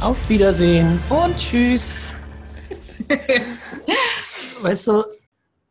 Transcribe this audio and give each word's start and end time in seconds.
Auf 0.00 0.28
Wiedersehen. 0.28 1.00
Und 1.10 1.36
tschüss. 1.36 2.14
Weißt 4.62 4.86
du, 4.86 5.04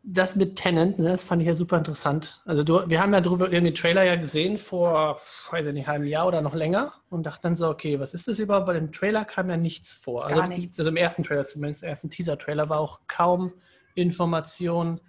das 0.04 0.36
mit 0.36 0.56
Tenant, 0.56 1.00
ne, 1.00 1.10
das 1.10 1.24
fand 1.24 1.42
ich 1.42 1.48
ja 1.48 1.56
super 1.56 1.78
interessant. 1.78 2.42
Also 2.46 2.64
du, 2.64 2.82
wir 2.88 3.02
haben 3.02 3.14
ja 3.14 3.22
drüber, 3.22 3.50
wir 3.50 3.58
haben 3.58 3.66
den 3.66 3.74
Trailer 3.74 4.04
ja 4.04 4.16
gesehen 4.16 4.58
vor, 4.58 5.18
weiß 5.52 5.66
ich 5.66 5.74
nicht, 5.74 5.88
halben 5.88 6.06
Jahr 6.06 6.28
oder 6.28 6.42
noch 6.42 6.54
länger 6.54 6.94
und 7.10 7.26
dachten 7.26 7.42
dann 7.44 7.56
so, 7.56 7.68
okay, 7.70 8.00
was 8.00 8.14
ist 8.14 8.28
das 8.28 8.38
überhaupt? 8.38 8.68
Weil 8.68 8.76
im 8.76 8.92
Trailer 8.92 9.26
kam 9.26 9.50
ja 9.50 9.58
nichts 9.58 9.94
vor. 9.94 10.28
Gar 10.28 10.44
also, 10.44 10.48
nichts. 10.54 10.78
Also 10.80 10.90
im 10.90 10.98
ersten 10.98 11.24
Trailer 11.24 11.46
zumindest, 11.46 11.84
im 11.84 11.90
ersten 11.90 12.10
Teaser-Trailer 12.10 12.70
war 12.70 12.80
auch 12.80 13.02
kaum 13.08 13.54
Information 13.96 15.00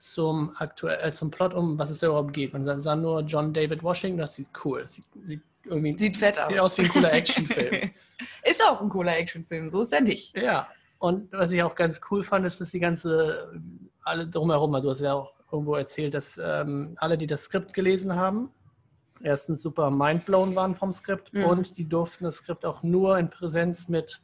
zum 0.00 0.52
aktuell, 0.56 0.98
äh, 1.02 1.12
zum 1.12 1.30
Plot, 1.30 1.54
um 1.54 1.78
was 1.78 1.90
es 1.90 1.98
da 1.98 2.08
überhaupt 2.08 2.32
geht. 2.32 2.52
Man 2.52 2.64
sah, 2.82 2.96
nur 2.96 3.20
John 3.20 3.52
David 3.52 3.82
Washington, 3.82 4.18
das 4.18 4.34
sieht 4.34 4.48
cool, 4.64 4.88
sieht, 4.88 5.04
sieht 5.24 5.42
irgendwie 5.64 5.96
Sieht 5.96 6.16
fett 6.16 6.38
aus. 6.40 6.48
sieht 6.48 6.60
aus 6.60 6.78
wie 6.78 6.82
ein 6.82 6.88
cooler 6.88 7.12
Actionfilm. 7.12 7.90
Ist 8.44 8.62
auch 8.64 8.80
ein 8.80 8.88
cooler 8.88 9.16
Actionfilm, 9.16 9.70
so 9.70 9.80
ist 9.82 9.92
er 9.92 10.00
nicht. 10.02 10.36
Ja, 10.36 10.68
und 10.98 11.32
was 11.32 11.52
ich 11.52 11.62
auch 11.62 11.74
ganz 11.74 12.00
cool 12.10 12.22
fand, 12.22 12.44
ist, 12.44 12.60
dass 12.60 12.70
die 12.70 12.80
ganze, 12.80 13.50
alle 14.02 14.26
drumherum, 14.26 14.72
du 14.82 14.90
hast 14.90 15.00
ja 15.00 15.14
auch 15.14 15.32
irgendwo 15.50 15.74
erzählt, 15.74 16.12
dass 16.12 16.38
ähm, 16.42 16.94
alle, 16.96 17.16
die 17.16 17.26
das 17.26 17.44
Skript 17.44 17.72
gelesen 17.72 18.14
haben, 18.16 18.50
erstens 19.22 19.62
super 19.62 19.90
mindblown 19.90 20.54
waren 20.54 20.74
vom 20.74 20.92
Skript 20.92 21.32
Mhm. 21.32 21.44
und 21.44 21.76
die 21.78 21.88
durften 21.88 22.24
das 22.24 22.36
Skript 22.36 22.64
auch 22.66 22.82
nur 22.82 23.18
in 23.18 23.30
Präsenz 23.30 23.88
mit 23.88 24.20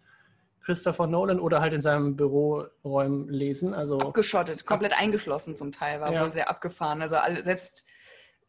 Christopher 0.67 1.07
Nolan 1.07 1.39
oder 1.39 1.61
halt 1.61 1.73
in 1.73 1.81
seinem 1.81 2.17
Büroräumen 2.17 3.29
lesen. 3.29 3.73
Also 3.73 4.01
Abgeschottet, 4.01 4.67
komplett 4.67 4.93
eingeschlossen 4.93 5.55
zum 5.55 5.71
Teil, 5.71 6.01
war 6.01 6.13
Ja. 6.13 6.25
wohl 6.25 6.33
sehr 6.33 6.51
abgefahren. 6.51 7.01
Also 7.03 7.17
selbst 7.41 7.85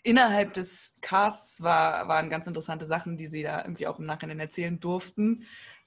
innerhalb 0.02 0.53
des 0.53 0.98
Casts 1.02 1.62
war, 1.62 2.07
waren 2.07 2.32
ganz 2.32 2.48
interessante 2.48 2.87
Sachen, 2.87 3.18
die 3.18 3.27
sie 3.27 3.43
da 3.43 3.62
irgendwie 3.62 3.85
auch 3.85 3.99
im 3.99 4.05
Nachhinein 4.07 4.40
erzählen 4.40 4.79
durften. 4.79 5.46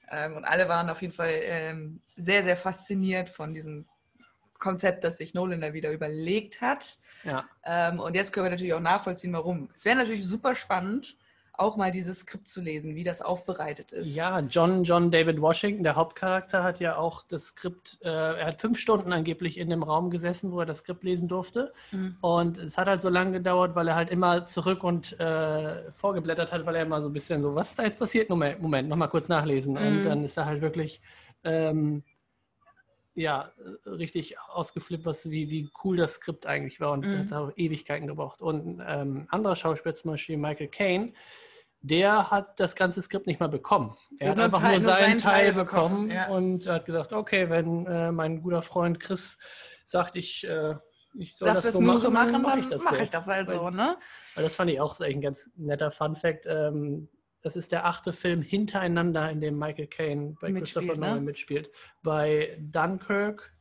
Ähm, 0.09 0.37
und 0.37 0.45
alle 0.45 0.69
waren 0.69 0.89
auf 0.89 1.03
jeden 1.03 1.15
Fall 1.15 1.33
ähm, 1.33 2.01
sehr, 2.17 2.45
sehr 2.45 2.57
fasziniert 2.57 3.29
von 3.29 3.53
diesem 3.53 3.87
Konzept, 4.61 5.03
das 5.03 5.19
sich 5.19 5.35
Nolan 5.35 5.61
da 5.61 5.73
wieder 5.73 5.91
überlegt 5.91 6.61
hat. 6.61 6.99
ja, 7.25 7.45
Ähm, 7.65 7.99
und 7.99 8.15
jetzt 8.15 8.33
können 8.33 8.47
wir 8.47 8.51
natürlich 8.51 8.75
auch 8.75 8.81
nachvollziehen, 8.81 9.33
warum. 9.33 9.69
Es 9.75 9.85
wäre 9.85 9.97
natürlich 9.97 10.25
super 10.27 10.55
spannend, 10.55 11.17
auch 11.61 11.77
mal 11.77 11.91
dieses 11.91 12.21
Skript 12.21 12.49
zu 12.49 12.61
lesen, 12.61 12.95
wie 12.95 13.05
das 13.05 13.23
aufbereitet 13.23 13.93
ist. 13.93 14.17
Ja, 14.17 14.41
John, 14.41 14.83
John 14.83 15.11
David 15.11 15.41
Washington, 15.41 15.85
der 15.85 15.97
Hauptcharakter, 15.97 16.63
hat 16.63 16.81
ja 16.81 16.97
auch 16.97 17.23
das 17.29 17.49
Skript, 17.49 17.99
äh, 18.03 18.09
er 18.09 18.47
hat 18.47 18.61
fünf 18.61 18.79
Stunden 18.79 19.13
angeblich 19.13 19.59
in 19.59 19.71
dem 19.71 19.83
Raum 19.83 20.11
gesessen, 20.11 20.53
wo 20.53 20.61
er 20.61 20.67
das 20.67 20.79
Skript 20.79 21.05
lesen 21.05 21.29
durfte. 21.29 21.73
Mhm. 21.93 22.17
Und 22.21 22.59
es 22.59 22.77
hat 22.79 22.89
halt 22.89 23.01
so 23.01 23.09
lange 23.09 23.33
gedauert, 23.33 23.75
weil 23.75 23.89
er 23.89 23.95
halt 23.95 24.11
immer 24.11 24.47
zurück 24.47 24.83
und 24.85 25.19
äh, 25.21 25.91
vorgeblättert 25.93 26.53
hat, 26.53 26.67
weil 26.67 26.77
er 26.77 26.83
immer 26.83 27.01
so 27.03 27.09
ein 27.09 27.13
bisschen 27.13 27.43
so, 27.43 27.55
was 27.55 27.71
ist 27.71 27.79
da 27.79 27.85
jetzt 27.85 27.99
passiert? 27.99 28.29
Moment, 28.31 28.61
Moment, 28.61 28.89
nochmal 28.89 29.09
kurz 29.09 29.29
nachlesen. 29.29 29.77
Und 29.77 29.99
Mhm. 29.99 30.03
dann 30.03 30.25
ist 30.25 30.37
er 30.37 30.47
halt 30.47 30.61
wirklich, 30.61 31.01
ähm, 31.45 32.03
ja, 33.15 33.53
richtig 33.85 34.39
ausgeflippt, 34.39 35.05
was, 35.05 35.29
wie, 35.31 35.51
wie 35.51 35.69
cool 35.85 35.97
das 35.97 36.15
Skript 36.15 36.47
eigentlich 36.47 36.81
war 36.81 36.93
und 36.93 37.05
Mhm. 37.05 37.19
hat 37.19 37.33
auch 37.33 37.53
Ewigkeiten 37.57 38.07
gebraucht. 38.07 38.41
Und 38.41 38.83
ähm, 38.87 39.27
anderer 39.31 39.57
Schauspieler, 39.57 39.95
zum 39.95 40.13
Beispiel 40.13 40.37
Michael 40.37 40.69
Caine, 40.69 41.13
der 41.83 42.31
hat 42.31 42.61
das 42.61 42.75
ganze 42.77 43.01
Skript 43.03 43.27
nicht 43.27 43.41
mal 43.41 43.49
bekommen. 43.49 43.97
Er 44.19 44.31
hat 44.31 44.37
nur 44.37 44.45
einfach 44.47 44.61
Teil- 44.61 44.79
nur 44.79 44.87
nur 44.89 44.95
seinen 44.97 45.19
Teil 45.19 45.45
Teil 45.47 45.53
bekommen 45.53 46.09
bekommen, 46.09 46.11
ja. 46.11 46.29
und 46.29 46.67
hat 46.69 46.85
gesagt, 46.85 47.13
okay, 47.13 47.49
wenn 47.49 47.87
äh, 47.87 48.13
mein 48.13 48.43
guter 48.43 48.63
Freund 48.63 49.01
Chris 49.01 49.39
sagt, 49.87 50.17
ich, 50.17 50.47
äh, 50.47 50.75
ich 51.15 51.37
soll 51.37 51.49
Darf 51.49 51.63
das 51.65 51.73
so 51.75 51.81
machen, 51.81 51.99
so 51.99 52.11
machen, 52.11 52.33
dann 52.33 52.43
mache 52.43 52.61
ich 52.61 52.67
das 52.69 52.85
mache 52.85 52.97
so. 52.97 53.03
ich 53.03 53.11
das 53.11 53.27
halt 53.27 53.49
Weil- 53.49 53.57
so, 53.57 53.71
ne? 53.71 53.97
Weil 54.35 54.45
das 54.45 54.55
fand 54.55 54.71
ich 54.71 54.81
auch 54.81 54.99
ein 55.01 55.21
ganz 55.21 55.51
netter 55.57 55.91
Fun-Fact. 55.91 56.45
Ähm, 56.47 57.09
das 57.43 57.57
ist 57.57 57.73
der 57.73 57.87
achte 57.87 58.13
Film 58.13 58.43
hintereinander, 58.43 59.31
in 59.31 59.41
dem 59.41 59.59
Michael 59.59 59.87
Caine 59.87 60.37
bei 60.41 60.51
Mitspielt, 60.51 60.85
Christopher 60.87 61.01
ne? 61.01 61.07
Nolan 61.09 61.25
mitspielt. 61.25 61.71
Bei 62.03 62.59
Dunkirk 62.61 63.55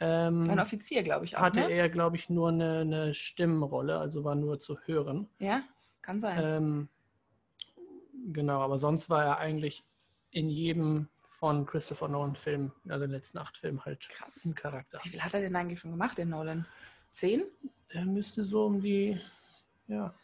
ähm, 0.00 0.44
Ein 0.50 0.60
Offizier, 0.60 1.02
glaube 1.02 1.24
ich, 1.24 1.36
auch, 1.36 1.40
hatte 1.40 1.60
ne? 1.60 1.70
er, 1.70 1.88
glaube 1.88 2.16
ich, 2.16 2.28
nur 2.28 2.50
eine, 2.50 2.80
eine 2.80 3.14
Stimmenrolle, 3.14 3.98
also 3.98 4.22
war 4.24 4.34
nur 4.34 4.58
zu 4.58 4.76
hören. 4.84 5.28
Ja, 5.38 5.62
kann 6.02 6.20
sein. 6.20 6.38
Ähm, 6.42 6.88
genau, 8.32 8.60
aber 8.60 8.78
sonst 8.78 9.10
war 9.10 9.24
er 9.24 9.38
eigentlich 9.38 9.84
in 10.30 10.48
jedem 10.48 11.08
von 11.38 11.66
Christopher 11.66 12.08
Nolan 12.08 12.36
Filmen, 12.36 12.72
also 12.88 13.04
den 13.04 13.10
letzten 13.10 13.38
acht 13.38 13.56
Filmen 13.56 13.84
halt 13.84 14.08
Krass. 14.08 14.44
ein 14.44 14.54
Charakter. 14.54 15.00
Wie 15.02 15.08
viel 15.08 15.22
hat 15.22 15.34
er 15.34 15.40
denn 15.40 15.56
eigentlich 15.56 15.80
schon 15.80 15.90
gemacht, 15.90 16.16
den 16.18 16.28
Nolan? 16.28 16.66
Zehn? 17.10 17.44
Er 17.88 18.04
müsste 18.04 18.44
so 18.44 18.66
um 18.66 18.80
die, 18.80 19.20
ja, 19.88 20.14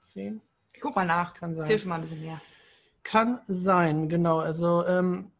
zehn. 0.00 0.40
Ich 0.72 0.80
guck 0.80 0.96
mal 0.96 1.04
nach. 1.04 1.34
Kann 1.34 1.54
sein. 1.54 1.64
Zähl 1.64 1.78
schon 1.78 1.90
mal 1.90 1.96
ein 1.96 2.00
bisschen 2.00 2.22
mehr. 2.22 2.40
Kann 3.02 3.40
sein, 3.44 4.08
genau. 4.08 4.38
Also 4.38 4.86
ähm, 4.86 5.30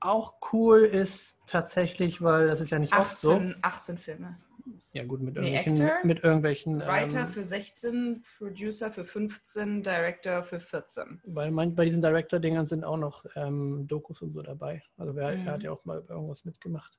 auch 0.00 0.34
cool 0.52 0.80
ist 0.80 1.38
tatsächlich, 1.46 2.22
weil 2.22 2.48
das 2.48 2.60
ist 2.60 2.70
ja 2.70 2.78
nicht 2.78 2.94
oft 2.94 3.18
so. 3.18 3.34
18, 3.34 3.56
18 3.62 3.98
Filme. 3.98 4.36
Ja 4.92 5.04
gut, 5.04 5.20
mit 5.20 5.36
Nee, 5.36 5.54
irgendwelchen, 5.56 5.80
Actor, 5.86 6.06
mit 6.06 6.24
irgendwelchen 6.24 6.80
Writer 6.80 7.20
ähm, 7.20 7.28
für 7.28 7.44
16, 7.44 8.22
Producer 8.38 8.90
für 8.90 9.04
15, 9.04 9.82
Director 9.82 10.42
für 10.42 10.60
14. 10.60 11.20
Weil 11.24 11.50
man, 11.50 11.74
bei 11.74 11.84
diesen 11.84 12.02
Director-Dingern 12.02 12.66
sind 12.66 12.84
auch 12.84 12.96
noch 12.96 13.24
ähm, 13.36 13.86
Dokus 13.86 14.20
und 14.22 14.32
so 14.32 14.42
dabei. 14.42 14.82
Also 14.96 15.14
wer, 15.14 15.36
Mhm. 15.36 15.46
er 15.46 15.52
hat 15.52 15.62
ja 15.62 15.70
auch 15.72 15.84
mal 15.84 16.04
irgendwas 16.08 16.44
mitgemacht. 16.44 16.98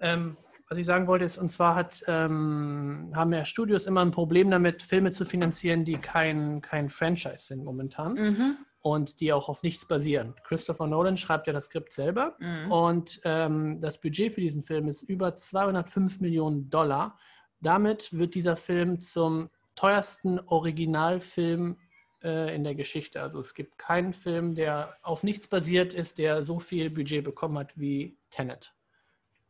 Ähm, 0.00 0.36
was 0.68 0.76
ich 0.78 0.84
sagen 0.84 1.06
wollte 1.06 1.24
ist, 1.24 1.38
und 1.38 1.48
zwar 1.50 1.74
hat, 1.74 2.02
ähm, 2.08 3.10
haben 3.14 3.32
ja 3.32 3.44
Studios 3.46 3.86
immer 3.86 4.04
ein 4.04 4.10
Problem 4.10 4.50
damit, 4.50 4.82
Filme 4.82 5.10
zu 5.12 5.24
finanzieren, 5.24 5.84
die 5.86 5.96
kein, 5.96 6.60
kein 6.60 6.90
Franchise 6.90 7.38
sind 7.46 7.64
momentan 7.64 8.14
Mhm. 8.14 8.56
Und 8.88 9.20
die 9.20 9.32
auch 9.32 9.48
auf 9.48 9.62
nichts 9.62 9.86
basieren. 9.86 10.34
Christopher 10.44 10.86
Nolan 10.86 11.16
schreibt 11.16 11.46
ja 11.46 11.52
das 11.52 11.66
Skript 11.66 11.92
selber 11.92 12.36
Mhm. 12.38 12.72
und 12.72 13.20
ähm, 13.24 13.80
das 13.80 14.00
Budget 14.00 14.32
für 14.32 14.40
diesen 14.40 14.62
Film 14.62 14.88
ist 14.88 15.02
über 15.02 15.34
205 15.34 16.20
Millionen 16.20 16.70
Dollar. 16.70 17.18
Damit 17.60 18.12
wird 18.12 18.34
dieser 18.34 18.56
Film 18.56 19.00
zum 19.00 19.50
teuersten 19.74 20.40
Originalfilm 20.40 21.76
äh, 22.22 22.54
in 22.54 22.64
der 22.64 22.74
Geschichte. 22.74 23.20
Also 23.20 23.38
es 23.40 23.54
gibt 23.54 23.78
keinen 23.78 24.12
Film, 24.12 24.54
der 24.54 24.96
auf 25.02 25.22
nichts 25.22 25.46
basiert 25.48 25.94
ist, 25.94 26.18
der 26.18 26.42
so 26.42 26.58
viel 26.58 26.90
Budget 26.90 27.24
bekommen 27.24 27.58
hat 27.58 27.78
wie 27.78 28.16
Tenet. 28.30 28.74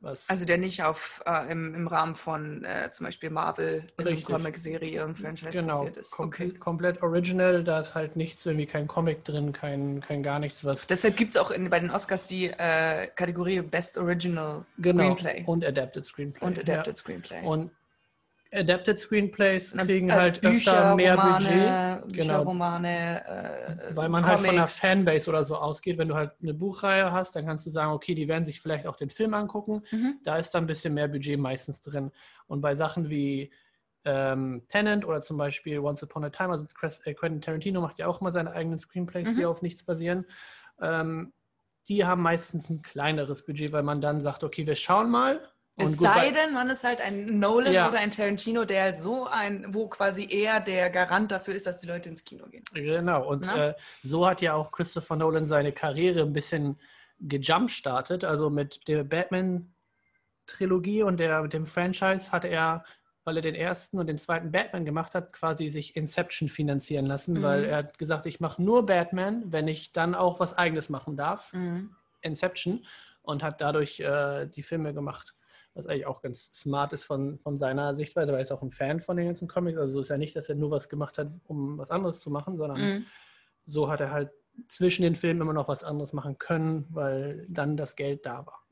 Was 0.01 0.29
Also 0.31 0.45
der 0.45 0.59
nicht 0.59 0.85
auf, 0.85 1.23
äh, 1.27 1.51
im, 1.51 1.75
im 1.75 1.89
Rahmen 1.89 2.15
von 2.15 2.65
äh, 2.65 2.91
zum 2.91 3.07
Beispiel 3.07 3.31
Marvel. 3.31 3.85
Comic-Serie, 4.25 4.93
irgendein 4.93 5.17
Franchise 5.17 5.51
genau, 5.51 5.79
passiert 5.79 5.97
ist. 5.97 6.11
kom 6.13 6.29
Okay. 6.29 6.51
komplett 6.51 7.03
original, 7.03 7.65
da 7.65 7.81
ist 7.81 7.95
halt 7.95 8.15
nichts, 8.15 8.47
irgendwie 8.47 8.67
kein 8.67 8.87
Comic 8.87 9.25
drin, 9.25 9.53
kein, 9.53 10.01
kein 10.01 10.23
gar 10.23 10.39
nichts, 10.39 10.65
was 10.65 10.87
Deshalb 10.87 11.17
gibt 11.17 11.33
es 11.33 11.37
auch 11.37 11.51
in, 11.51 11.69
bei 11.69 11.81
den 11.81 11.91
Oscars 11.91 12.25
die 12.25 12.47
äh, 12.47 13.09
Kategorie 13.09 13.61
Best 13.61 13.99
Original 13.99 14.65
genau, 14.79 15.15
Screenplay 15.15 15.45
und 15.47 15.65
Adapted 15.65 16.05
Screenplay. 16.05 16.47
und 16.47 16.59
Adapted 16.59 16.95
ja. 16.95 16.95
Screenplay. 16.95 17.43
Und 17.43 17.71
Adapted 18.53 18.99
Screenplays 18.99 19.77
kriegen 19.77 20.11
also 20.11 20.23
halt 20.25 20.41
Bücher, 20.41 20.73
öfter 20.73 20.97
mehr 20.97 21.13
Romane, 21.15 21.33
Budget. 21.39 22.09
Bücher, 22.13 22.25
Genau. 22.25 22.43
Romane, 22.45 23.27
äh, 23.27 23.97
Weil 23.97 24.09
man 24.09 24.25
halt 24.25 24.39
von 24.41 24.49
einer 24.49 24.57
Comics. 24.61 24.81
Fanbase 24.81 25.29
oder 25.31 25.45
so 25.45 25.57
ausgeht. 25.57 25.99
Wenn 25.99 26.09
du 26.09 26.15
halt 26.15 26.33
eine 26.43 26.55
Buchreihe 26.55 27.13
hast, 27.13 27.37
dann 27.37 27.45
kannst 27.45 27.67
du 27.67 27.71
sagen, 27.71 27.93
okay, 27.93 28.15
die 28.15 28.27
werden 28.29 28.45
sich 28.45 28.61
vielleicht 28.61 28.87
auch 28.87 28.97
den 28.97 29.11
Film 29.11 29.35
angucken. 29.35 29.83
Mhm. 29.91 30.21
Da 30.25 30.39
ist 30.39 30.53
dann 30.53 30.65
ein 30.65 30.67
bisschen 30.67 30.95
mehr 30.95 31.09
Budget 31.09 31.39
meistens 31.39 31.81
drin. 31.83 32.11
Und 32.47 32.61
bei 32.63 32.75
Sachen 32.75 33.11
wie 33.11 33.53
ähm, 34.05 34.63
Tenant 34.69 35.05
oder 35.05 35.21
zum 35.21 35.37
Beispiel 35.37 35.79
Once 35.81 36.03
Upon 36.03 36.25
a 36.25 36.31
Time, 36.31 36.51
also 36.51 36.67
äh, 37.05 37.13
Quentin 37.15 37.43
Tarantino 37.43 37.81
macht 37.83 37.99
ja 37.99 38.07
auch 38.07 38.23
mal 38.23 38.33
seine 38.33 38.53
eigenen 38.53 38.79
Screenplays, 38.79 39.35
die 39.35 39.43
Mhm. 39.43 39.47
auf 39.49 39.61
nichts 39.61 39.83
basieren. 39.83 40.25
Ähm, 40.81 41.35
die 41.89 42.05
haben 42.07 42.23
meistens 42.23 42.71
ein 42.71 42.81
kleineres 42.81 43.45
Budget, 43.45 43.73
weil 43.73 43.83
man 43.83 44.01
dann 44.01 44.21
sagt, 44.23 44.43
okay, 44.45 44.67
wir 44.67 44.77
schauen 44.77 45.11
mal. 45.11 45.41
Es 45.79 45.97
gut, 45.97 46.07
sei 46.09 46.31
denn, 46.33 46.53
man 46.55 46.69
ist 46.71 46.83
halt 46.85 47.01
ein 47.01 47.39
Nolan 47.39 47.73
Ja. 47.73 47.89
oder 47.89 47.99
ein 47.99 48.11
Tarantino, 48.11 48.65
der 48.65 48.83
halt 48.83 48.99
so 48.99 49.27
ein, 49.29 49.73
wo 49.75 49.89
quasi 49.89 50.27
er 50.31 50.61
der 50.61 50.91
Garant 50.91 51.31
dafür 51.31 51.55
ist, 51.55 51.67
dass 51.67 51.79
die 51.79 51.87
Leute 51.87 52.09
ins 52.09 52.25
Kino 52.25 52.47
gehen. 52.47 52.65
Genau, 52.75 53.29
und 53.29 53.47
Na? 53.47 53.69
äh, 53.69 53.75
so 54.03 54.27
hat 54.27 54.41
ja 54.43 54.55
auch 54.55 54.73
Christopher 54.73 55.17
Nolan 55.17 55.47
seine 55.47 55.73
Karriere 55.73 56.23
ein 56.23 56.33
bisschen 56.33 56.79
gejumpstartet. 57.21 58.25
Also 58.25 58.51
mit 58.51 58.87
der 58.89 59.05
Batman-Trilogie 59.05 61.03
und 61.03 61.19
der, 61.19 61.43
mit 61.43 61.53
dem 61.53 61.67
Franchise 61.67 62.33
hat 62.33 62.45
er, 62.45 62.85
weil 63.25 63.37
er 63.37 63.43
den 63.43 63.55
ersten 63.55 63.99
und 63.99 64.07
den 64.07 64.19
zweiten 64.19 64.51
Batman 64.51 64.85
gemacht 64.85 65.15
hat, 65.15 65.33
quasi 65.33 65.69
sich 65.69 65.97
Inception 65.97 66.49
finanzieren 66.49 67.07
lassen, 67.07 67.35
Mhm. 67.35 67.43
weil 67.43 67.65
er 67.65 67.77
hat 67.79 67.99
gesagt, 67.99 68.27
ich 68.27 68.41
mache 68.41 68.63
nur 68.63 68.87
Batman, 68.87 69.45
wenn 69.53 69.69
ich 69.69 69.93
dann 69.93 70.15
auch 70.15 70.41
was 70.41 70.57
eigenes 70.57 70.89
machen 70.89 71.17
darf. 71.17 71.53
Inception 72.23 72.85
und 73.23 73.43
hat 73.43 73.61
dadurch 73.61 74.01
äh, 74.01 74.47
die 74.47 74.63
Filme 74.63 74.93
gemacht. 74.95 75.35
Was 75.79 75.87
eigentlich 75.87 76.07
auch 76.07 76.23
ganz 76.23 76.51
smart 76.53 76.93
ist 76.93 77.05
von, 77.05 77.39
von 77.39 77.57
seiner 77.57 77.95
Sichtweise, 77.95 78.33
weil 78.33 78.41
er 78.41 78.43
ist 78.43 78.51
auch 78.53 78.63
ein 78.63 78.73
Fan 78.73 79.01
von 79.01 79.17
den 79.17 79.27
ganzen 79.27 79.47
Comics. 79.47 79.79
Also 79.79 79.93
so 79.95 80.01
ist 80.01 80.09
ja 80.09 80.19
nicht, 80.19 80.35
dass 80.35 80.49
er 80.49 80.57
nur 80.57 80.73
was 80.73 80.89
gemacht 80.89 81.19
hat, 81.19 81.29
um 81.47 81.79
was 81.79 81.91
anderes 81.93 82.19
zu 82.21 82.31
machen, 82.31 82.57
sondern 82.57 82.81
Mhm. 82.81 83.07
so 83.65 83.89
hat 83.89 84.01
er 84.01 84.11
halt 84.11 84.31
zwischen 84.67 85.03
den 85.03 85.15
Filmen 85.15 85.41
immer 85.41 85.53
noch 85.53 85.69
was 85.69 85.85
anderes 85.85 86.13
machen 86.13 86.37
können, 86.39 86.87
weil 86.91 87.47
dann 87.49 87.77
das 87.77 87.95
Geld 87.95 88.27
da 88.27 88.45
war. 88.45 88.65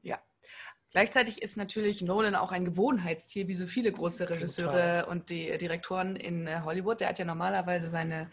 Gleichzeitig 0.92 1.42
ist 1.42 1.58
natürlich 1.58 2.00
Nolan 2.00 2.34
auch 2.34 2.52
ein 2.52 2.64
Gewohnheitstier, 2.64 3.48
wie 3.48 3.54
so 3.54 3.66
viele 3.66 3.92
große 3.92 4.30
Regisseure 4.30 5.00
Total. 5.00 5.04
und 5.04 5.28
die 5.28 5.54
Direktoren 5.58 6.16
in 6.16 6.46
äh, 6.46 6.60
Hollywood. 6.64 7.00
Der 7.02 7.08
hat 7.10 7.18
ja 7.18 7.26
normalerweise 7.26 7.90
seine 7.90 8.30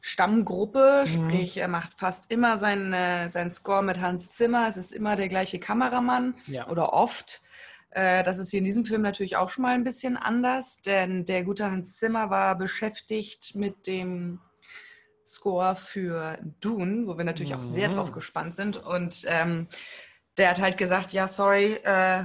Stammgruppe, 0.00 1.02
Mhm. 1.04 1.06
sprich, 1.06 1.58
er 1.58 1.68
macht 1.68 1.98
fast 1.98 2.30
immer 2.32 2.56
seinen, 2.56 2.94
äh, 2.94 3.28
seinen 3.28 3.50
Score 3.50 3.82
mit 3.82 4.00
Hans 4.00 4.30
Zimmer. 4.30 4.68
Es 4.68 4.78
ist 4.78 4.92
immer 4.92 5.16
der 5.16 5.28
gleiche 5.28 5.58
Kameramann 5.58 6.34
Ja. 6.46 6.68
oder 6.68 6.94
oft. 6.94 7.42
Äh, 7.90 8.22
Das 8.22 8.38
ist 8.38 8.50
hier 8.50 8.58
in 8.58 8.64
diesem 8.64 8.84
Film 8.84 9.02
natürlich 9.02 9.36
auch 9.36 9.48
schon 9.48 9.62
mal 9.62 9.74
ein 9.74 9.84
bisschen 9.84 10.16
anders, 10.16 10.80
denn 10.82 11.24
der 11.24 11.44
gute 11.44 11.70
Hans 11.70 11.96
Zimmer 11.96 12.30
war 12.30 12.56
beschäftigt 12.56 13.54
mit 13.54 13.86
dem 13.86 14.40
Score 15.26 15.76
für 15.76 16.38
Dune, 16.60 17.06
wo 17.06 17.16
wir 17.18 17.24
natürlich 17.24 17.54
auch 17.54 17.62
sehr 17.62 17.88
Mhm. 17.88 17.92
drauf 17.92 18.12
gespannt 18.12 18.54
sind. 18.54 18.76
Und 18.78 19.24
ähm, 19.26 19.68
der 20.38 20.50
hat 20.50 20.60
halt 20.60 20.78
gesagt, 20.78 21.12
ja, 21.12 21.28
sorry, 21.28 21.74
äh, 21.84 22.24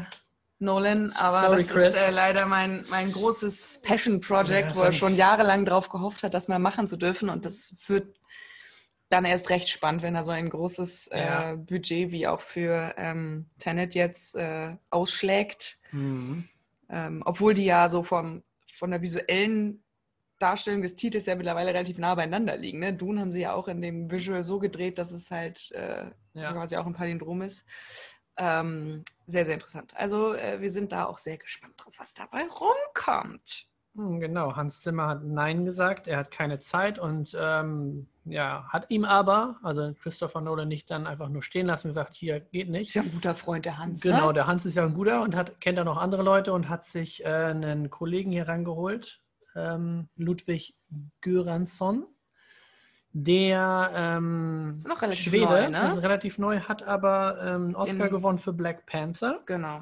Nolan, 0.59 1.11
aber 1.13 1.41
Sorry, 1.47 1.57
das 1.57 1.69
Chris. 1.69 1.89
ist 1.89 1.97
äh, 1.97 2.11
leider 2.11 2.45
mein, 2.45 2.85
mein 2.89 3.11
großes 3.11 3.81
Passion 3.83 4.21
Project, 4.21 4.69
Ja, 4.71 4.75
wo 4.77 4.81
er 4.83 4.91
schon- 4.93 5.09
schon 5.09 5.15
jahrelang 5.17 5.65
drauf 5.65 5.89
gehofft 5.89 6.23
hat, 6.23 6.33
das 6.33 6.47
mal 6.47 6.59
machen 6.59 6.87
zu 6.87 6.95
dürfen. 6.95 7.29
Und 7.29 7.45
das 7.45 7.75
wird 7.87 8.15
dann 9.09 9.25
erst 9.25 9.49
recht 9.49 9.69
spannend, 9.69 10.01
wenn 10.01 10.15
er 10.15 10.23
so 10.23 10.31
ein 10.31 10.49
großes 10.49 11.09
Ja. 11.13 11.51
äh, 11.51 11.55
Budget 11.57 12.11
wie 12.11 12.27
auch 12.27 12.41
für 12.41 12.93
ähm, 12.97 13.49
Tenet 13.59 13.93
jetzt 13.95 14.35
äh, 14.35 14.75
ausschlägt. 14.89 15.79
Mhm. 15.91 16.47
Ähm, 16.89 17.21
obwohl 17.25 17.53
die 17.53 17.65
ja 17.65 17.89
so 17.89 18.03
vom, 18.03 18.43
von 18.71 18.91
der 18.91 19.01
visuellen 19.01 19.83
Darstellung 20.39 20.81
des 20.81 20.95
Titels 20.95 21.25
ja 21.27 21.35
mittlerweile 21.35 21.69
relativ 21.69 21.97
nah 21.99 22.15
beieinander 22.15 22.57
liegen. 22.57 22.79
Ne? 22.79 22.93
Dune 22.93 23.21
haben 23.21 23.31
sie 23.31 23.41
ja 23.41 23.53
auch 23.53 23.67
in 23.67 23.81
dem 23.81 24.11
Visual 24.11 24.43
so 24.43 24.59
gedreht, 24.59 24.97
dass 24.97 25.11
es 25.11 25.31
halt 25.31 25.71
äh, 25.71 26.05
Ja. 26.33 26.51
quasi 26.51 26.75
auch 26.75 26.85
ein 26.85 26.93
Palindrom 26.93 27.41
ist. 27.43 27.65
Ähm, 28.35 29.03
sehr, 29.27 29.45
sehr 29.45 29.53
interessant. 29.53 29.95
Also 29.95 30.33
äh, 30.33 30.59
wir 30.59 30.71
sind 30.71 30.91
da 30.91 31.05
auch 31.05 31.19
sehr 31.19 31.37
gespannt 31.37 31.75
drauf, 31.77 31.93
was 31.97 32.13
dabei 32.15 32.41
rumkommt. 32.47 33.67
Hm, 33.95 34.19
Genau, 34.19 34.55
Hans 34.55 34.81
Zimmer 34.81 35.07
hat 35.07 35.23
Nein 35.23 35.65
gesagt, 35.65 36.07
er 36.07 36.17
hat 36.17 36.31
keine 36.31 36.59
Zeit 36.59 36.97
und 36.99 37.35
ähm, 37.39 38.07
ja, 38.25 38.65
hat 38.69 38.85
ihm 38.89 39.05
aber, 39.05 39.57
also 39.63 39.93
Christopher 40.01 40.41
Nolan, 40.41 40.67
nicht 40.67 40.89
dann 40.89 41.05
einfach 41.07 41.29
nur 41.29 41.43
stehen 41.43 41.67
lassen 41.67 41.87
und 41.87 41.91
gesagt, 41.91 42.15
hier 42.15 42.39
geht 42.39 42.67
Ist 42.67 42.71
nicht. 42.71 42.95
ja 42.95 43.01
ein 43.01 43.11
guter 43.11 43.35
Freund 43.35 43.65
der 43.65 43.77
Hans. 43.77 44.01
Genau, 44.01 44.27
Ne? 44.27 44.33
der 44.33 44.47
Hans 44.47 44.65
ist 44.65 44.75
ja 44.75 44.83
ein 44.85 44.93
guter 44.93 45.21
und 45.21 45.35
hat, 45.35 45.59
kennt 45.61 45.77
auch 45.79 45.83
noch 45.85 45.97
andere 45.97 46.23
Leute 46.23 46.53
und 46.53 46.69
hat 46.69 46.85
sich 46.85 47.23
äh, 47.25 47.27
einen 47.27 47.89
Kollegen 47.89 48.31
hier 48.31 48.47
rangeholt, 48.47 49.21
ähm, 49.55 50.07
Ludwig 50.15 50.75
Göransson, 51.21 52.05
der 53.11 53.91
ähm, 53.93 54.73
Ist 54.75 54.87
noch 54.87 55.01
relativ 55.03 55.21
Schwede, 55.21 55.45
neu, 55.45 55.69
ne? 55.69 55.87
ist 55.89 56.01
relativ 56.01 56.39
neu, 56.39 56.59
hat 56.61 56.81
aber 56.81 57.37
ähm, 57.41 57.65
einen 57.65 57.75
Oscar 57.75 58.05
In- 58.05 58.11
gewonnen 58.11 58.39
für 58.39 58.53
Black 58.53 58.85
Panther. 58.87 59.41
Genau. 59.45 59.81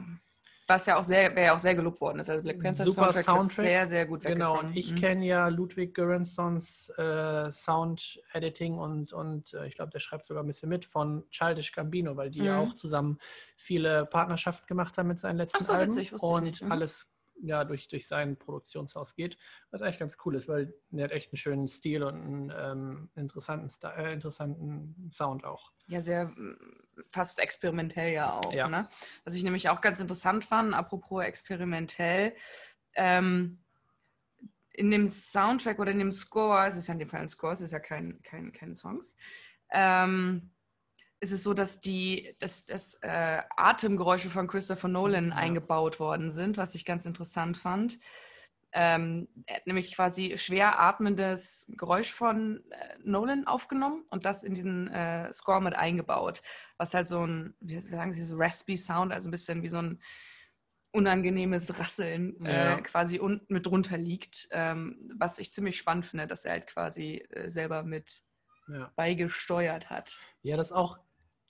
Was 0.71 0.85
ja 0.85 0.97
auch 0.97 1.03
sehr, 1.03 1.35
wer 1.35 1.43
ja 1.43 1.53
auch 1.55 1.59
sehr 1.59 1.75
gelobt 1.75 1.99
worden 1.99 2.19
ist. 2.19 2.29
Also 2.29 2.41
Black 2.43 2.61
Panther 2.61 2.85
Super 2.85 3.11
Soundtrack, 3.11 3.23
Soundtrack. 3.25 3.49
ist 3.49 3.55
sehr, 3.57 3.87
sehr 3.87 4.05
gut 4.05 4.21
Genau, 4.23 4.59
und 4.59 4.75
ich 4.77 4.91
Mhm. 4.93 4.95
kenne 4.95 5.25
ja 5.25 5.47
Ludwig 5.49 5.93
Göranssons 5.93 6.89
äh, 6.97 7.51
Sound-Editing 7.51 8.77
und, 8.77 9.11
und 9.13 9.53
äh, 9.53 9.67
ich 9.67 9.75
glaube, 9.75 9.91
der 9.91 9.99
schreibt 9.99 10.25
sogar 10.25 10.43
ein 10.43 10.47
bisschen 10.47 10.69
mit 10.69 10.85
von 10.85 11.23
Childish 11.29 11.73
Gambino, 11.73 12.15
weil 12.15 12.29
die 12.31 12.43
ja 12.43 12.53
Mhm. 12.53 12.59
auch 12.59 12.73
zusammen 12.73 13.17
viele 13.57 14.05
Partnerschaften 14.05 14.65
gemacht 14.67 14.97
haben 14.97 15.07
mit 15.09 15.19
seinen 15.19 15.37
letzten 15.37 15.57
Ach 15.63 15.67
so, 15.67 15.73
Alben 15.73 15.95
witzig, 15.95 16.13
und. 16.21 16.61
Mhm. 16.61 16.71
alles 16.71 17.07
ja 17.41 17.63
durch, 17.63 17.87
durch 17.87 18.07
sein 18.07 18.37
Produktionshaus 18.37 19.15
geht, 19.15 19.37
was 19.71 19.81
eigentlich 19.81 19.99
ganz 19.99 20.17
cool 20.25 20.35
ist, 20.35 20.47
weil 20.47 20.73
der 20.89 21.05
hat 21.05 21.11
echt 21.11 21.31
einen 21.31 21.37
schönen 21.37 21.67
Stil 21.67 22.03
und 22.03 22.15
einen 22.15 22.53
ähm, 22.55 23.09
interessanten, 23.15 23.69
äh, 23.97 24.13
interessanten 24.13 25.09
Sound 25.11 25.43
auch. 25.43 25.71
Ja, 25.87 26.01
sehr 26.01 26.25
mm, 26.25 26.57
fast 27.11 27.39
experimentell 27.39 28.13
ja 28.13 28.33
auch. 28.33 28.53
Ja. 28.53 28.67
Ne? 28.67 28.87
Was 29.23 29.33
ich 29.33 29.43
nämlich 29.43 29.69
auch 29.69 29.81
ganz 29.81 29.99
interessant 29.99 30.45
fand, 30.45 30.73
apropos 30.73 31.23
experimentell, 31.23 32.35
ähm, 32.93 33.59
in 34.73 34.89
dem 34.89 35.07
Soundtrack 35.07 35.79
oder 35.79 35.91
in 35.91 35.99
dem 35.99 36.11
Score, 36.11 36.65
es 36.65 36.77
ist 36.77 36.87
ja 36.87 36.93
in 36.93 36.99
dem 36.99 37.09
Fall 37.09 37.21
ein 37.21 37.27
Score, 37.27 37.53
es 37.53 37.61
ist 37.61 37.71
ja 37.71 37.79
kein, 37.79 38.21
kein, 38.23 38.53
keine 38.53 38.75
Songs, 38.75 39.17
ähm, 39.69 40.51
ist 41.21 41.31
es 41.31 41.43
so, 41.43 41.53
dass 41.53 41.79
die 41.81 42.35
dass, 42.39 42.65
dass, 42.65 42.95
äh, 43.01 43.41
Atemgeräusche 43.55 44.29
von 44.29 44.47
Christopher 44.47 44.89
Nolan 44.89 45.29
Ja. 45.29 45.35
eingebaut 45.37 45.99
worden 45.99 46.31
sind, 46.31 46.57
was 46.57 46.75
ich 46.75 46.85
ganz 46.85 47.05
interessant 47.05 47.57
fand. 47.57 47.99
Ähm, 48.73 49.27
er 49.47 49.57
hat 49.57 49.67
nämlich 49.67 49.93
quasi 49.95 50.37
schwer 50.37 50.79
atmendes 50.79 51.67
Geräusch 51.71 52.11
von 52.13 52.63
äh, 52.71 52.97
Nolan 53.03 53.45
aufgenommen 53.45 54.05
und 54.09 54.25
das 54.25 54.43
in 54.43 54.53
diesen 54.53 54.87
äh, 54.89 55.31
Score 55.33 55.61
mit 55.61 55.75
eingebaut, 55.75 56.41
was 56.77 56.93
halt 56.93 57.07
so 57.09 57.25
ein, 57.27 57.55
wie 57.59 57.79
sagen 57.81 58.13
Sie, 58.13 58.23
so 58.23 58.37
raspy 58.37 58.77
Sound, 58.77 59.11
also 59.11 59.27
ein 59.27 59.31
bisschen 59.31 59.61
wie 59.63 59.69
so 59.69 59.79
ein 59.81 60.01
unangenehmes 60.93 61.79
Rasseln 61.79 62.37
Ja. 62.45 62.77
äh, 62.77 62.81
quasi 62.81 63.19
unten 63.19 63.53
mit 63.53 63.65
drunter 63.65 63.97
liegt, 63.97 64.47
ähm, 64.51 65.11
was 65.17 65.39
ich 65.39 65.53
ziemlich 65.53 65.77
spannend 65.77 66.05
finde, 66.05 66.27
dass 66.27 66.45
er 66.45 66.53
halt 66.53 66.67
quasi 66.67 67.17
äh, 67.29 67.49
selber 67.49 67.83
mit 67.83 68.23
Ja. 68.67 68.91
beigesteuert 68.95 69.89
hat. 69.89 70.19
Ja, 70.43 70.57
das 70.57 70.67
ist 70.67 70.73
auch 70.73 70.99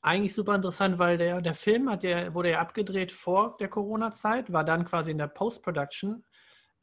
eigentlich 0.02 0.34
super 0.34 0.56
interessant, 0.56 0.98
weil 1.00 1.18
der, 1.18 1.42
der 1.42 1.54
Film 1.54 1.90
hat 1.90 2.04
ja, 2.04 2.34
wurde 2.34 2.52
ja 2.52 2.60
abgedreht 2.60 3.12
vor 3.12 3.58
der 3.60 3.68
Corona-Zeit, 3.68 4.52
war 4.52 4.64
dann 4.64 4.86
quasi 4.86 5.12
in 5.12 5.18
der 5.18 5.28
Post-Production. 5.28 6.24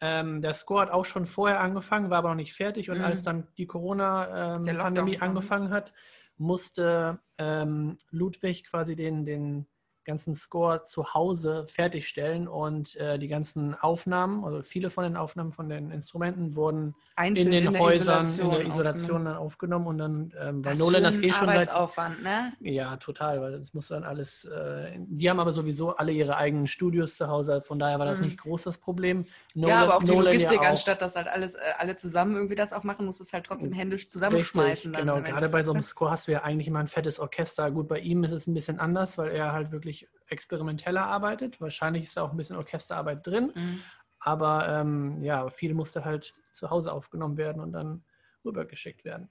Ähm, 0.00 0.40
der 0.40 0.54
Score 0.54 0.82
hat 0.82 0.90
auch 0.90 1.04
schon 1.04 1.26
vorher 1.26 1.60
angefangen, 1.60 2.10
war 2.10 2.18
aber 2.18 2.28
noch 2.28 2.36
nicht 2.36 2.54
fertig. 2.54 2.90
Und 2.90 2.98
Mhm. 2.98 3.04
als 3.04 3.24
dann 3.24 3.48
die 3.56 3.66
Corona-Pandemie 3.66 5.16
kam. 5.16 5.30
angefangen 5.30 5.70
hat, 5.70 5.92
musste 6.36 7.18
ähm, 7.38 7.98
Ludwig 8.10 8.64
quasi 8.64 8.94
den, 8.94 9.24
den 9.24 9.66
ganzen 10.08 10.34
Score 10.34 10.84
zu 10.84 11.14
Hause 11.14 11.66
fertigstellen 11.68 12.48
und 12.48 12.96
äh, 12.96 13.18
die 13.18 13.28
ganzen 13.28 13.74
Aufnahmen, 13.76 14.44
also 14.44 14.62
viele 14.62 14.90
von 14.90 15.04
den 15.04 15.16
Aufnahmen 15.16 15.52
von 15.52 15.68
den 15.68 15.90
Instrumenten 15.92 16.56
wurden 16.56 16.94
Einzeln 17.14 17.52
in 17.52 17.64
den 17.64 17.72
der 17.72 17.80
Häusern, 17.80 18.24
Isolation 18.24 18.46
in 18.46 18.50
der 18.58 18.66
Isolation 18.66 18.96
aufgenommen. 18.96 19.24
dann 19.26 19.36
aufgenommen 19.36 19.86
und 19.86 19.98
dann, 19.98 20.32
ähm, 20.40 20.64
weil 20.64 20.76
Nolan 20.76 21.02
das 21.02 21.18
eh 21.18 21.32
schon 21.32 21.46
seit 21.46 21.68
Arbeitsaufwand, 21.68 22.22
ne? 22.22 22.52
ja, 22.60 22.96
total, 22.96 23.40
weil 23.40 23.52
das 23.52 23.74
muss 23.74 23.88
dann 23.88 24.02
alles. 24.04 24.44
Äh, 24.46 24.98
die 24.98 25.28
haben 25.30 25.38
aber 25.40 25.52
sowieso 25.52 25.94
alle 25.96 26.12
ihre 26.12 26.36
eigenen 26.36 26.66
Studios 26.66 27.16
zu 27.16 27.28
Hause, 27.28 27.60
von 27.62 27.78
daher 27.78 27.98
war 27.98 28.06
das 28.06 28.18
Mhm. 28.20 28.24
nicht 28.26 28.38
groß 28.38 28.62
das 28.64 28.78
Problem. 28.78 29.24
ja, 29.54 29.82
aber 29.82 29.96
auch 29.96 30.02
die 30.02 30.06
Nolan 30.12 30.24
Logistik, 30.32 30.56
ja 30.56 30.60
auch. 30.60 30.70
anstatt 30.70 31.02
dass 31.02 31.16
halt 31.16 31.28
alles, 31.28 31.54
äh, 31.54 31.58
alle 31.78 31.96
zusammen 31.96 32.34
irgendwie 32.36 32.54
das 32.54 32.72
auch 32.72 32.82
machen, 32.84 33.06
muss 33.06 33.20
es 33.20 33.32
halt 33.32 33.44
trotzdem 33.44 33.72
händisch 33.72 34.02
Richtig, 34.02 34.12
zusammenschmeißen. 34.12 34.92
dann 34.92 35.02
genau. 35.02 35.20
Gerade 35.20 35.48
bei 35.48 35.62
so 35.62 35.72
einem 35.72 35.76
Endeffekt, 35.78 35.84
Score 35.90 36.10
hast 36.10 36.28
du 36.28 36.32
ja 36.32 36.42
eigentlich 36.42 36.68
immer 36.68 36.78
ein 36.80 36.88
fettes 36.88 37.18
Orchester. 37.20 37.70
Gut, 37.70 37.88
bei 37.88 37.98
ihm 37.98 38.24
ist 38.24 38.32
es 38.32 38.46
ein 38.46 38.54
bisschen 38.54 38.78
anders, 38.80 39.18
weil 39.18 39.30
er 39.30 39.52
halt 39.52 39.70
wirklich 39.72 39.97
experimenteller 40.26 41.04
arbeitet. 41.06 41.60
Wahrscheinlich 41.60 42.04
ist 42.04 42.16
da 42.16 42.22
auch 42.22 42.30
ein 42.30 42.36
bisschen 42.36 42.56
Orchesterarbeit 42.56 43.26
drin? 43.26 43.52
Mhm. 43.54 43.80
aber 44.20 44.68
ähm, 44.68 45.22
ja, 45.22 45.48
viel 45.48 45.74
musste 45.74 46.04
halt 46.04 46.34
zu 46.52 46.70
Hause 46.70 46.92
aufgenommen 46.92 47.36
werden 47.36 47.62
und 47.62 47.72
dann 47.72 48.04
rübergeschickt 48.44 49.04
werden. 49.04 49.30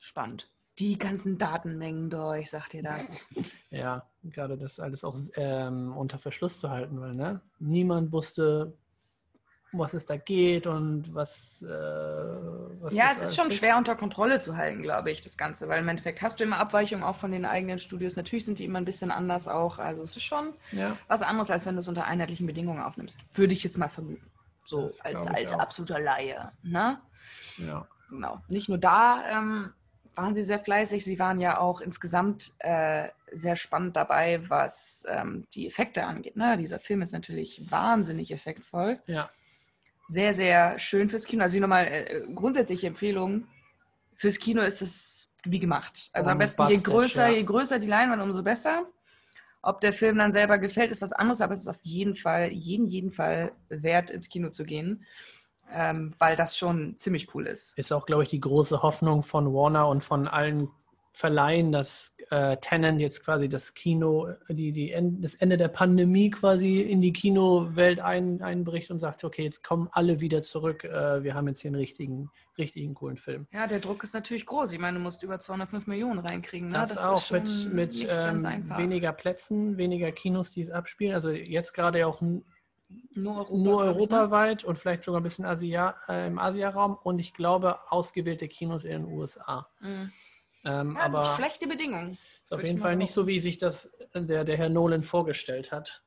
Spannend. 0.00 0.50
Die 0.78 0.98
ganzen 0.98 1.38
Datenmengen 1.38 2.10
durch, 2.10 2.50
sagt 2.50 2.74
ihr 2.74 2.82
das? 2.82 3.20
Ja, 3.70 4.08
gerade 4.22 4.56
das 4.56 4.78
alles 4.78 5.04
auch 5.04 5.18
ähm, 5.34 5.94
unter 5.96 6.18
Verschluss 6.18 6.60
zu 6.60 6.70
halten, 6.70 7.00
weil 7.00 7.14
ne, 7.14 7.42
niemand 7.58 8.12
wusste, 8.12 8.78
was 9.78 9.94
es 9.94 10.06
da 10.06 10.16
geht 10.16 10.66
und 10.66 11.14
was. 11.14 11.62
Äh, 11.62 11.66
was 11.68 12.92
ja, 12.92 13.08
es 13.10 13.22
ist 13.22 13.36
schon 13.36 13.50
schwer 13.50 13.76
unter 13.76 13.96
Kontrolle 13.96 14.40
zu 14.40 14.56
halten, 14.56 14.82
glaube 14.82 15.10
ich, 15.10 15.20
das 15.20 15.36
Ganze, 15.36 15.68
weil 15.68 15.80
im 15.80 15.88
Endeffekt 15.88 16.22
hast 16.22 16.40
du 16.40 16.44
immer 16.44 16.58
Abweichungen 16.58 17.04
auch 17.04 17.16
von 17.16 17.30
den 17.30 17.44
eigenen 17.44 17.78
Studios. 17.78 18.16
Natürlich 18.16 18.44
sind 18.44 18.58
die 18.58 18.64
immer 18.64 18.78
ein 18.78 18.84
bisschen 18.84 19.10
anders 19.10 19.48
auch. 19.48 19.78
Also 19.78 20.02
es 20.02 20.16
ist 20.16 20.24
schon 20.24 20.54
Ja, 20.72 20.96
was 21.08 21.22
anderes, 21.22 21.50
als 21.50 21.66
wenn 21.66 21.74
du 21.74 21.80
es 21.80 21.88
unter 21.88 22.06
einheitlichen 22.06 22.46
Bedingungen 22.46 22.82
aufnimmst. 22.82 23.18
Würde 23.34 23.54
ich 23.54 23.64
jetzt 23.64 23.78
mal 23.78 23.88
vermuten. 23.88 24.30
So 24.64 24.82
Das 24.82 25.00
als, 25.02 25.26
als 25.26 25.52
absoluter 25.52 26.00
Laie. 26.00 26.52
Ne? 26.62 26.98
ja. 27.58 27.86
Genau. 28.08 28.40
Nicht 28.48 28.68
nur 28.68 28.78
da 28.78 29.24
ähm, 29.28 29.72
waren 30.14 30.34
sie 30.34 30.44
sehr 30.44 30.58
fleißig, 30.58 31.04
sie 31.04 31.18
waren 31.18 31.40
ja 31.40 31.58
auch 31.58 31.80
insgesamt 31.80 32.52
äh, 32.60 33.08
sehr 33.32 33.56
spannend 33.56 33.96
dabei, 33.96 34.48
was 34.48 35.04
ähm, 35.08 35.46
die 35.52 35.66
Effekte 35.66 36.04
angeht. 36.04 36.36
Ne? 36.36 36.56
Dieser 36.56 36.78
Film 36.78 37.02
ist 37.02 37.12
natürlich 37.12 37.70
wahnsinnig 37.70 38.32
effektvoll. 38.32 39.00
ja. 39.06 39.30
Sehr, 40.08 40.34
sehr 40.34 40.78
schön 40.78 41.08
fürs 41.08 41.24
Kino. 41.24 41.42
Also 41.42 41.54
hier 41.54 41.60
nochmal 41.60 41.86
äh, 41.86 42.26
grundsätzliche 42.34 42.86
Empfehlung. 42.86 43.46
Fürs 44.14 44.38
Kino 44.38 44.62
ist 44.62 44.82
es 44.82 45.32
wie 45.44 45.58
gemacht. 45.58 46.10
Also 46.12 46.30
am 46.30 46.38
besten 46.38 46.66
je 46.68 46.78
größer, 46.78 47.28
je 47.28 47.42
größer 47.42 47.78
die 47.78 47.86
Leinwand, 47.86 48.22
umso 48.22 48.42
besser. 48.42 48.86
Ob 49.62 49.80
der 49.80 49.92
Film 49.92 50.18
dann 50.18 50.32
selber 50.32 50.58
gefällt, 50.58 50.92
ist 50.92 51.02
was 51.02 51.12
anderes, 51.12 51.40
aber 51.40 51.52
es 51.52 51.62
ist 51.62 51.68
auf 51.68 51.80
jeden 51.82 52.14
Fall, 52.14 52.52
jeden, 52.52 52.86
jeden 52.86 53.10
Fall 53.10 53.52
wert, 53.68 54.10
ins 54.10 54.28
Kino 54.28 54.50
zu 54.50 54.64
gehen, 54.64 55.04
ähm, 55.72 56.14
weil 56.18 56.36
das 56.36 56.56
schon 56.56 56.96
ziemlich 56.98 57.34
cool 57.34 57.46
ist. 57.46 57.76
Ist 57.76 57.92
auch, 57.92 58.06
glaube 58.06 58.22
ich, 58.22 58.28
die 58.28 58.40
große 58.40 58.82
Hoffnung 58.82 59.24
von 59.24 59.52
Warner 59.52 59.88
und 59.88 60.04
von 60.04 60.28
allen 60.28 60.70
Verleihen, 61.12 61.72
dass 61.72 62.15
äh, 62.30 62.56
Tenet 62.58 62.98
jetzt 62.98 63.24
quasi 63.24 63.48
das 63.48 63.74
Kino, 63.74 64.28
die, 64.48 64.72
die 64.72 64.92
End, 64.92 65.24
das 65.24 65.34
Ende 65.36 65.56
der 65.56 65.68
Pandemie 65.68 66.30
quasi 66.30 66.80
in 66.80 67.00
die 67.00 67.12
Kinowelt 67.12 68.00
ein, 68.00 68.42
einbricht 68.42 68.90
und 68.90 68.98
sagt, 68.98 69.22
okay, 69.22 69.44
jetzt 69.44 69.62
kommen 69.62 69.88
alle 69.92 70.20
wieder 70.20 70.42
zurück. 70.42 70.84
Äh, 70.84 71.22
wir 71.22 71.34
haben 71.34 71.46
jetzt 71.48 71.60
hier 71.60 71.68
einen 71.68 71.76
richtigen, 71.76 72.30
richtigen 72.58 72.94
coolen 72.94 73.16
Film. 73.16 73.46
Ja, 73.52 73.66
der 73.66 73.78
Druck 73.78 74.02
ist 74.02 74.14
natürlich 74.14 74.44
groß. 74.44 74.72
Ich 74.72 74.78
meine, 74.78 74.98
du 74.98 75.02
musst 75.02 75.22
über 75.22 75.38
205 75.38 75.86
Millionen 75.86 76.18
reinkriegen. 76.18 76.68
Ne? 76.68 76.74
Das, 76.74 76.94
das 76.94 76.98
auch 76.98 77.30
mit, 77.30 77.72
mit 77.72 78.06
ähm, 78.10 78.42
weniger 78.76 79.12
Plätzen, 79.12 79.76
weniger 79.76 80.10
Kinos, 80.10 80.50
die 80.50 80.62
es 80.62 80.70
abspielen. 80.70 81.14
Also 81.14 81.30
jetzt 81.30 81.74
gerade 81.74 82.00
ja 82.00 82.06
auch 82.06 82.20
nur, 83.14 83.36
Europa, 83.36 83.54
nur 83.56 83.84
ne? 83.84 83.90
europaweit 83.90 84.64
und 84.64 84.78
vielleicht 84.78 85.02
sogar 85.02 85.20
ein 85.20 85.24
bisschen 85.24 85.44
Asia, 85.44 85.96
äh, 86.08 86.26
im 86.26 86.38
Asiaraum 86.38 86.96
und 87.02 87.18
ich 87.18 87.34
glaube 87.34 87.76
ausgewählte 87.90 88.48
Kinos 88.48 88.84
in 88.84 89.02
den 89.02 89.04
USA. 89.04 89.68
Mhm. 89.80 90.10
Ähm, 90.64 90.94
ja, 90.96 91.02
aber 91.02 91.36
schlechte 91.36 91.66
Bedingungen. 91.66 92.18
Ist 92.44 92.52
auf 92.52 92.62
jeden 92.62 92.78
Fall 92.78 92.96
nicht 92.96 93.12
so, 93.12 93.26
wie 93.26 93.38
sich 93.38 93.58
das 93.58 93.90
der, 94.14 94.44
der 94.44 94.56
Herr 94.56 94.68
Nolan 94.68 95.02
vorgestellt 95.02 95.72
hat. 95.72 96.02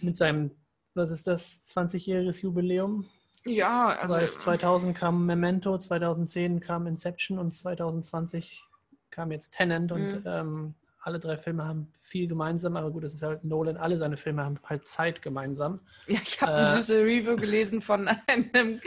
Mit 0.00 0.16
seinem, 0.16 0.52
was 0.94 1.10
ist 1.10 1.26
das, 1.26 1.68
20-jähriges 1.74 2.42
Jubiläum? 2.42 3.08
Ja, 3.44 3.88
also. 3.88 4.14
Weil 4.14 4.30
2000 4.30 4.96
kam 4.96 5.26
Memento, 5.26 5.76
2010 5.78 6.60
kam 6.60 6.86
Inception 6.86 7.38
und 7.38 7.52
2020 7.52 8.62
kam 9.10 9.32
jetzt 9.32 9.54
Tenant 9.54 9.90
und 9.90 10.20
mhm. 10.20 10.22
ähm, 10.26 10.74
alle 11.00 11.18
drei 11.18 11.38
Filme 11.38 11.64
haben 11.64 11.92
viel 12.00 12.28
gemeinsam, 12.28 12.76
aber 12.76 12.90
gut, 12.90 13.04
das 13.04 13.14
ist 13.14 13.22
halt 13.22 13.42
Nolan, 13.42 13.76
alle 13.76 13.96
seine 13.96 14.16
Filme 14.16 14.44
haben 14.44 14.58
halt 14.64 14.86
Zeit 14.86 15.22
gemeinsam. 15.22 15.80
Ja, 16.06 16.20
ich 16.22 16.40
habe 16.40 16.52
äh, 16.52 16.54
eine 16.56 16.66
süße 16.68 17.02
Review 17.02 17.36
gelesen 17.36 17.80
von 17.80 18.08
einem 18.26 18.80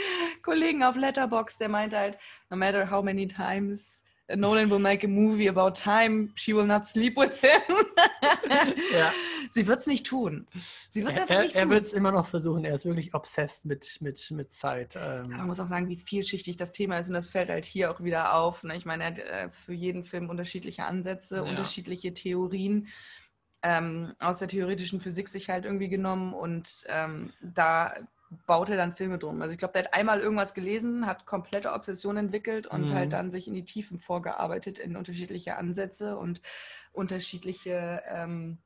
Kollegen 0.43 0.83
auf 0.83 0.95
Letterbox, 0.95 1.57
der 1.57 1.69
meinte 1.69 1.97
halt, 1.97 2.17
no 2.49 2.57
matter 2.57 2.89
how 2.89 3.03
many 3.03 3.27
times 3.27 4.03
Nolan 4.35 4.69
will 4.69 4.79
make 4.79 5.05
a 5.05 5.09
movie 5.09 5.47
about 5.47 5.71
time, 5.75 6.31
she 6.35 6.53
will 6.53 6.65
not 6.65 6.87
sleep 6.87 7.17
with 7.17 7.39
him. 7.39 7.77
ja. 8.93 9.11
Sie 9.51 9.67
wird 9.67 9.79
es 9.79 9.87
nicht 9.87 10.05
tun. 10.05 10.45
Sie 10.89 11.03
wird's 11.03 11.17
er, 11.17 11.41
nicht 11.41 11.55
er, 11.55 11.61
er 11.63 11.69
wird 11.69 11.85
es 11.85 11.93
immer 11.93 12.11
noch 12.11 12.25
versuchen. 12.27 12.63
Er 12.63 12.75
ist 12.75 12.85
wirklich 12.85 13.13
obsessed 13.13 13.65
mit, 13.65 13.97
mit, 14.01 14.31
mit 14.31 14.53
Zeit. 14.53 14.97
Ähm. 14.97 15.29
man 15.29 15.47
muss 15.47 15.59
auch 15.59 15.67
sagen, 15.67 15.89
wie 15.89 15.97
vielschichtig 15.97 16.57
das 16.57 16.71
Thema 16.71 16.97
ist. 16.97 17.07
Und 17.07 17.15
das 17.15 17.27
fällt 17.27 17.49
halt 17.49 17.65
hier 17.65 17.91
auch 17.91 18.01
wieder 18.01 18.35
auf. 18.35 18.63
Ne? 18.63 18.75
Ich 18.75 18.85
meine, 18.85 19.03
er 19.03 19.09
hat 19.11 19.19
äh, 19.19 19.49
für 19.49 19.73
jeden 19.73 20.03
Film 20.03 20.29
unterschiedliche 20.29 20.85
Ansätze, 20.85 21.37
ja. 21.37 21.41
unterschiedliche 21.41 22.13
Theorien. 22.13 22.87
Ähm, 23.63 24.13
aus 24.19 24.39
der 24.39 24.47
theoretischen 24.47 25.01
Physik 25.01 25.27
sich 25.27 25.49
halt 25.49 25.65
irgendwie 25.65 25.89
genommen. 25.89 26.33
Und 26.33 26.85
ähm, 26.89 27.31
da 27.41 27.93
baut 28.45 28.69
er 28.69 28.77
dann 28.77 28.95
Filme 28.95 29.17
drum. 29.17 29.41
Also 29.41 29.51
ich 29.51 29.57
glaube, 29.57 29.73
der 29.73 29.83
hat 29.83 29.93
einmal 29.93 30.21
irgendwas 30.21 30.53
gelesen, 30.53 31.05
hat 31.05 31.25
komplette 31.25 31.73
Obsession 31.73 32.17
entwickelt 32.17 32.67
und 32.67 32.89
mhm. 32.89 32.93
halt 32.93 33.13
dann 33.13 33.31
sich 33.31 33.47
in 33.47 33.53
die 33.53 33.65
Tiefen 33.65 33.99
vorgearbeitet 33.99 34.79
in 34.79 34.95
unterschiedliche 34.95 35.57
Ansätze 35.57 36.17
und 36.17 36.41
unterschiedliche 36.93 38.01
ähm, 38.07 38.59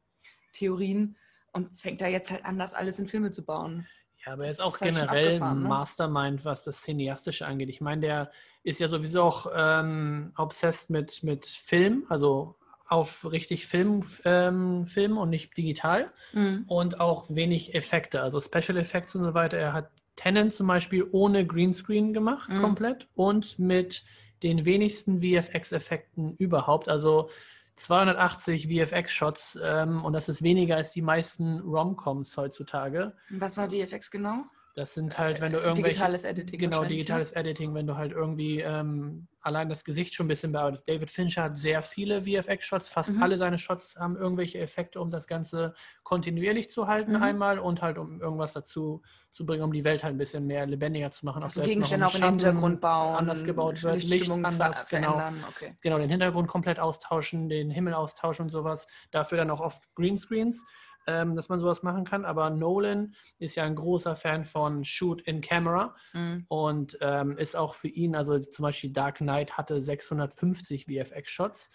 Theorien 0.54 1.18
und 1.52 1.80
fängt 1.80 2.02
da 2.02 2.08
jetzt 2.08 2.32
halt 2.32 2.46
an, 2.46 2.60
das 2.60 2.74
alles 2.74 3.00
in 3.00 3.08
Filme 3.08 3.32
zu 3.32 3.44
bauen. 3.44 3.88
Ja, 4.26 4.34
aber 4.34 4.46
er 4.46 4.52
ist 4.52 4.64
auch 4.64 4.80
halt 4.80 4.94
generell 4.94 5.42
ein 5.42 5.62
ne? 5.62 5.68
Mastermind, 5.68 6.46
was 6.46 6.64
das 6.64 6.82
Cineastische 6.82 7.46
angeht. 7.46 7.70
Ich 7.70 7.82
meine, 7.82 8.02
der 8.02 8.32
ist 8.64 8.80
ja 8.80 8.88
sowieso 8.88 9.24
auch 9.24 9.48
ähm, 9.56 10.32
obsessed 10.38 10.90
mit, 10.90 11.24
mit 11.24 11.46
Film, 11.46 12.06
also 12.10 12.56
auf 12.88 13.32
richtig 13.32 13.68
Film, 13.68 14.04
ähm, 14.26 14.86
Film 14.86 15.18
und 15.18 15.30
nicht 15.30 15.56
digital 15.58 16.12
mhm. 16.34 16.66
und 16.68 17.00
auch 17.00 17.26
wenig 17.30 17.74
Effekte, 17.74 18.22
also 18.22 18.40
Special 18.40 18.78
Effects 18.78 19.16
und 19.16 19.24
so 19.24 19.34
weiter. 19.34 19.58
Er 19.58 19.74
hat 19.74 19.90
Tenant 20.16 20.54
zum 20.54 20.68
Beispiel 20.68 21.08
ohne 21.12 21.46
Greenscreen 21.46 22.14
gemacht, 22.14 22.50
mhm. 22.50 22.62
komplett 22.62 23.08
und 23.16 23.60
mit 23.60 24.04
den 24.44 24.66
wenigsten 24.66 25.22
VFX-Effekten 25.22 26.36
überhaupt. 26.36 26.88
Also 26.88 27.30
280 27.76 28.68
VFX-Shots 28.68 29.60
ähm, 29.62 30.06
und 30.06 30.14
das 30.14 30.30
ist 30.30 30.42
weniger 30.42 30.78
als 30.78 30.92
die 30.92 31.02
meisten 31.02 31.60
Rom-Coms 31.60 32.38
heutzutage. 32.38 33.14
Was 33.30 33.58
war 33.58 33.70
VFX 33.70 34.12
genau? 34.12 34.44
Das 34.76 34.94
sind 34.94 35.18
halt, 35.18 35.40
wenn 35.40 35.54
du 35.54 35.60
irgendwelche... 35.60 35.94
Digitales 35.94 36.26
Editing. 36.26 36.60
Genau, 36.60 36.84
digitales 36.84 37.32
ja? 37.32 37.40
Editing, 37.40 37.74
wenn 37.74 37.88
du 37.88 37.96
halt 37.96 38.12
irgendwie 38.12 38.60
ähm, 38.60 39.26
allein 39.40 39.70
das 39.70 39.86
Gesicht 39.86 40.14
schon 40.14 40.26
ein 40.26 40.28
bisschen 40.28 40.52
bearbeitest. 40.52 40.86
David 40.86 41.10
Fincher 41.10 41.44
hat 41.44 41.56
sehr 41.56 41.82
viele 41.82 42.24
VFX-Shots, 42.24 42.90
fast 42.90 43.14
mhm. 43.14 43.24
alle 43.24 43.38
seine 43.38 43.58
Shots 43.58 43.96
haben 43.96 44.18
irgendwelche 44.18 44.60
Effekte, 44.60 45.00
um 45.00 45.12
das 45.12 45.28
Ganze 45.28 45.74
kontinuierlich 46.04 46.70
zu 46.70 46.88
halten 46.88 47.14
mhm. 47.14 47.24
einmal 47.24 47.58
und 47.58 47.82
halt 47.82 47.98
um 47.98 48.20
irgendwas 48.20 48.52
dazu 48.52 49.02
zu 49.30 49.46
bringen, 49.46 49.64
um 49.64 49.72
die 49.72 49.86
Welt 49.86 50.04
halt 50.04 50.14
ein 50.14 50.18
bisschen 50.18 50.46
mehr 50.46 50.66
lebendiger 50.66 51.10
zu 51.10 51.26
machen. 51.26 51.42
Also 51.42 51.62
Gegenstände 51.62 52.06
auch 52.06 52.16
in 52.16 52.22
den 52.22 52.32
Hintergrund 52.32 52.82
bauen. 52.82 53.16
Anders 53.16 53.46
gebaut 53.46 53.82
wird, 53.82 54.04
Licht 54.04 54.30
anders, 54.30 54.90
genau. 54.90 55.32
Okay. 55.52 55.74
Genau, 55.84 56.00
den 56.00 56.10
Hintergrund 56.10 56.50
komplett 56.50 56.80
austauschen, 56.80 57.48
den 57.48 57.70
Himmel 57.70 57.94
austauschen 57.94 58.44
und 58.44 58.50
sowas. 58.50 58.88
Dafür 59.12 59.38
dann 59.38 59.52
auch 59.52 59.62
oft 59.62 59.82
Greenscreens 59.96 60.66
ähm, 61.08 61.36
dass 61.36 61.50
man 61.50 61.60
sowas 61.60 61.84
machen 61.84 62.06
kann. 62.06 62.26
Aber 62.26 62.50
Nolan 62.50 63.16
ist 63.40 63.56
ja 63.56 63.64
ein 63.64 63.76
großer 63.76 64.16
Fan 64.16 64.46
von 64.46 64.84
Shoot 64.84 65.22
in 65.22 65.42
Camera 65.42 65.96
mhm. 66.14 66.46
und 66.48 66.98
ähm, 67.02 67.38
ist 67.38 67.56
auch 67.56 67.76
für 67.76 67.88
ihn, 67.88 68.16
also 68.16 68.40
zum 68.40 68.64
Beispiel 68.64 68.92
Dark 68.92 69.18
Knight 69.18 69.58
hatte 69.58 69.82
650 69.82 70.86
VFX-Shots. 70.86 71.70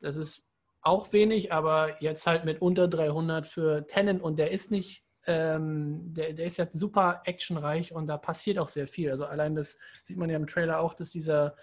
Das 0.00 0.16
ist 0.16 0.46
auch 0.82 1.12
wenig, 1.12 1.52
aber 1.52 2.02
jetzt 2.02 2.26
halt 2.26 2.44
mit 2.44 2.62
unter 2.62 2.88
300 2.88 3.46
für 3.46 3.86
Tennen 3.86 4.20
und 4.20 4.38
der 4.38 4.50
ist 4.50 4.70
nicht 4.70 5.04
ähm, 5.26 6.14
der, 6.14 6.32
der, 6.32 6.46
ist 6.46 6.56
ja 6.56 6.66
super 6.72 7.22
actionreich 7.24 7.92
und 7.92 8.06
da 8.06 8.16
passiert 8.16 8.58
auch 8.58 8.68
sehr 8.68 8.88
viel. 8.88 9.10
Also 9.10 9.26
allein 9.26 9.54
das 9.54 9.76
sieht 10.02 10.16
man 10.16 10.30
ja 10.30 10.36
im 10.36 10.46
Trailer 10.46 10.80
auch, 10.80 10.94
dass 10.94 11.10
dieser, 11.10 11.56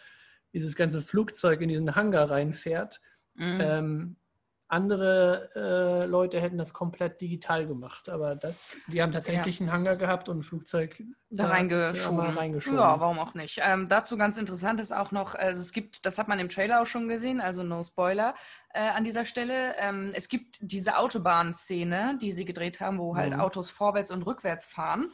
dieses 0.53 0.75
ganze 0.75 1.01
Flugzeug 1.01 1.61
in 1.61 1.69
diesen 1.69 1.95
Hangar 1.95 2.29
reinfährt. 2.29 3.01
Mhm. 3.33 3.59
Ähm, 3.59 4.15
andere 4.69 5.49
äh, 5.55 6.05
Leute 6.05 6.41
hätten 6.41 6.57
das 6.57 6.73
komplett 6.73 7.21
digital 7.21 7.65
gemacht, 7.65 8.09
aber 8.09 8.35
das, 8.35 8.75
die 8.87 9.01
haben 9.01 9.13
tatsächlich 9.13 9.59
ja. 9.59 9.63
einen 9.63 9.71
Hangar 9.71 9.95
gehabt 9.95 10.27
und 10.27 10.39
ein 10.39 10.43
Flugzeug 10.43 11.01
da 11.29 11.47
reingeschoben. 11.47 12.19
reingeschoben. 12.19 12.77
Ja, 12.77 12.99
warum 12.99 13.19
auch 13.19 13.33
nicht. 13.33 13.61
Ähm, 13.63 13.87
dazu 13.87 14.17
ganz 14.17 14.37
interessant 14.37 14.79
ist 14.81 14.93
auch 14.93 15.11
noch, 15.11 15.35
also 15.35 15.61
es 15.61 15.71
gibt, 15.71 16.05
das 16.05 16.17
hat 16.17 16.27
man 16.27 16.39
im 16.39 16.49
Trailer 16.49 16.81
auch 16.81 16.85
schon 16.85 17.07
gesehen, 17.07 17.39
also 17.39 17.63
no 17.63 17.81
Spoiler 17.83 18.35
äh, 18.73 18.89
an 18.89 19.05
dieser 19.05 19.23
Stelle. 19.23 19.75
Ähm, 19.77 20.11
es 20.13 20.27
gibt 20.27 20.57
diese 20.59 20.97
Autobahnszene, 20.97 22.17
die 22.21 22.33
sie 22.33 22.43
gedreht 22.43 22.81
haben, 22.81 22.99
wo 22.99 23.15
halt 23.15 23.33
mhm. 23.33 23.39
Autos 23.39 23.69
vorwärts 23.69 24.11
und 24.11 24.23
rückwärts 24.23 24.65
fahren 24.65 25.11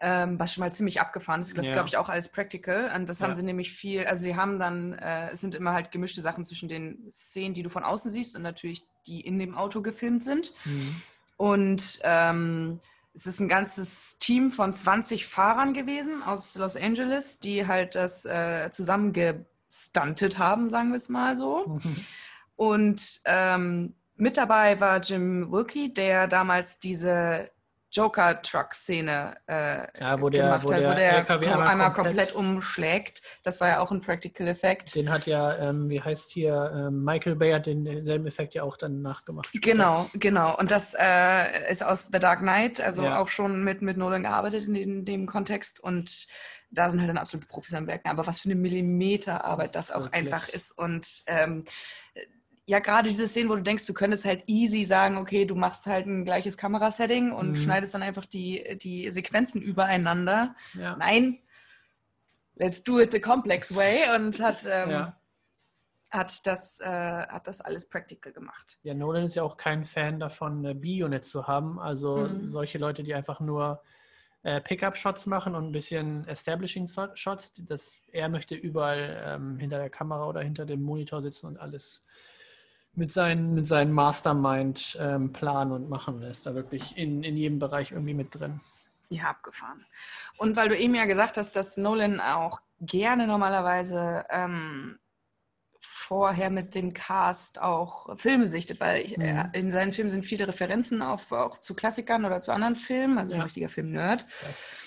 ähm, 0.00 0.38
was 0.38 0.52
schon 0.52 0.62
mal 0.62 0.72
ziemlich 0.72 1.00
abgefahren 1.00 1.40
ist. 1.40 1.56
Das 1.56 1.66
ja. 1.66 1.72
glaube 1.72 1.88
ich 1.88 1.96
auch 1.96 2.08
alles 2.08 2.28
Practical. 2.28 2.92
Und 2.94 3.08
das 3.08 3.20
haben 3.22 3.34
sie 3.34 3.42
nämlich 3.42 3.72
viel, 3.72 4.06
also 4.06 4.22
sie 4.22 4.36
haben 4.36 4.58
dann, 4.58 4.92
äh, 4.94 5.30
es 5.30 5.40
sind 5.40 5.54
immer 5.54 5.72
halt 5.72 5.90
gemischte 5.90 6.20
Sachen 6.20 6.44
zwischen 6.44 6.68
den 6.68 7.10
Szenen, 7.10 7.54
die 7.54 7.62
du 7.62 7.70
von 7.70 7.84
außen 7.84 8.10
siehst 8.10 8.36
und 8.36 8.42
natürlich 8.42 8.84
die 9.06 9.20
in 9.20 9.38
dem 9.38 9.54
Auto 9.54 9.80
gefilmt 9.80 10.24
sind. 10.24 10.52
Mhm. 10.64 11.02
Und 11.36 12.00
ähm, 12.02 12.80
es 13.14 13.26
ist 13.26 13.40
ein 13.40 13.48
ganzes 13.48 14.18
Team 14.18 14.50
von 14.50 14.74
20 14.74 15.26
Fahrern 15.26 15.72
gewesen 15.72 16.22
aus 16.22 16.56
Los 16.56 16.76
Angeles, 16.76 17.40
die 17.40 17.66
halt 17.66 17.94
das 17.94 18.26
äh, 18.26 18.70
zusammengestuntet 18.70 20.38
haben, 20.38 20.68
sagen 20.68 20.90
wir 20.90 20.96
es 20.96 21.08
mal 21.08 21.36
so. 21.36 21.66
Mhm. 21.66 21.96
Und 22.56 23.20
ähm, 23.26 23.94
mit 24.16 24.36
dabei 24.36 24.80
war 24.80 25.00
Jim 25.00 25.52
Wilkie, 25.52 25.92
der 25.92 26.26
damals 26.26 26.78
diese 26.78 27.50
Joker-Truck-Szene 27.92 29.36
äh, 29.46 30.00
ja, 30.00 30.20
wo 30.20 30.28
der, 30.28 30.44
gemacht 30.44 30.64
wo 30.64 30.72
hat, 30.72 30.80
der 30.80 30.90
wo 30.90 30.94
der 30.94 31.12
LKW 31.18 31.46
einmal, 31.46 31.68
einmal 31.68 31.92
komplett, 31.92 32.32
komplett, 32.32 32.34
umschlägt. 32.34 33.22
Das 33.42 33.60
war 33.60 33.68
ja 33.68 33.80
auch 33.80 33.90
ein 33.90 34.00
Practical 34.00 34.48
Effekt. 34.48 34.94
Den 34.94 35.10
hat 35.10 35.26
ja, 35.26 35.56
ähm, 35.56 35.88
wie 35.88 36.00
heißt 36.00 36.30
hier, 36.30 36.72
ähm, 36.74 37.04
Michael 37.04 37.36
Bay 37.36 37.52
hat 37.52 37.66
denselben 37.66 38.26
Effekt 38.26 38.54
ja 38.54 38.62
auch 38.62 38.76
dann 38.76 39.02
nachgemacht. 39.02 39.48
Genau, 39.52 40.08
genau. 40.14 40.56
Und 40.56 40.70
das 40.70 40.94
äh, 40.98 41.70
ist 41.70 41.84
aus 41.84 42.10
The 42.12 42.18
Dark 42.18 42.40
Knight, 42.40 42.80
also 42.80 43.04
ja. 43.04 43.18
auch 43.18 43.28
schon 43.28 43.64
mit, 43.64 43.82
mit 43.82 43.96
Nolan 43.96 44.22
gearbeitet 44.22 44.66
in, 44.66 44.74
in 44.74 45.04
dem 45.04 45.26
Kontext 45.26 45.80
und 45.80 46.26
da 46.70 46.90
sind 46.90 47.00
halt 47.00 47.08
dann 47.08 47.18
absolute 47.18 47.46
Profis 47.46 47.74
am 47.74 47.86
Werken. 47.86 48.08
Aber 48.08 48.26
was 48.26 48.40
für 48.40 48.48
eine 48.48 48.56
Millimeterarbeit 48.56 49.74
das 49.74 49.90
auch 49.90 50.04
Wirklich. 50.04 50.32
einfach 50.32 50.48
ist. 50.48 50.72
Und 50.72 51.22
ähm, 51.26 51.64
ja, 52.68 52.80
gerade 52.80 53.08
diese 53.08 53.28
Szenen, 53.28 53.48
wo 53.48 53.54
du 53.54 53.62
denkst, 53.62 53.86
du 53.86 53.94
könntest 53.94 54.24
halt 54.24 54.42
easy 54.48 54.84
sagen, 54.84 55.18
okay, 55.18 55.44
du 55.44 55.54
machst 55.54 55.86
halt 55.86 56.06
ein 56.06 56.24
gleiches 56.24 56.58
Kamerasetting 56.58 57.30
und 57.30 57.50
mhm. 57.50 57.56
schneidest 57.56 57.94
dann 57.94 58.02
einfach 58.02 58.26
die, 58.26 58.76
die 58.82 59.08
Sequenzen 59.12 59.62
übereinander. 59.62 60.56
Ja. 60.74 60.96
Nein, 60.96 61.38
let's 62.56 62.82
do 62.82 62.98
it 62.98 63.12
the 63.12 63.20
complex 63.20 63.74
way 63.74 64.12
und 64.16 64.40
hat, 64.40 64.66
ähm, 64.68 64.90
ja. 64.90 65.16
hat, 66.10 66.44
das, 66.44 66.80
äh, 66.80 66.86
hat 66.86 67.46
das 67.46 67.60
alles 67.60 67.88
practical 67.88 68.32
gemacht. 68.32 68.80
Ja, 68.82 68.94
Nolan 68.94 69.26
ist 69.26 69.36
ja 69.36 69.44
auch 69.44 69.56
kein 69.56 69.84
Fan 69.84 70.18
davon, 70.18 70.58
eine 70.58 70.74
Bio-Net 70.74 71.24
zu 71.24 71.46
haben. 71.46 71.78
Also 71.78 72.16
mhm. 72.16 72.48
solche 72.48 72.78
Leute, 72.78 73.04
die 73.04 73.14
einfach 73.14 73.38
nur 73.38 73.80
äh, 74.42 74.60
Pickup-Shots 74.60 75.26
machen 75.26 75.54
und 75.54 75.66
ein 75.66 75.72
bisschen 75.72 76.26
Establishing-Shots. 76.26 77.62
er 78.10 78.28
möchte 78.28 78.56
überall 78.56 79.22
ähm, 79.24 79.56
hinter 79.58 79.78
der 79.78 79.90
Kamera 79.90 80.26
oder 80.26 80.40
hinter 80.40 80.66
dem 80.66 80.82
Monitor 80.82 81.22
sitzen 81.22 81.46
und 81.46 81.58
alles 81.58 82.02
mit, 82.96 83.12
seinen, 83.12 83.54
mit 83.54 83.66
seinem 83.66 83.92
Mastermind 83.92 84.96
ähm, 85.00 85.32
planen 85.32 85.72
und 85.72 85.88
machen 85.88 86.20
lässt. 86.20 86.46
Da 86.46 86.54
wirklich 86.54 86.96
in, 86.96 87.22
in 87.22 87.36
jedem 87.36 87.58
Bereich 87.58 87.92
irgendwie 87.92 88.14
mit 88.14 88.34
drin. 88.34 88.60
Ja, 89.08 89.24
abgefahren. 89.30 89.84
Und 90.38 90.56
weil 90.56 90.68
du 90.68 90.76
eben 90.76 90.94
ja 90.94 91.04
gesagt 91.04 91.36
hast, 91.36 91.52
dass 91.54 91.76
Nolan 91.76 92.20
auch 92.20 92.60
gerne 92.80 93.26
normalerweise 93.26 94.24
ähm, 94.30 94.98
vorher 95.80 96.50
mit 96.50 96.74
dem 96.74 96.92
Cast 96.92 97.60
auch 97.60 98.18
Filme 98.18 98.46
sichtet, 98.46 98.80
weil 98.80 99.02
ich, 99.02 99.18
äh, 99.20 99.44
Mhm. 99.44 99.50
in 99.52 99.70
seinen 99.70 99.92
Filmen 99.92 100.10
sind 100.10 100.24
viele 100.26 100.48
Referenzen 100.48 101.02
auf, 101.02 101.30
auch 101.32 101.58
zu 101.58 101.74
Klassikern 101.74 102.24
oder 102.24 102.40
zu 102.40 102.52
anderen 102.52 102.76
Filmen, 102.76 103.18
also 103.18 103.30
ist 103.30 103.36
Ja. 103.36 103.42
ein 103.42 103.46
richtiger 103.46 103.68
Film-Nerd. 103.68 104.24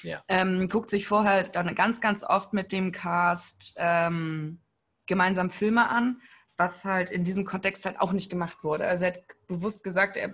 Ja. 0.04 0.22
Ähm, 0.28 0.68
guckt 0.68 0.90
sich 0.90 1.08
vorher 1.08 1.44
dann 1.44 1.74
ganz, 1.76 2.02
ganz 2.02 2.24
oft 2.24 2.54
mit 2.54 2.72
dem 2.72 2.92
Cast 2.92 3.76
ähm, 3.78 4.60
gemeinsam 5.08 5.50
Filme 5.50 5.90
an, 5.90 6.22
was 6.60 6.84
halt 6.84 7.10
in 7.10 7.24
diesem 7.24 7.46
Kontext 7.46 7.86
halt 7.86 8.00
auch 8.02 8.12
nicht 8.12 8.30
gemacht 8.30 8.64
wurde. 8.66 8.86
Also 8.86 9.06
er 9.06 9.14
hat 9.14 9.20
bewusst 9.48 9.82
gesagt, 9.84 10.18
er 10.18 10.34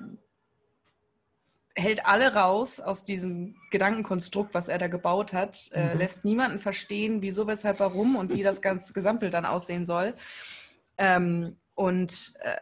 hält 1.76 2.06
alle 2.08 2.34
raus 2.34 2.80
aus 2.80 3.04
diesem 3.04 3.56
Gedankenkonstrukt, 3.70 4.54
was 4.56 4.68
er 4.68 4.80
da 4.80 4.88
gebaut 4.88 5.34
hat, 5.34 5.70
äh, 5.74 5.94
Mhm. 5.94 6.00
lässt 6.00 6.26
niemanden 6.26 6.60
verstehen, 6.60 7.22
wieso, 7.22 7.46
weshalb, 7.48 7.80
warum 7.80 8.16
und 8.16 8.34
wie 8.34 8.42
das 8.42 8.62
ganze 8.62 8.92
Gesamtbild 8.94 9.34
dann 9.36 9.46
aussehen 9.46 9.86
soll. 9.86 10.16
Ähm, 10.98 11.58
und 11.76 12.34
äh, 12.40 12.56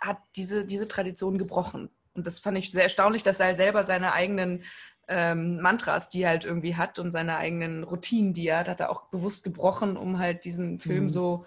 hat 0.00 0.18
diese, 0.36 0.66
diese 0.66 0.86
Tradition 0.86 1.38
gebrochen. 1.38 1.88
Und 2.14 2.26
das 2.26 2.40
fand 2.40 2.58
ich 2.58 2.72
sehr 2.72 2.82
erstaunlich, 2.82 3.22
dass 3.22 3.40
er 3.40 3.46
halt 3.46 3.56
selber 3.56 3.84
seine 3.84 4.12
eigenen 4.12 4.64
ähm, 5.06 5.60
Mantras, 5.60 6.08
die 6.10 6.22
er 6.22 6.30
halt 6.30 6.44
irgendwie 6.44 6.76
hat 6.76 6.98
und 6.98 7.12
seine 7.12 7.36
eigenen 7.36 7.84
Routinen, 7.84 8.34
die 8.34 8.48
er 8.48 8.58
hat, 8.58 8.68
hat 8.68 8.80
er 8.80 8.90
auch 8.90 9.04
bewusst 9.08 9.44
gebrochen, 9.44 9.96
um 9.96 10.18
halt 10.18 10.44
diesen 10.44 10.78
Film 10.80 11.04
Mhm. 11.04 11.10
so 11.10 11.46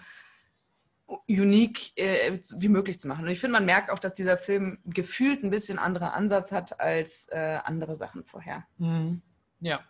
unique 1.27 1.97
äh, 1.97 2.39
wie 2.57 2.69
möglich 2.69 2.99
zu 2.99 3.07
machen. 3.07 3.25
Und 3.25 3.31
ich 3.31 3.39
finde, 3.39 3.53
man 3.53 3.65
merkt 3.65 3.89
auch, 3.89 3.99
dass 3.99 4.13
dieser 4.13 4.37
Film 4.37 4.79
gefühlt 4.85 5.43
ein 5.43 5.49
bisschen 5.49 5.79
anderer 5.79 6.13
Ansatz 6.13 6.51
hat 6.51 6.79
als 6.79 7.27
äh, 7.31 7.59
andere 7.63 7.95
Sachen 7.95 8.23
vorher. 8.23 8.65
Mhm. 8.77 9.21
ja, 9.59 9.81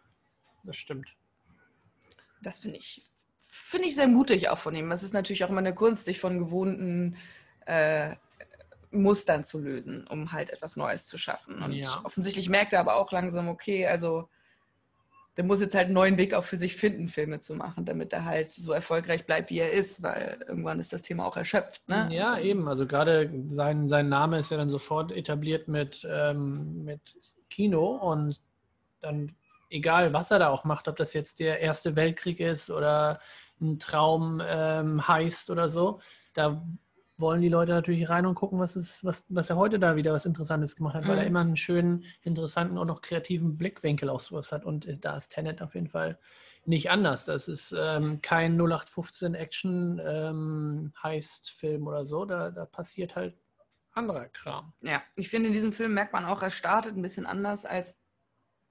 das 0.64 0.78
stimmt. 0.78 1.16
Das 2.42 2.60
finde 2.60 2.78
ich, 2.78 3.08
finde 3.38 3.88
ich 3.88 3.96
sehr 3.96 4.08
mutig 4.08 4.50
auch 4.50 4.58
von 4.58 4.76
ihm. 4.76 4.92
Es 4.92 5.04
ist 5.04 5.14
natürlich 5.14 5.44
auch 5.44 5.50
immer 5.50 5.60
eine 5.60 5.76
Kunst, 5.76 6.06
sich 6.06 6.20
von 6.20 6.40
gewohnten 6.40 7.16
äh, 7.66 8.16
Mustern 8.92 9.44
zu 9.44 9.60
lösen, 9.60 10.08
um 10.08 10.32
halt 10.32 10.50
etwas 10.50 10.76
Neues 10.76 11.06
zu 11.06 11.18
schaffen. 11.18 11.62
Und 11.62 11.74
Ja. 11.74 12.02
offensichtlich 12.04 12.50
merkt 12.50 12.74
er 12.74 12.80
aber 12.80 12.96
auch 12.96 13.12
langsam, 13.12 13.48
okay, 13.48 13.88
also 13.88 14.28
der 15.38 15.46
muss 15.46 15.62
jetzt 15.62 15.76
halt 15.76 15.86
einen 15.86 15.94
neuen 15.94 16.18
Weg 16.18 16.34
auch 16.34 16.44
für 16.44 16.58
sich 16.58 16.76
finden, 16.76 17.08
Filme 17.08 17.40
zu 17.40 17.56
machen, 17.56 17.86
damit 17.86 18.12
er 18.12 18.26
halt 18.26 18.52
so 18.52 18.74
erfolgreich 18.74 19.26
bleibt, 19.26 19.50
wie 19.50 19.60
er 19.60 19.72
ist, 19.72 20.04
weil 20.04 20.44
irgendwann 20.48 20.80
ist 20.80 20.92
das 20.92 21.02
Thema 21.02 21.26
auch 21.26 21.38
erschöpft. 21.38 21.88
Ne? 21.88 22.10
Ja, 22.12 22.38
eben. 22.38 22.68
Also 22.68 22.86
gerade 22.86 23.32
sein, 23.48 23.88
sein 23.88 24.10
Name 24.10 24.40
ist 24.40 24.52
ja 24.52 24.58
dann 24.58 24.70
sofort 24.70 25.12
etabliert 25.12 25.68
mit, 25.68 26.06
ähm, 26.10 26.84
mit 26.84 27.02
Kino 27.50 27.96
und 27.96 28.42
dann 29.00 29.32
egal, 29.70 30.14
was 30.14 30.32
er 30.32 30.40
da 30.40 30.50
auch 30.50 30.66
macht, 30.66 30.88
ob 30.88 30.98
das 30.98 31.14
jetzt 31.14 31.40
der 31.40 31.60
Erste 31.60 31.96
Weltkrieg 31.96 32.40
ist 32.40 32.70
oder 32.70 33.20
ein 33.62 33.80
Traum 33.80 34.42
ähm, 34.46 35.08
heißt 35.08 35.50
oder 35.50 35.70
so, 35.70 36.02
da 36.34 36.62
wollen 37.22 37.42
die 37.42 37.50
Leute 37.50 37.72
natürlich 37.72 38.10
rein 38.10 38.26
und 38.26 38.36
gucken, 38.36 38.60
was, 38.60 38.76
ist, 38.76 39.06
was, 39.06 39.26
was 39.30 39.50
er 39.50 39.56
heute 39.56 39.80
da 39.80 39.96
wieder 39.96 40.12
was 40.14 40.26
Interessantes 40.26 40.76
gemacht 40.76 40.96
hat, 40.96 41.08
weil 41.08 41.18
er 41.18 41.22
Mhm. 41.24 41.28
immer 41.28 41.40
einen 41.42 41.58
schönen, 41.58 42.04
interessanten 42.24 42.78
und 42.78 42.90
auch 42.90 43.02
kreativen 43.02 43.58
Blickwinkel 43.58 44.10
auf 44.10 44.24
sowas 44.24 44.52
hat. 44.52 44.66
Und 44.66 44.86
äh, 44.88 44.98
da 44.98 45.18
ist 45.18 45.30
Tenet 45.30 45.62
auf 45.62 45.76
jeden 45.76 45.88
Fall 45.88 46.20
nicht 46.66 46.90
anders. 46.92 47.26
Das 47.26 47.48
ist 47.48 47.74
ähm, 47.78 48.22
kein 48.22 48.58
0815 48.60 49.34
Action 49.36 50.02
ähm, 50.06 50.94
Heist-Film 51.02 51.88
oder 51.88 52.04
so. 52.04 52.26
Da, 52.26 52.52
da 52.52 52.66
passiert 52.66 53.16
halt 53.16 53.36
anderer 53.94 54.28
Kram. 54.28 54.74
ja, 54.82 55.02
ich 55.16 55.30
finde, 55.30 55.48
in 55.48 55.54
diesem 55.54 55.74
Film 55.74 55.94
merkt 55.94 56.14
man 56.14 56.26
auch, 56.26 56.42
er 56.42 56.50
startet 56.50 56.96
ein 56.96 57.02
bisschen 57.02 57.26
anders 57.26 57.66
als 57.66 57.98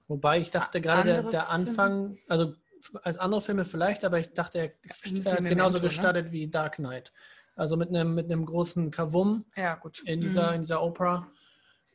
Wobei 0.07 0.39
ich 0.39 0.49
dachte 0.49 0.81
gerade 0.81 1.13
der, 1.13 1.23
der? 1.23 1.49
Anfang, 1.49 2.17
also 2.27 2.55
als 3.03 3.17
andere 3.17 3.41
Filme 3.41 3.63
vielleicht, 3.63 4.03
aber 4.03 4.19
ich 4.19 4.33
dachte, 4.33 4.57
er, 4.59 5.31
hat 5.31 5.43
genauso 5.45 5.77
ne? 5.77 5.83
gestartet 5.83 6.31
wie 6.31 6.49
Dark 6.49 6.75
Knight. 6.75 7.13
Also 7.55 7.75
mit 7.77 7.89
einem, 7.89 8.15
mit 8.15 8.25
einem 8.31 8.45
großen 8.45 8.91
Kavum 8.91 9.45
Ja, 9.55 9.75
gut. 9.75 10.01
in 10.05 10.21
dieser, 10.21 10.49
Mhm. 10.49 10.55
in 10.55 10.61
dieser 10.61 10.81
Opera. 10.81 11.27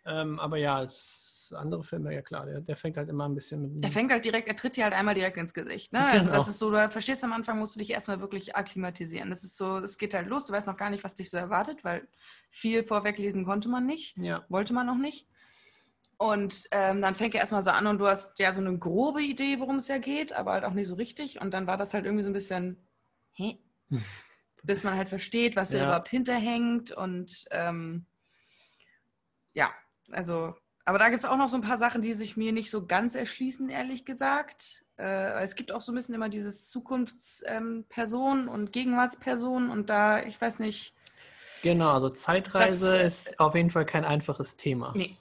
Ähm, 0.05 0.39
aber 0.39 0.57
ja, 0.59 0.77
als 0.77 1.53
andere 1.57 1.83
Filme, 1.85 2.13
ja 2.15 2.23
klar, 2.23 2.47
der, 2.47 2.61
der 2.61 2.77
fängt 2.77 2.97
halt 2.97 3.09
immer 3.09 3.29
ein 3.29 3.35
bisschen 3.35 3.75
mit. 3.75 3.85
Er 3.85 3.91
fängt 3.91 4.11
halt 4.11 4.25
direkt, 4.25 4.49
er 4.49 4.57
tritt 4.57 4.77
dir 4.77 4.85
halt 4.85 4.95
einmal 4.95 5.15
direkt 5.15 5.37
ins 5.37 5.55
Gesicht. 5.55 5.93
Ne? 5.93 6.09
Also 6.09 6.31
das 6.31 6.49
ist 6.49 6.59
so, 6.59 6.71
du 6.71 6.89
verstehst 6.91 7.23
am 7.25 7.33
Anfang, 7.33 7.59
musst 7.59 7.75
du 7.77 7.79
dich 7.79 7.91
erstmal 7.91 8.21
wirklich 8.21 8.57
akklimatisieren. 8.57 9.31
Das 9.31 9.45
ist 9.45 9.57
so, 9.57 9.79
es 9.79 9.97
geht 9.99 10.15
halt 10.15 10.29
los, 10.29 10.47
du 10.47 10.53
weißt 10.53 10.67
noch 10.67 10.77
gar 10.77 10.91
nicht, 10.91 11.05
was 11.05 11.15
dich 11.15 11.31
so 11.31 11.37
erwartet, 11.37 11.85
weil 11.85 12.07
viel 12.51 12.85
vorweglesen 12.85 13.45
konnte 13.45 13.69
man 13.69 13.87
nicht, 13.87 14.17
ja, 14.17 14.45
wollte 14.49 14.73
man 14.73 14.87
noch 14.87 14.99
nicht. 14.99 15.27
Und 16.19 16.65
ähm, 16.71 17.03
dann 17.03 17.15
fängt 17.15 17.35
er 17.35 17.41
erstmal 17.41 17.63
so 17.63 17.71
an 17.71 17.87
und 17.87 17.99
du 17.99 18.07
hast 18.07 18.39
ja 18.39 18.53
so 18.53 18.61
eine 18.61 18.77
grobe 18.79 19.23
Idee, 19.23 19.61
worum 19.61 19.77
es 19.77 19.89
ja 19.89 19.99
geht, 19.99 20.33
aber 20.33 20.53
halt 20.53 20.65
auch 20.65 20.73
nicht 20.73 20.89
so 20.89 20.95
richtig. 20.95 21.41
Und 21.41 21.53
dann 21.53 21.67
war 21.67 21.77
das 21.77 21.93
halt 21.95 22.07
irgendwie 22.07 22.23
so 22.25 22.31
ein 22.31 22.35
bisschen, 22.35 22.79
hä? 23.35 23.59
Bis 24.67 24.83
man 24.83 24.97
halt 24.97 25.09
versteht, 25.09 25.57
was 25.57 25.71
da 25.71 25.79
Ja. 25.79 25.85
überhaupt 25.85 26.09
hinterhängt. 26.09 26.91
Und 26.91 27.47
ähm, 27.53 28.05
ja, 29.55 29.71
also, 30.11 30.55
aber 30.85 30.99
da 30.99 31.09
gibt 31.09 31.21
es 31.21 31.25
auch 31.25 31.37
noch 31.37 31.49
so 31.49 31.57
ein 31.57 31.63
paar 31.63 31.79
Sachen, 31.79 32.03
die 32.03 32.13
sich 32.13 32.37
mir 32.37 32.53
nicht 32.53 32.71
so 32.71 32.87
ganz 32.87 33.15
erschließen, 33.15 33.71
ehrlich 33.71 34.05
gesagt. 34.05 34.85
Äh, 34.99 35.43
es 35.43 35.55
gibt 35.57 35.73
auch 35.73 35.81
so 35.81 35.93
ein 35.93 35.95
bisschen 35.95 36.15
immer 36.15 36.29
dieses 36.29 36.69
Zukunftsperson 36.71 38.49
und 38.49 38.73
Gegenwartsperson 38.73 39.71
und 39.71 39.89
da, 39.91 40.23
ich 40.23 40.41
weiß 40.41 40.59
nicht, 40.59 40.95
genau. 41.63 41.93
Also 41.93 42.11
Zeitreise 42.11 42.91
Das, 42.99 43.01
äh, 43.03 43.07
ist 43.07 43.41
auf 43.41 43.55
jeden 43.55 43.71
Fall 43.71 43.87
kein 43.87 44.05
einfaches 44.05 44.57
Thema. 44.57 44.93
nee. 44.95 45.17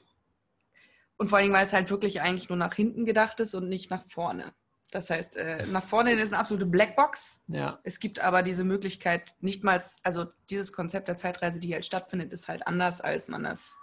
Und 1.18 1.30
vor 1.30 1.38
allem, 1.38 1.54
weil 1.54 1.64
es 1.64 1.72
halt 1.74 1.90
wirklich 1.90 2.22
eigentlich 2.22 2.50
nur 2.50 2.58
nach 2.58 2.74
hinten 2.74 3.06
gedacht 3.06 3.40
ist 3.40 3.56
und 3.56 3.70
nicht 3.70 3.90
nach 3.90 4.04
vorne. 4.10 4.54
Das 4.96 5.10
heißt, 5.10 5.36
äh, 5.36 5.66
nach 5.68 5.84
vorne 5.84 6.14
ist 6.14 6.32
eine 6.32 6.40
absolute 6.40 6.66
Blackbox. 6.66 7.44
Ja, 7.50 7.80
Es 7.84 8.00
gibt 8.00 8.22
aber 8.22 8.44
diese 8.44 8.64
Möglichkeit, 8.64 9.36
nicht 9.42 9.62
mal, 9.62 9.84
also 10.04 10.28
dieses 10.50 10.72
Konzept 10.72 11.10
der 11.10 11.18
Zeitreise, 11.18 11.60
die 11.60 11.74
halt 11.74 11.86
stattfindet, 11.86 12.32
ist 12.32 12.48
halt 12.48 12.66
anders, 12.66 13.02
als 13.02 13.28
man 13.28 13.44
das 13.44 13.76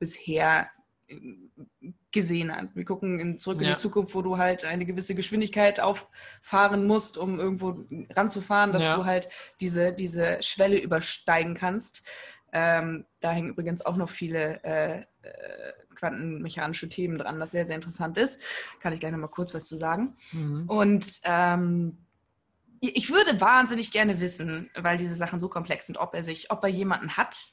bisher 0.00 0.68
äh, 1.06 1.20
gesehen 2.10 2.50
hat. 2.52 2.74
Wir 2.74 2.84
gucken 2.84 3.20
in, 3.20 3.38
zurück 3.38 3.60
in 3.60 3.68
Ja. 3.68 3.74
die 3.74 3.80
Zukunft, 3.80 4.12
wo 4.16 4.22
du 4.22 4.38
halt 4.38 4.64
eine 4.64 4.86
gewisse 4.86 5.14
Geschwindigkeit 5.14 5.78
auffahren 5.78 6.84
musst, 6.84 7.16
um 7.16 7.38
irgendwo 7.38 7.86
ranzufahren, 8.16 8.72
dass 8.72 8.82
Ja. 8.82 8.96
du 8.96 9.04
halt 9.04 9.28
diese, 9.60 9.92
diese 9.92 10.42
Schwelle 10.42 10.78
übersteigen 10.80 11.54
kannst. 11.54 12.02
Ähm, 12.52 13.06
da 13.20 13.30
hängen 13.30 13.50
übrigens 13.50 13.86
auch 13.86 13.96
noch 13.96 14.08
viele 14.10 14.64
äh, 14.64 15.04
quantenmechanische 15.94 16.88
Themen 16.88 17.18
dran, 17.18 17.40
das 17.40 17.50
sehr, 17.50 17.66
sehr 17.66 17.76
interessant 17.76 18.18
ist. 18.18 18.40
Kann 18.80 18.92
ich 18.92 19.00
gleich 19.00 19.12
noch 19.12 19.18
mal 19.18 19.28
kurz 19.28 19.54
was 19.54 19.66
zu 19.66 19.76
sagen. 19.76 20.16
mhm. 20.32 20.64
Und 20.68 21.20
ähm, 21.24 21.98
ich 22.80 23.10
würde 23.10 23.40
wahnsinnig 23.40 23.90
gerne 23.90 24.20
wissen, 24.20 24.70
weil 24.76 24.96
diese 24.96 25.14
Sachen 25.14 25.40
so 25.40 25.48
komplex 25.48 25.86
sind, 25.86 25.96
ob 25.96 26.14
er 26.14 26.22
sich, 26.22 26.50
ob 26.50 26.62
er 26.62 26.70
jemanden 26.70 27.16
hat, 27.16 27.52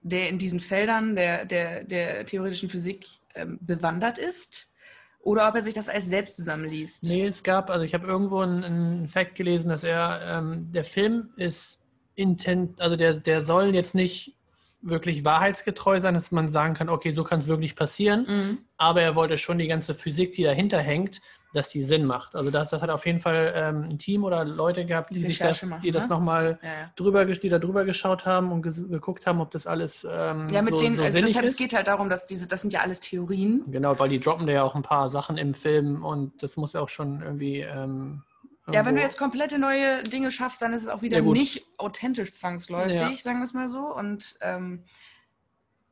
der 0.00 0.28
in 0.28 0.38
diesen 0.38 0.60
Feldern 0.60 1.14
der, 1.14 1.44
der, 1.44 1.84
der 1.84 2.26
theoretischen 2.26 2.70
Physik 2.70 3.06
ähm, 3.34 3.58
bewandert 3.60 4.18
ist, 4.18 4.72
oder 5.20 5.48
ob 5.48 5.54
er 5.54 5.62
sich 5.62 5.74
das 5.74 5.88
alles 5.88 6.06
selbst 6.06 6.36
zusammenliest. 6.36 7.04
Nee, 7.04 7.26
es 7.26 7.44
gab, 7.44 7.70
also 7.70 7.84
ich 7.84 7.94
habe 7.94 8.06
irgendwo 8.06 8.40
einen, 8.40 8.64
einen 8.64 9.08
Fact 9.08 9.36
gelesen, 9.36 9.68
dass 9.68 9.84
er, 9.84 10.20
ähm, 10.24 10.72
der 10.72 10.84
Film 10.84 11.30
ist 11.36 11.80
intent, 12.16 12.80
also 12.80 12.96
der, 12.96 13.18
der 13.18 13.42
soll 13.42 13.74
jetzt 13.74 13.94
nicht 13.94 14.36
wirklich 14.82 15.24
wahrheitsgetreu 15.24 16.00
sein, 16.00 16.14
dass 16.14 16.32
man 16.32 16.48
sagen 16.48 16.74
kann, 16.74 16.88
okay, 16.88 17.12
so 17.12 17.24
kann 17.24 17.38
es 17.38 17.48
wirklich 17.48 17.76
passieren, 17.76 18.26
Mhm. 18.28 18.58
aber 18.76 19.02
er 19.02 19.14
wollte 19.14 19.38
schon 19.38 19.58
die 19.58 19.68
ganze 19.68 19.94
Physik, 19.94 20.32
die 20.32 20.42
dahinter 20.42 20.78
hängt, 20.80 21.20
dass 21.54 21.68
die 21.68 21.82
Sinn 21.82 22.06
macht. 22.06 22.34
Also 22.34 22.50
das, 22.50 22.70
das 22.70 22.80
hat 22.80 22.90
auf 22.90 23.04
jeden 23.04 23.20
Fall 23.20 23.52
ähm, 23.54 23.84
ein 23.90 23.98
Team 23.98 24.24
oder 24.24 24.44
Leute 24.44 24.86
gehabt, 24.86 25.14
die 25.14 25.22
sich 25.22 25.38
das, 25.38 25.62
machen, 25.64 25.82
die 25.82 25.90
das 25.90 26.04
ne? 26.04 26.14
nochmal 26.14 26.58
Ja, 26.62 26.68
ja. 26.68 26.92
drüber, 26.96 27.24
die 27.26 27.48
da 27.48 27.58
drüber 27.58 27.84
geschaut 27.84 28.24
haben 28.24 28.52
und 28.52 28.62
geguckt 28.62 29.26
haben, 29.26 29.40
ob 29.40 29.50
das 29.50 29.66
alles 29.66 30.06
ähm, 30.10 30.48
ja, 30.50 30.62
mit 30.62 30.70
so, 30.70 30.78
denen, 30.78 30.96
so 30.96 31.02
also 31.02 31.20
deshalb, 31.20 31.44
es 31.44 31.52
ist. 31.52 31.58
geht 31.58 31.74
halt 31.74 31.88
darum, 31.88 32.08
dass 32.08 32.26
diese, 32.26 32.46
das 32.48 32.62
sind 32.62 32.72
ja 32.72 32.80
alles 32.80 33.00
Theorien. 33.00 33.64
Genau, 33.68 33.98
weil 33.98 34.08
die 34.08 34.18
droppen 34.18 34.46
da 34.46 34.52
ja 34.54 34.62
auch 34.62 34.74
ein 34.74 34.82
paar 34.82 35.10
Sachen 35.10 35.36
im 35.36 35.52
Film 35.52 36.04
und 36.04 36.42
das 36.42 36.56
muss 36.56 36.72
ja 36.72 36.80
auch 36.80 36.88
schon 36.88 37.20
irgendwie. 37.22 37.60
Ähm, 37.60 38.22
Ja, 38.66 38.74
wenn 38.74 38.82
du 38.84 38.88
irgendwo- 38.90 39.02
jetzt 39.02 39.18
komplette 39.18 39.58
neue 39.58 40.02
Dinge 40.04 40.30
schaffst, 40.30 40.62
dann 40.62 40.72
ist 40.72 40.82
es 40.82 40.88
auch 40.88 41.02
wieder 41.02 41.18
Ja, 41.18 41.24
nicht 41.32 41.66
authentisch 41.78 42.30
zwangsläufig, 42.32 42.94
Ja. 42.96 43.14
sagen 43.16 43.38
wir 43.38 43.44
es 43.44 43.54
mal 43.54 43.68
so. 43.68 43.92
Und 43.94 44.36
ähm, 44.40 44.84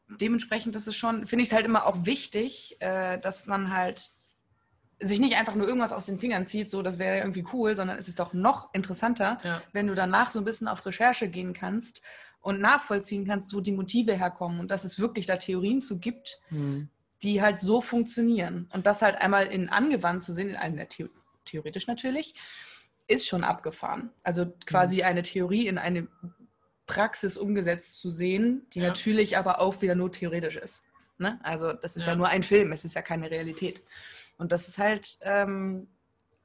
dementsprechend 0.08 0.74
ist 0.76 0.86
es 0.88 0.96
schon, 0.96 1.26
finde 1.26 1.42
ich 1.42 1.50
es 1.50 1.54
halt 1.54 1.66
immer 1.66 1.86
auch 1.86 2.04
wichtig, 2.06 2.76
äh, 2.80 3.18
dass 3.18 3.46
man 3.46 3.74
halt 3.74 4.10
sich 5.02 5.18
nicht 5.18 5.36
einfach 5.36 5.54
nur 5.54 5.66
irgendwas 5.66 5.92
aus 5.92 6.06
den 6.06 6.18
Fingern 6.18 6.46
zieht, 6.46 6.68
so 6.68 6.82
das 6.82 6.98
wäre 6.98 7.18
irgendwie 7.18 7.44
cool, 7.54 7.74
sondern 7.74 7.98
es 7.98 8.06
ist 8.06 8.18
doch 8.20 8.34
noch 8.34 8.74
interessanter, 8.74 9.38
Ja. 9.42 9.62
wenn 9.72 9.86
du 9.86 9.94
danach 9.94 10.30
so 10.30 10.38
ein 10.38 10.44
bisschen 10.44 10.68
auf 10.68 10.84
Recherche 10.84 11.28
gehen 11.28 11.54
kannst 11.54 12.02
und 12.40 12.60
nachvollziehen 12.60 13.24
kannst, 13.26 13.54
wo 13.54 13.60
die 13.60 13.72
Motive 13.72 14.14
herkommen 14.14 14.60
und 14.60 14.70
dass 14.70 14.84
es 14.84 14.98
wirklich 14.98 15.26
da 15.26 15.36
Theorien 15.36 15.80
zu 15.80 15.98
gibt, 15.98 16.38
Hm. 16.48 16.88
die 17.22 17.40
halt 17.40 17.60
so 17.60 17.80
funktionieren. 17.80 18.68
Und 18.74 18.86
das 18.86 19.00
halt 19.00 19.16
einmal 19.16 19.46
in 19.46 19.70
angewandt 19.70 20.22
zu 20.22 20.32
sehen, 20.34 20.50
in 20.50 20.56
einem 20.56 20.76
der 20.76 20.86
The 20.90 21.08
theoretisch 21.44 21.86
natürlich, 21.86 22.34
ist 23.06 23.26
schon 23.26 23.44
abgefahren. 23.44 24.10
Also 24.22 24.46
quasi 24.66 25.02
eine 25.02 25.22
Theorie 25.22 25.66
in 25.66 25.78
eine 25.78 26.06
Praxis 26.86 27.36
umgesetzt 27.36 28.00
zu 28.00 28.10
sehen, 28.10 28.66
die 28.72 28.80
Ja. 28.80 28.88
natürlich 28.88 29.36
aber 29.36 29.60
auch 29.60 29.80
wieder 29.82 29.94
nur 29.94 30.10
theoretisch 30.12 30.56
ist. 30.56 30.82
Ne? 31.18 31.38
Also 31.42 31.72
das 31.72 31.96
ist 31.96 32.06
ja. 32.06 32.12
Ja. 32.12 32.16
nur 32.16 32.28
ein 32.28 32.42
Film, 32.42 32.72
es 32.72 32.84
ist 32.84 32.94
ja 32.94 33.02
keine 33.02 33.30
Realität. 33.30 33.82
Und 34.38 34.52
das 34.52 34.68
ist 34.68 34.78
halt 34.78 35.18
ähm, 35.22 35.88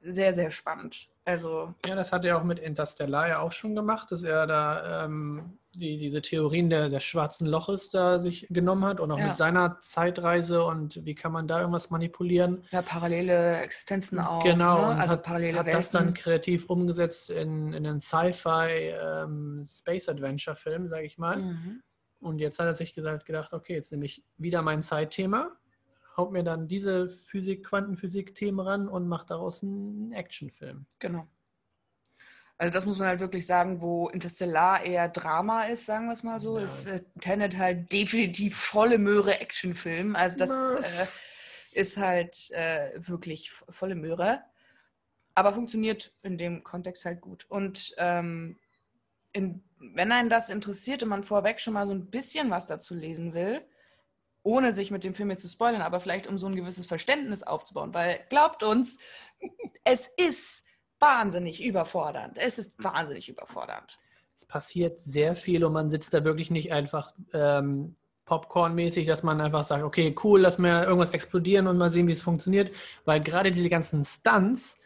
sehr, 0.02 0.34
sehr 0.34 0.50
spannend. 0.50 1.08
Also 1.24 1.74
Ja, 1.86 1.94
das 1.96 2.12
hat 2.12 2.24
er 2.24 2.38
auch 2.38 2.44
mit 2.44 2.58
Interstellar 2.58 3.26
ja 3.28 3.38
auch 3.40 3.52
schon 3.52 3.74
gemacht, 3.74 4.12
dass 4.12 4.22
er 4.22 4.46
da 4.46 5.04
ähm, 5.04 5.58
die, 5.76 5.96
diese 5.98 6.22
Theorien 6.22 6.70
der, 6.70 6.88
des 6.88 7.04
schwarzen 7.04 7.46
Loches 7.46 7.90
da 7.90 8.18
sich 8.20 8.46
genommen 8.50 8.84
hat 8.84 9.00
und 9.00 9.10
auch 9.12 9.18
Ja. 9.18 9.28
mit 9.28 9.36
seiner 9.36 9.78
Zeitreise 9.80 10.64
und 10.64 11.04
wie 11.04 11.14
kann 11.14 11.32
man 11.32 11.46
da 11.46 11.60
irgendwas 11.60 11.90
manipulieren. 11.90 12.64
Ja, 12.70 12.82
parallele 12.82 13.58
Existenzen 13.58 14.18
auch. 14.18 14.42
Genau, 14.42 14.82
ne? 14.82 14.90
und 14.92 14.96
also 15.00 15.12
hat, 15.14 15.22
parallele 15.22 15.58
hat 15.58 15.66
Welten. 15.66 15.78
das 15.80 15.90
dann 15.90 16.14
kreativ 16.14 16.66
umgesetzt 16.70 17.30
in, 17.30 17.72
in 17.72 17.86
einen 17.86 18.00
Sci-Fi 18.00 18.94
ähm, 19.00 19.64
Space 19.68 20.08
Adventure 20.08 20.56
Film, 20.56 20.88
sage 20.88 21.04
ich 21.06 21.18
mal. 21.18 21.36
Mhm. 21.36 21.82
Und 22.20 22.38
jetzt 22.38 22.58
hat 22.58 22.66
er 22.66 22.74
sich 22.74 22.94
gesagt, 22.94 23.26
gedacht, 23.26 23.52
okay, 23.52 23.74
jetzt 23.74 23.92
nehme 23.92 24.06
ich 24.06 24.24
wieder 24.38 24.62
mein 24.62 24.82
Zeitthema, 24.82 25.50
haut 26.16 26.32
mir 26.32 26.42
dann 26.42 26.66
diese 26.66 27.08
Physik, 27.08 27.64
Quantenphysik-Themen 27.66 28.58
ran 28.60 28.88
und 28.88 29.06
mache 29.06 29.26
daraus 29.26 29.62
einen 29.62 30.12
Actionfilm. 30.12 30.86
Genau. 30.98 31.28
Also 32.58 32.72
das 32.72 32.86
muss 32.86 32.98
man 32.98 33.08
halt 33.08 33.20
wirklich 33.20 33.46
sagen, 33.46 33.82
wo 33.82 34.08
Interstellar 34.08 34.82
eher 34.82 35.08
Drama 35.08 35.64
ist, 35.64 35.84
sagen 35.84 36.06
wir 36.06 36.12
es 36.12 36.22
mal 36.22 36.40
so, 36.40 36.58
Ja. 36.58 36.64
ist 36.64 36.86
äh, 36.86 37.02
Tenet 37.20 37.56
halt 37.58 37.92
definitiv 37.92 38.56
volle 38.56 38.98
Möhre 38.98 39.40
Actionfilm. 39.40 40.16
Also 40.16 40.38
das 40.38 40.50
äh, 40.50 41.06
ist 41.72 41.98
halt 41.98 42.50
äh, 42.52 42.92
wirklich 42.96 43.50
volle 43.50 43.94
Möhre. 43.94 44.42
Aber 45.34 45.52
funktioniert 45.52 46.14
in 46.22 46.38
dem 46.38 46.64
Kontext 46.64 47.04
halt 47.04 47.20
gut. 47.20 47.44
Und 47.50 47.94
ähm, 47.98 48.58
in, 49.34 49.62
wenn 49.78 50.10
einen 50.10 50.30
das 50.30 50.48
interessiert 50.48 51.02
und 51.02 51.10
man 51.10 51.24
vorweg 51.24 51.60
schon 51.60 51.74
mal 51.74 51.86
so 51.86 51.92
ein 51.92 52.10
bisschen 52.10 52.50
was 52.50 52.66
dazu 52.66 52.94
lesen 52.94 53.34
will, 53.34 53.60
ohne 54.42 54.72
sich 54.72 54.90
mit 54.90 55.04
dem 55.04 55.14
Film 55.14 55.28
jetzt 55.28 55.42
zu 55.42 55.48
spoilern, 55.48 55.82
aber 55.82 56.00
vielleicht 56.00 56.26
um 56.26 56.38
so 56.38 56.46
ein 56.46 56.56
gewisses 56.56 56.86
Verständnis 56.86 57.42
aufzubauen, 57.42 57.92
weil 57.92 58.20
glaubt 58.30 58.62
uns, 58.62 58.98
es 59.84 60.08
ist 60.16 60.64
wahnsinnig 61.00 61.62
überfordernd. 61.64 62.38
Es 62.38 62.58
ist 62.58 62.72
wahnsinnig 62.82 63.28
überfordernd. 63.28 63.98
Es 64.36 64.44
passiert 64.44 64.98
sehr 64.98 65.34
viel 65.34 65.64
und 65.64 65.72
man 65.72 65.88
sitzt 65.88 66.12
da 66.14 66.24
wirklich 66.24 66.50
nicht 66.50 66.72
einfach 66.72 67.12
ähm, 67.32 67.96
Popcorn-mäßig, 68.26 69.06
dass 69.06 69.22
man 69.22 69.40
einfach 69.40 69.62
sagt, 69.62 69.84
okay, 69.84 70.14
cool, 70.24 70.40
lass 70.40 70.58
mal 70.58 70.84
irgendwas 70.84 71.10
explodieren 71.10 71.66
und 71.68 71.78
mal 71.78 71.90
sehen, 71.90 72.08
wie 72.08 72.12
es 72.12 72.22
funktioniert. 72.22 72.70
Weil 73.04 73.20
gerade 73.20 73.52
diese 73.52 73.70
ganzen 73.70 74.04
Stunts, 74.04 74.78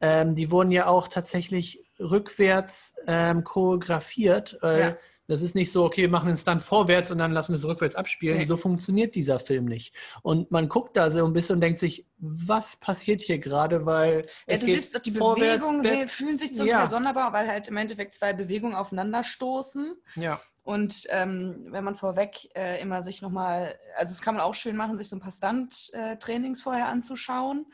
ähm, 0.00 0.34
die 0.34 0.50
wurden 0.50 0.70
ja 0.70 0.86
auch 0.86 1.08
tatsächlich 1.08 1.80
rückwärts 2.00 2.94
ähm, 3.06 3.44
choreografiert. 3.44 4.58
Äh, 4.62 4.80
Ja. 4.80 4.96
Das 5.26 5.40
ist 5.40 5.54
nicht 5.54 5.72
so, 5.72 5.84
okay, 5.84 6.02
wir 6.02 6.08
machen 6.10 6.26
den 6.28 6.36
Stunt 6.36 6.62
vorwärts 6.62 7.10
und 7.10 7.18
dann 7.18 7.32
lassen 7.32 7.52
wir 7.52 7.58
es 7.58 7.64
rückwärts 7.64 7.94
abspielen. 7.94 8.38
Nee. 8.38 8.44
So 8.44 8.56
funktioniert 8.58 9.14
dieser 9.14 9.40
Film 9.40 9.64
nicht. 9.64 9.94
Und 10.22 10.50
man 10.50 10.68
guckt 10.68 10.96
da 10.96 11.10
so 11.10 11.24
ein 11.24 11.32
bisschen 11.32 11.54
und 11.56 11.60
denkt 11.62 11.78
sich, 11.78 12.06
was 12.18 12.76
passiert 12.76 13.22
hier 13.22 13.38
gerade? 13.38 13.86
Weil 13.86 14.16
Ja, 14.18 14.22
es 14.54 14.60
du 14.60 14.66
geht 14.66 14.74
siehst 14.76 15.06
die 15.06 15.10
Bewegungen 15.12 15.82
sehen, 15.82 16.08
fühlen 16.08 16.38
sich 16.38 16.52
zum 16.54 16.66
Ja. 16.66 16.78
Teil 16.80 16.88
sonderbar, 16.88 17.32
weil 17.32 17.48
halt 17.48 17.68
im 17.68 17.76
Endeffekt 17.78 18.14
zwei 18.14 18.32
Bewegungen 18.34 18.74
aufeinanderstoßen. 18.74 19.94
Ja. 20.16 20.40
Und 20.62 21.06
ähm, 21.10 21.66
wenn 21.70 21.84
man 21.84 21.94
vorweg 21.94 22.48
äh, 22.56 22.80
immer 22.80 23.02
sich 23.02 23.20
nochmal, 23.22 23.78
also 23.96 24.12
das 24.12 24.22
kann 24.22 24.34
man 24.34 24.42
auch 24.44 24.54
schön 24.54 24.76
machen, 24.76 24.96
sich 24.96 25.08
so 25.08 25.16
ein 25.16 25.20
paar 25.20 25.30
Stunt-Trainings 25.32 26.62
vorher 26.62 26.88
anzuschauen, 26.88 27.66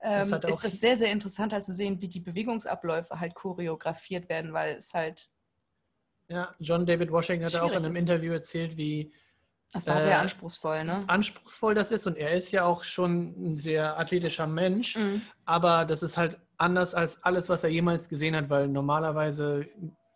Das 0.00 0.28
ähm, 0.30 0.34
auch- 0.42 0.48
ist 0.48 0.64
das 0.64 0.80
sehr, 0.80 0.96
sehr 0.98 1.10
interessant 1.10 1.52
halt 1.54 1.64
zu 1.64 1.72
sehen, 1.72 2.00
wie 2.02 2.08
die 2.08 2.20
Bewegungsabläufe 2.20 3.18
halt 3.20 3.34
choreografiert 3.34 4.28
werden, 4.28 4.52
weil 4.52 4.76
es 4.76 4.92
halt, 4.92 5.30
Ja, 6.28 6.54
John 6.58 6.86
David 6.86 7.10
Washington 7.10 7.44
hat 7.46 7.54
auch 7.56 7.70
in 7.70 7.76
einem. 7.84 7.96
Interview 7.96 8.32
erzählt, 8.32 8.76
wie 8.76 9.12
das 9.72 9.86
war 9.86 9.98
Äh, 10.00 10.04
sehr 10.04 10.20
anspruchsvoll, 10.20 10.84
ne? 10.84 11.00
anspruchsvoll 11.06 11.74
das 11.74 11.90
ist. 11.90 12.06
Und 12.06 12.16
er 12.16 12.32
ist 12.32 12.50
ja 12.52 12.64
auch 12.64 12.84
schon 12.84 13.48
ein 13.48 13.52
sehr 13.52 13.98
athletischer 13.98 14.46
Mensch, 14.46 14.96
Mhm. 14.96 15.22
aber 15.44 15.84
das 15.84 16.02
ist 16.02 16.16
halt 16.16 16.38
anders 16.56 16.94
als 16.94 17.22
alles, 17.24 17.48
was 17.48 17.64
er 17.64 17.70
jemals 17.70 18.08
gesehen 18.08 18.36
hat, 18.36 18.48
weil 18.48 18.68
normalerweise 18.68 19.66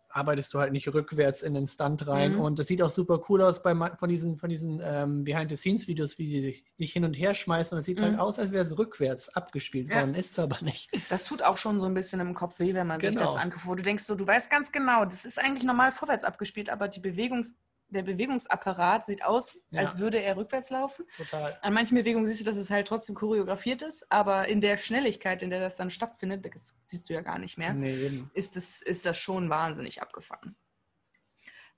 arbeitest 0.09 0.53
du 0.53 0.59
halt 0.59 0.71
nicht 0.71 0.91
rückwärts 0.93 1.43
in 1.43 1.53
den 1.53 1.67
Stunt 1.67 2.07
rein. 2.07 2.33
Mhm. 2.33 2.39
Und 2.41 2.59
das 2.59 2.67
sieht 2.67 2.81
auch 2.81 2.89
super 2.91 3.21
cool 3.29 3.41
aus 3.41 3.61
bei, 3.61 3.75
von 3.75 4.09
diesen, 4.09 4.37
von 4.37 4.49
diesen 4.49 4.81
ähm, 4.83 5.23
Behind-the-Scenes-Videos, 5.23 6.17
wie 6.17 6.25
die 6.27 6.41
sich, 6.41 6.63
sich 6.75 6.91
hin 6.93 7.05
und 7.05 7.13
her 7.13 7.33
schmeißen. 7.33 7.75
Und 7.75 7.79
es 7.79 7.85
sieht 7.85 7.99
halt 8.01 8.13
Mhm. 8.13 8.19
aus, 8.19 8.39
als 8.39 8.51
wäre 8.51 8.63
es 8.63 8.77
rückwärts 8.77 9.29
abgespielt 9.29 9.89
Ja. 9.89 9.97
worden. 10.01 10.15
Ist 10.15 10.31
es 10.31 10.39
aber 10.39 10.57
nicht. 10.61 10.89
Das 11.09 11.23
tut 11.23 11.43
auch 11.43 11.57
schon 11.57 11.79
so 11.79 11.85
ein 11.85 11.93
bisschen 11.93 12.19
im 12.19 12.33
Kopf 12.33 12.59
weh, 12.59 12.73
wenn 12.73 12.87
man 12.87 12.99
sich 12.99 13.11
Genau. 13.11 13.21
das 13.25 13.35
anguckt. 13.35 13.65
Wo 13.65 13.75
du 13.75 13.83
denkst 13.83 14.03
so, 14.03 14.15
du 14.15 14.25
weißt 14.25 14.49
ganz 14.49 14.71
genau, 14.71 15.05
das 15.05 15.25
ist 15.25 15.39
eigentlich 15.39 15.63
normal 15.63 15.91
vorwärts 15.91 16.23
abgespielt, 16.23 16.69
aber 16.69 16.87
die 16.87 16.99
Bewegungs 16.99 17.57
der 17.89 18.03
Bewegungsapparat 18.03 19.05
sieht 19.05 19.23
aus, 19.23 19.59
Ja. 19.71 19.81
als 19.81 19.97
würde 19.97 20.21
er 20.21 20.37
rückwärts 20.37 20.69
laufen. 20.69 21.05
Total. 21.17 21.57
An 21.61 21.73
manchen 21.73 21.95
Bewegungen 21.97 22.25
siehst 22.25 22.41
du, 22.41 22.45
dass 22.45 22.57
es 22.57 22.69
halt 22.69 22.87
trotzdem 22.87 23.15
choreografiert 23.15 23.81
ist, 23.81 24.11
aber 24.11 24.47
in 24.47 24.61
der 24.61 24.77
Schnelligkeit, 24.77 25.41
in 25.41 25.49
der 25.49 25.59
das 25.59 25.75
dann 25.77 25.89
stattfindet, 25.89 26.45
das 26.53 26.75
siehst 26.85 27.09
du 27.09 27.13
ja 27.13 27.21
gar 27.21 27.39
nicht 27.39 27.57
mehr, 27.57 27.73
Nee, 27.73 28.23
ist, 28.33 28.55
das, 28.55 28.81
ist 28.81 29.05
das 29.05 29.17
schon 29.17 29.49
wahnsinnig 29.49 30.01
abgefahren. 30.01 30.55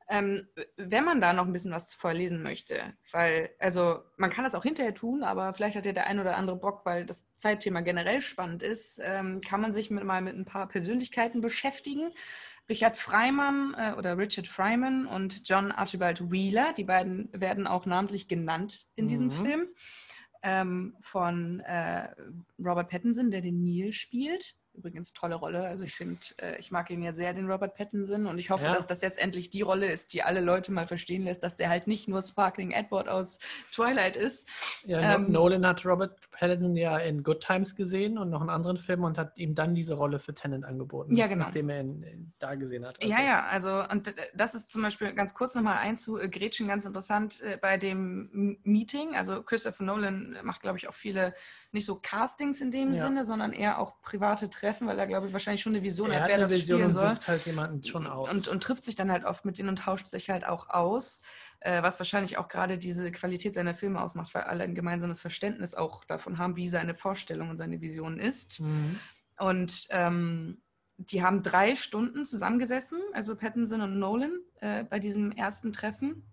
Ähm, 0.09 0.49
wenn 0.75 1.05
man 1.05 1.21
da 1.21 1.31
noch 1.31 1.45
ein 1.45 1.53
bisschen 1.53 1.71
was 1.71 1.93
vorlesen 1.93 2.43
möchte, 2.43 2.93
weil, 3.13 3.51
also 3.59 4.03
man 4.17 4.29
kann 4.29 4.43
das 4.43 4.55
auch 4.55 4.63
hinterher 4.63 4.93
tun, 4.93 5.23
aber 5.23 5.53
vielleicht 5.53 5.77
hat 5.77 5.85
ja 5.85 5.93
der 5.93 6.07
ein 6.07 6.19
oder 6.19 6.35
andere 6.35 6.57
Bock, 6.57 6.85
weil 6.85 7.05
das 7.05 7.25
Zeitthema 7.37 7.79
generell 7.79 8.19
spannend 8.19 8.61
ist, 8.61 8.99
ähm, 9.01 9.39
kann 9.39 9.61
man 9.61 9.71
sich 9.71 9.89
mit, 9.89 10.03
mal 10.03 10.21
mit 10.21 10.35
ein 10.35 10.43
paar 10.43 10.67
Persönlichkeiten 10.67 11.39
beschäftigen. 11.39 12.11
Richard 12.69 12.97
Freimann 12.97 13.75
äh, 13.77 13.93
oder 13.97 14.17
Richard 14.17 14.47
Freiman 14.47 15.05
und 15.05 15.47
John 15.47 15.71
Archibald 15.71 16.31
Wheeler, 16.31 16.73
die 16.73 16.83
beiden 16.83 17.29
werden 17.33 17.67
auch 17.67 17.85
namentlich 17.85 18.27
genannt 18.27 18.87
in 18.95 19.07
diesem 19.07 19.27
Mhm. 19.27 19.31
Film, 19.31 19.67
ähm, 20.43 20.95
von 21.01 21.59
äh, 21.61 22.09
Robert 22.59 22.89
Pattinson, 22.89 23.31
der 23.31 23.41
den 23.41 23.63
Neil 23.63 23.91
spielt. 23.91 24.55
Übrigens 24.73 25.11
tolle 25.11 25.35
Rolle. 25.35 25.67
Also 25.67 25.83
ich 25.83 25.93
finde, 25.93 26.19
äh, 26.41 26.57
ich 26.57 26.71
mag 26.71 26.89
ihn 26.89 27.01
ja 27.03 27.13
sehr, 27.13 27.33
den 27.33 27.51
Robert 27.51 27.75
Pattinson. 27.75 28.25
Und 28.25 28.37
ich 28.39 28.49
hoffe, 28.49 28.63
Ja. 28.65 28.73
dass 28.73 28.87
das 28.87 29.01
jetzt 29.01 29.19
endlich 29.19 29.49
die 29.49 29.61
Rolle 29.61 29.87
ist, 29.91 30.13
die 30.13 30.23
alle 30.23 30.39
Leute 30.39 30.71
mal 30.71 30.87
verstehen 30.87 31.23
lässt, 31.25 31.43
dass 31.43 31.57
der 31.57 31.69
halt 31.69 31.87
nicht 31.87 32.07
nur 32.07 32.21
Sparkling 32.21 32.71
Edward 32.71 33.09
aus 33.09 33.39
Twilight 33.73 34.15
ist. 34.15 34.47
Ja, 34.85 35.15
Ähm, 35.15 35.29
Nolan 35.31 35.67
hat 35.67 35.85
Robert 35.85 36.17
Pattinson 36.31 36.77
ja 36.77 36.97
in 36.97 37.21
Good 37.21 37.41
Times 37.41 37.75
gesehen 37.75 38.17
und 38.17 38.29
noch 38.29 38.39
einen 38.39 38.49
anderen 38.49 38.77
Film 38.77 39.03
und 39.03 39.17
hat 39.17 39.37
ihm 39.37 39.55
dann 39.55 39.75
diese 39.75 39.93
Rolle 39.93 40.19
für 40.19 40.33
Tennant 40.33 40.63
angeboten, 40.63 41.15
Ja, 41.17 41.27
genau. 41.27 41.45
nachdem 41.45 41.69
er 41.69 41.81
ihn 41.81 42.03
in, 42.03 42.33
da 42.39 42.55
gesehen 42.55 42.85
hat. 42.85 42.97
Ja, 43.03 43.21
ja, 43.21 43.45
also 43.47 43.83
und 43.89 44.07
äh, 44.07 44.13
das 44.33 44.55
ist 44.55 44.71
zum 44.71 44.81
Beispiel 44.83 45.13
ganz 45.13 45.33
kurz 45.33 45.53
nochmal 45.53 45.77
einzugrätschen, 45.79 46.67
ganz 46.69 46.85
interessant 46.85 47.41
äh, 47.41 47.57
bei 47.61 47.75
dem 47.77 48.57
Meeting. 48.63 49.15
Also 49.17 49.43
Christopher 49.43 49.83
Nolan 49.83 50.37
macht, 50.43 50.61
glaube 50.61 50.77
ich, 50.77 50.87
auch 50.87 50.93
viele, 50.93 51.33
nicht 51.73 51.85
so 51.85 51.99
Castings 52.01 52.61
in 52.61 52.71
dem 52.71 52.93
Ja. 52.93 53.01
Sinne, 53.01 53.25
sondern 53.25 53.51
eher 53.51 53.77
auch 53.77 54.01
private 54.01 54.49
Treffen, 54.49 54.60
weil 54.87 54.99
er, 54.99 55.07
glaube 55.07 55.27
ich, 55.27 55.33
wahrscheinlich 55.33 55.61
schon 55.61 55.73
eine 55.75 55.83
Vision 55.83 56.11
er 56.11 56.21
hat, 56.21 56.27
wer 56.27 56.35
eine 56.35 56.43
das 56.43 56.51
Vision 56.51 56.79
spielen 56.79 56.87
und 56.87 56.93
soll. 56.93 57.09
sucht 57.15 57.27
halt 57.27 57.45
jemanden 57.45 57.83
schon 57.83 58.07
aus. 58.07 58.31
Und, 58.31 58.47
und 58.47 58.63
trifft 58.63 58.83
sich 58.83 58.95
dann 58.95 59.11
halt 59.11 59.25
oft 59.25 59.45
mit 59.45 59.57
denen 59.57 59.69
und 59.69 59.79
tauscht 59.79 60.07
sich 60.07 60.29
halt 60.29 60.45
auch 60.45 60.69
aus, 60.69 61.21
äh, 61.61 61.81
was 61.81 61.99
wahrscheinlich 61.99 62.37
auch 62.37 62.47
gerade 62.47 62.77
diese 62.77 63.11
Qualität 63.11 63.53
seiner 63.53 63.73
Filme 63.73 64.01
ausmacht, 64.01 64.33
weil 64.33 64.43
alle 64.43 64.63
ein 64.63 64.75
gemeinsames 64.75 65.21
Verständnis 65.21 65.73
auch 65.73 66.03
davon 66.03 66.37
haben, 66.37 66.55
wie 66.55 66.67
seine 66.67 66.93
Vorstellung 66.93 67.49
und 67.49 67.57
seine 67.57 67.81
Vision 67.81 68.19
ist. 68.19 68.59
Mhm. 68.59 68.99
Und 69.37 69.87
ähm, 69.89 70.61
die 70.97 71.23
haben 71.23 71.41
drei 71.41 71.75
Stunden 71.75 72.25
zusammengesessen, 72.25 72.99
also 73.13 73.35
Pattinson 73.35 73.81
und 73.81 73.97
Nolan, 73.97 74.37
äh, 74.59 74.83
bei 74.83 74.99
diesem 74.99 75.31
ersten 75.31 75.73
Treffen. 75.73 76.23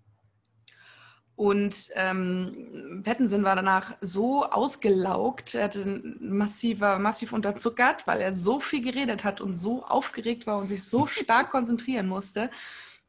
Und 1.38 1.92
ähm, 1.94 3.02
Pattinson 3.04 3.44
war 3.44 3.54
danach 3.54 3.94
so 4.00 4.44
ausgelaugt, 4.44 5.54
er 5.54 5.64
hatte 5.66 6.02
massiv, 6.18 6.80
war 6.80 6.98
massiv 6.98 7.32
unterzuckert, 7.32 8.08
weil 8.08 8.20
er 8.20 8.32
so 8.32 8.58
viel 8.58 8.82
geredet 8.82 9.22
hat 9.22 9.40
und 9.40 9.54
so 9.54 9.84
aufgeregt 9.84 10.48
war 10.48 10.58
und 10.58 10.66
sich 10.66 10.82
so 10.82 11.06
stark 11.06 11.50
konzentrieren 11.50 12.08
musste, 12.08 12.50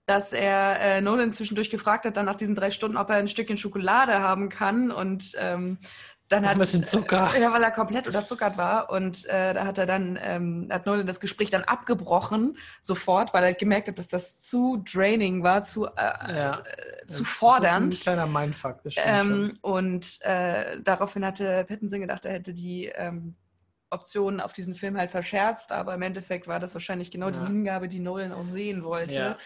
dass 0.05 0.31
er 0.31 0.79
äh, 0.79 1.01
Nolan 1.01 1.33
zwischendurch 1.33 1.71
gefragt 1.71 2.05
hat, 2.05 2.17
dann 2.17 2.27
nach 2.27 2.35
diesen 2.35 2.53
drei 2.53 2.69
Stunden, 2.69 2.97
ob 2.97 3.09
er 3.09 3.15
ein 3.15 3.27
Stückchen 3.27 3.57
Schokolade 3.57 4.19
haben 4.19 4.49
kann. 4.49 4.91
Und 4.91 5.35
ähm, 5.39 5.79
dann 6.29 6.45
hat 6.45 6.53
ein 6.53 6.59
bisschen 6.59 6.83
Zucker. 6.83 7.31
Ja, 7.39 7.51
weil 7.51 7.63
er 7.63 7.71
komplett 7.71 8.07
unterzuckert 8.07 8.57
war. 8.57 8.89
Und 8.91 9.25
äh, 9.25 9.53
da 9.53 9.65
hat 9.65 9.77
er 9.77 9.85
dann, 9.85 10.17
ähm, 10.21 10.69
hat 10.71 10.85
Nolan 10.85 11.05
das 11.07 11.19
Gespräch 11.19 11.49
dann 11.49 11.63
abgebrochen, 11.63 12.57
sofort, 12.81 13.33
weil 13.33 13.43
er 13.43 13.53
gemerkt 13.53 13.87
hat, 13.89 13.99
dass 13.99 14.07
das 14.07 14.39
zu 14.41 14.83
draining 14.91 15.43
war, 15.43 15.63
zu, 15.63 15.87
äh, 15.87 15.89
Ja. 15.97 16.59
äh, 16.59 17.05
Das 17.07 17.15
zu 17.17 17.23
ist 17.23 17.29
fordernd. 17.29 17.93
ein 17.95 17.99
kleiner 17.99 18.27
Mindfuck, 18.27 18.81
das 18.83 18.93
stimmt 18.93 19.07
Ähm, 19.07 19.53
und 19.61 20.21
äh, 20.21 20.79
daraufhin 20.81 21.25
hatte 21.25 21.65
Pattinson 21.67 21.99
gedacht, 22.01 22.25
er 22.25 22.33
hätte 22.33 22.53
die 22.53 22.85
ähm, 22.95 23.35
Optionen 23.89 24.39
auf 24.39 24.53
diesen 24.53 24.75
Film 24.75 24.97
halt 24.99 25.09
verscherzt, 25.09 25.71
aber 25.71 25.95
im 25.95 26.01
Endeffekt 26.03 26.47
war 26.47 26.59
das 26.59 26.75
wahrscheinlich 26.75 27.09
genau 27.09 27.27
Ja. 27.27 27.31
die 27.31 27.39
Hingabe, 27.47 27.87
die 27.87 27.99
Nolan 27.99 28.31
auch 28.33 28.45
sehen 28.45 28.83
wollte. 28.83 29.15
Ja. 29.15 29.37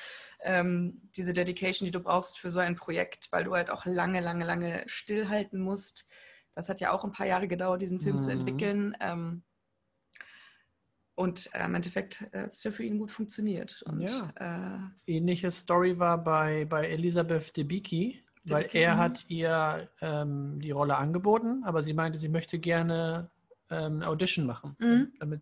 Ähm, 0.42 1.00
diese 1.16 1.32
Dedication, 1.32 1.86
die 1.86 1.92
du 1.94 2.02
brauchst 2.02 2.38
für 2.38 2.52
so 2.52 2.60
ein 2.60 2.76
Projekt, 2.76 3.32
weil 3.32 3.46
du 3.46 3.54
halt 3.56 3.72
auch 3.72 3.86
lange, 3.86 4.20
lange, 4.20 4.44
lange 4.44 4.84
stillhalten 4.88 5.62
musst. 5.62 6.06
Das 6.56 6.70
hat 6.70 6.80
ja 6.82 6.92
auch 6.92 7.04
ein 7.04 7.12
paar 7.12 7.26
Jahre 7.28 7.48
gedauert, 7.48 7.82
diesen 7.82 8.00
Film 8.00 8.20
zu 8.20 8.32
Mhm. 8.32 8.40
entwickeln. 8.40 8.98
Ähm, 9.00 9.44
und 11.16 11.50
äh, 11.54 11.66
im 11.66 11.76
Endeffekt 11.76 12.22
äh, 12.32 12.42
hat 12.44 12.48
es 12.48 12.64
ja 12.64 12.72
für 12.72 12.84
ihn 12.84 12.98
gut 12.98 13.12
funktioniert. 13.12 13.84
Und, 13.86 14.02
Ja. 14.02 14.90
äh, 15.06 15.12
Ähnliche 15.12 15.52
Story 15.52 16.00
war 16.00 16.24
bei, 16.24 16.66
bei 16.66 16.88
Elisabeth 16.88 17.56
Debicki, 17.56 18.24
weil 18.46 18.68
er 18.74 18.96
mhm. 18.96 19.00
hat 19.00 19.26
ihr 19.30 19.90
ähm, 20.02 20.60
die 20.60 20.72
Rolle 20.72 20.98
angeboten, 20.98 21.64
aber 21.64 21.84
sie 21.84 21.94
meinte, 21.94 22.18
sie 22.18 22.30
möchte 22.30 22.60
gerne 22.60 23.30
ähm, 23.70 24.02
Audition 24.04 24.46
machen, 24.46 24.76
Mhm. 24.80 25.14
damit 25.20 25.42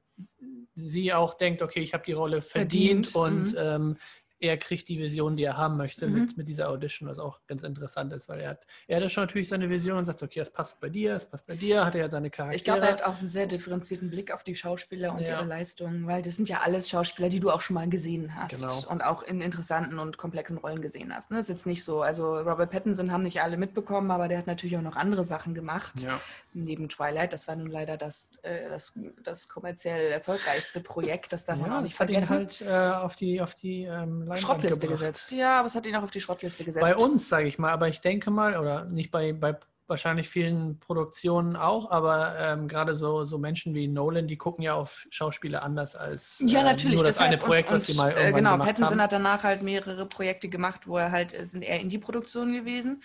sie 0.75 1.13
auch 1.13 1.33
denkt, 1.33 1.61
okay, 1.61 1.79
ich 1.81 1.93
habe 1.93 2.03
die 2.05 2.13
Rolle 2.13 2.41
verdient, 2.41 3.07
Verdient, 3.07 3.15
und 3.15 3.53
mhm. 3.53 3.57
ähm, 3.57 3.97
er 4.41 4.57
kriegt 4.57 4.89
die 4.89 4.99
Vision, 4.99 5.37
die 5.37 5.43
er 5.43 5.55
haben 5.55 5.77
möchte 5.77 6.07
Mhm. 6.07 6.13
mit, 6.19 6.37
mit 6.37 6.47
dieser 6.47 6.69
Audition, 6.69 7.07
was 7.07 7.19
auch 7.19 7.39
ganz 7.47 7.63
interessant 7.63 8.11
ist, 8.11 8.27
weil 8.27 8.41
er 8.41 8.49
hat, 8.49 8.65
er 8.87 8.97
hat 8.97 9.03
ja 9.03 9.09
schon 9.09 9.23
natürlich 9.23 9.49
seine 9.49 9.69
Vision 9.69 9.97
und 9.99 10.05
sagt, 10.05 10.23
okay, 10.23 10.39
es 10.39 10.49
passt 10.49 10.79
bei 10.81 10.89
dir, 10.89 11.15
es 11.15 11.25
passt 11.25 11.47
bei 11.47 11.55
dir, 11.55 11.85
hat 11.85 11.93
er 11.95 12.01
ja 12.01 12.09
seine 12.09 12.29
Charaktere. 12.29 12.55
Ich 12.55 12.63
glaube, 12.63 12.81
er 12.81 12.91
hat 12.93 13.03
auch 13.03 13.17
einen 13.19 13.27
sehr 13.27 13.45
differenzierten 13.45 14.09
Blick 14.09 14.33
auf 14.33 14.43
die 14.43 14.55
Schauspieler 14.55 15.13
und 15.13 15.21
Ja. 15.27 15.37
ihre 15.39 15.45
Leistungen, 15.45 16.07
weil 16.07 16.21
das 16.23 16.35
sind 16.35 16.49
ja 16.49 16.61
alles 16.61 16.89
Schauspieler, 16.89 17.29
die 17.29 17.39
du 17.39 17.51
auch 17.51 17.61
schon 17.61 17.75
mal 17.75 17.87
gesehen 17.87 18.35
hast 18.35 18.59
Genau. 18.61 18.83
und 18.89 19.03
auch 19.03 19.21
in 19.23 19.41
interessanten 19.41 19.99
und 19.99 20.17
komplexen 20.17 20.57
Rollen 20.57 20.81
gesehen 20.81 21.13
hast. 21.15 21.29
Ne? 21.29 21.37
Das 21.37 21.45
ist 21.47 21.49
jetzt 21.55 21.65
nicht 21.67 21.83
so, 21.83 22.01
also 22.01 22.37
Robert 22.39 22.71
Pattinson 22.71 23.11
haben 23.11 23.21
nicht 23.21 23.41
alle 23.43 23.57
mitbekommen, 23.57 24.09
aber 24.09 24.27
der 24.27 24.39
hat 24.39 24.47
natürlich 24.47 24.75
auch 24.75 24.81
noch 24.81 24.95
andere 24.95 25.23
Sachen 25.23 25.53
gemacht. 25.53 26.01
ja. 26.01 26.19
Neben 26.53 26.89
Twilight, 26.89 27.31
das 27.31 27.47
war 27.47 27.55
nun 27.55 27.69
leider 27.71 27.95
das, 27.95 28.27
äh, 28.41 28.67
das, 28.67 28.93
das 29.23 29.47
kommerziell 29.47 30.11
erfolgreichste 30.11 30.81
Projekt, 30.81 31.31
das 31.31 31.47
man 31.47 31.61
ja, 31.61 31.77
auch 31.77 31.81
nicht 31.81 31.93
das 31.93 31.99
hat 32.01 32.09
ihn 32.09 32.23
vergessen. 32.23 32.67
halt 32.67 32.93
äh, 32.93 32.95
auf 33.05 33.15
die, 33.15 33.39
auf 33.41 33.55
die 33.55 33.83
ähm, 33.83 34.27
Schrottliste 34.37 34.81
gebracht. 34.87 34.99
gesetzt. 34.99 35.31
Ja, 35.31 35.57
aber 35.59 35.67
es 35.67 35.75
hat 35.75 35.85
ihn 35.85 35.95
auch 35.95 36.03
auf 36.03 36.11
die 36.11 36.21
Schrottliste 36.21 36.63
gesetzt. 36.63 36.81
Bei 36.81 36.95
uns, 36.95 37.27
sage 37.29 37.47
ich 37.47 37.57
mal, 37.59 37.71
aber 37.71 37.87
ich 37.87 38.01
denke 38.01 38.31
mal, 38.31 38.57
oder 38.57 38.85
nicht 38.85 39.11
bei, 39.11 39.33
bei 39.33 39.57
wahrscheinlich 39.87 40.29
vielen 40.29 40.79
Produktionen 40.79 41.57
auch, 41.57 41.91
aber 41.91 42.35
ähm, 42.39 42.69
gerade 42.69 42.95
so, 42.95 43.25
so 43.25 43.37
Menschen 43.37 43.73
wie 43.75 43.89
Nolan, 43.89 44.25
die 44.27 44.37
gucken 44.37 44.63
ja 44.63 44.73
auf 44.73 45.05
Schauspieler 45.09 45.63
anders 45.63 45.97
als 45.97 46.41
Ja, 46.45 46.59
ähm, 46.61 46.65
natürlich. 46.67 46.95
nur 46.95 47.03
das 47.03 47.15
deshalb- 47.17 47.27
eine 47.27 47.37
Projekt, 47.37 47.69
und, 47.69 47.75
was 47.75 47.87
sie 47.87 47.93
mal 47.95 48.11
und, 48.11 48.17
irgendwann 48.17 48.29
äh, 48.33 48.37
Genau, 48.37 48.51
gemacht 48.53 48.67
Pattinson 48.69 48.91
haben. 48.93 49.01
hat 49.01 49.11
danach 49.11 49.43
halt 49.43 49.61
mehrere 49.63 50.05
Projekte 50.05 50.47
gemacht, 50.47 50.87
wo 50.87 50.97
er 50.97 51.11
halt, 51.11 51.33
es 51.33 51.51
sind 51.51 51.63
eher 51.63 51.81
Indie-Produktionen 51.81 52.53
gewesen. 52.53 53.01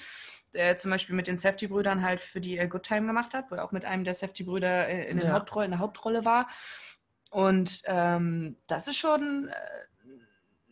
Äh, 0.53 0.77
zum 0.77 0.93
Beispiel 0.93 1.17
mit 1.17 1.27
den 1.27 1.37
Safety-Brüdern 1.37 2.03
halt, 2.03 2.21
für 2.21 2.41
die 2.41 2.57
Good 2.69 2.85
Time 2.85 3.07
gemacht 3.09 3.35
hat, 3.35 3.51
wo 3.51 3.57
er 3.57 3.65
auch 3.65 3.73
mit 3.73 3.85
einem 3.85 4.05
der 4.05 4.15
Safety-Brüder 4.15 4.89
äh, 4.89 5.11
in, 5.11 5.19
Ja. 5.19 5.45
In 5.65 5.71
der 5.73 5.79
Hauptrolle 5.81 6.25
war. 6.25 6.49
Und 7.31 7.83
ähm, 7.87 8.57
das 8.69 8.87
ist 8.87 8.97
schon 8.97 9.49
äh, 9.49 9.53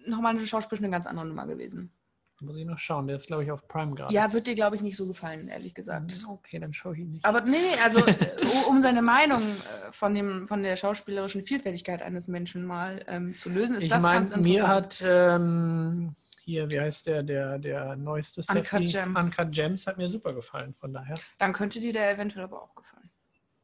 nochmal 0.07 0.37
eine 0.37 0.47
Schauspiel 0.47 0.79
eine 0.79 0.91
ganz 0.91 1.07
andere 1.07 1.27
Nummer 1.27 1.47
gewesen. 1.47 1.93
Muss 2.41 2.57
ich 2.57 2.67
noch 2.67 2.79
schauen, 2.79 3.07
der 3.07 3.17
ist, 3.17 3.27
glaube 3.29 3.45
ich, 3.45 3.51
auf 3.51 3.67
Prime 3.69 3.95
gerade. 3.95 4.13
Ja, 4.13 4.31
wird 4.33 4.47
dir, 4.47 4.55
glaube 4.55 4.77
ich, 4.77 4.83
nicht 4.83 4.97
so 4.97 5.07
gefallen, 5.07 5.49
ehrlich 5.49 5.73
gesagt. 5.73 6.21
Okay, 6.29 6.59
dann 6.59 6.73
schaue 6.75 6.93
ich 6.95 7.01
ihn 7.01 7.13
nicht. 7.13 7.25
Aber 7.25 7.41
nee, 7.43 7.57
also 7.83 8.01
äh, 8.05 8.37
um 8.69 8.83
seine 8.83 9.01
Meinung 9.03 9.41
äh, 9.43 9.93
von, 9.93 10.15
dem, 10.15 10.47
von 10.47 10.63
der 10.63 10.77
schauspielerischen 10.77 11.47
Vielfältigkeit 11.47 12.03
eines 12.03 12.29
Menschen 12.29 12.67
mal 12.67 13.03
ähm, 13.07 13.35
zu 13.35 13.49
lösen, 13.49 13.77
ist 13.77 13.85
ich 13.85 13.89
das 13.91 14.03
ganz 14.03 14.31
meine, 14.31 14.43
mir 14.43 14.59
interessant. 14.61 14.85
hat 14.85 15.03
ähm, 15.07 16.15
hier, 16.43 16.69
wie 16.69 16.81
heißt 16.81 17.07
der, 17.07 17.23
der, 17.23 17.59
der 17.59 17.97
neueste 17.97 18.41
Uncut 18.43 18.67
Safety? 18.67 18.93
Gem. 18.93 19.17
Uncut 19.17 19.53
Gems 19.53 19.87
hat 19.87 19.97
mir 19.97 20.09
super 20.09 20.35
gefallen, 20.35 20.75
von 20.75 20.93
daher, 20.93 21.19
Dann 21.39 21.53
könnte 21.55 21.81
dir 21.81 21.93
der 21.95 22.11
eventuell 22.11 22.45
aber 22.45 22.61
auch 22.63 22.75
gefallen. 22.75 23.09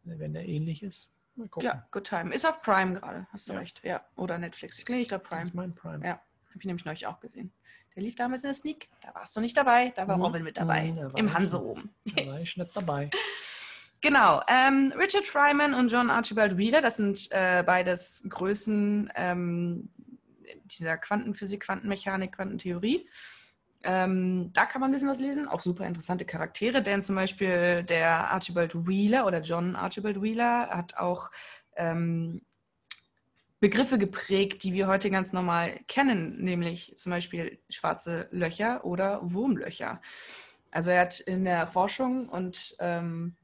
wenn 0.04 0.32
der 0.32 0.46
ähnlich 0.48 0.82
ist. 0.82 1.10
Mal 1.34 1.48
gucken. 1.48 1.66
Ja, 1.68 1.86
Good 1.90 2.04
Time. 2.04 2.32
Ist 2.34 2.46
auf 2.46 2.62
Prime 2.62 2.94
gerade, 2.94 3.26
hast 3.32 3.48
du 3.48 3.52
Ja. 3.52 3.58
recht. 3.58 3.82
Ja, 3.84 4.00
oder 4.16 4.38
Netflix. 4.38 4.78
Ich 4.78 4.84
glaube, 4.86 5.24
Prime. 5.24 5.46
ist 5.48 5.54
mein 5.54 5.74
Prime. 5.74 6.06
Ja. 6.06 6.20
Habe 6.50 6.58
ich 6.58 6.64
nämlich 6.66 6.84
neulich 6.84 7.06
auch 7.06 7.20
gesehen. 7.20 7.52
Der 7.96 8.02
lief 8.02 8.14
damals 8.14 8.44
in 8.44 8.48
der 8.48 8.54
Sneak. 8.54 8.88
Da 9.02 9.14
warst 9.14 9.36
du 9.36 9.40
nicht 9.40 9.56
dabei. 9.56 9.92
Da 9.96 10.06
war 10.06 10.16
Mhm. 10.16 10.22
Robin 10.22 10.42
mit 10.44 10.58
dabei. 10.58 10.92
Mhm, 10.92 11.12
Im 11.16 11.32
Hanse 11.34 11.62
oben. 11.64 11.90
Da 12.04 12.26
war 12.26 12.40
ich 12.40 12.56
nicht 12.56 12.76
dabei. 12.76 13.10
Genau. 14.02 14.40
Ähm, 14.48 14.94
Richard 14.96 15.26
Fryman 15.26 15.74
und 15.74 15.92
John 15.92 16.08
Archibald 16.08 16.56
Wheeler, 16.56 16.80
das 16.80 16.96
sind 16.96 17.28
äh, 17.32 17.62
beides 17.66 18.24
Größen 18.30 19.12
ähm, 19.14 19.90
dieser 20.64 20.96
Quantenphysik, 20.96 21.64
Quantenmechanik, 21.64 22.32
Quantentheorie. 22.34 23.06
Ähm, 23.82 24.54
da 24.54 24.64
kann 24.64 24.80
man 24.80 24.88
ein 24.88 24.92
bisschen 24.94 25.10
was 25.10 25.20
lesen, 25.20 25.48
auch 25.48 25.60
super 25.60 25.86
interessante 25.86 26.24
Charaktere, 26.24 26.80
denn 26.80 27.02
zum 27.02 27.14
Beispiel 27.14 27.82
der 27.82 28.30
Archibald 28.30 28.86
Wheeler 28.86 29.26
oder 29.26 29.42
John 29.42 29.76
Archibald 29.76 30.22
Wheeler 30.22 30.68
hat 30.70 30.96
auch 30.96 31.30
ähm, 31.76 32.40
Begriffe 33.60 33.98
geprägt, 33.98 34.62
die 34.62 34.72
wir 34.72 34.86
heute 34.86 35.10
ganz 35.10 35.32
normal 35.32 35.80
kennen, 35.86 36.42
nämlich 36.42 36.94
zum 36.96 37.10
Beispiel 37.10 37.58
schwarze 37.68 38.26
Löcher 38.30 38.84
oder 38.84 39.20
Wurmlöcher. 39.22 40.00
Also 40.70 40.90
er 40.90 41.02
hat 41.02 41.20
in 41.20 41.44
der 41.44 41.66
Forschung 41.66 42.28
und 42.28 42.76
ähm, 42.78 43.36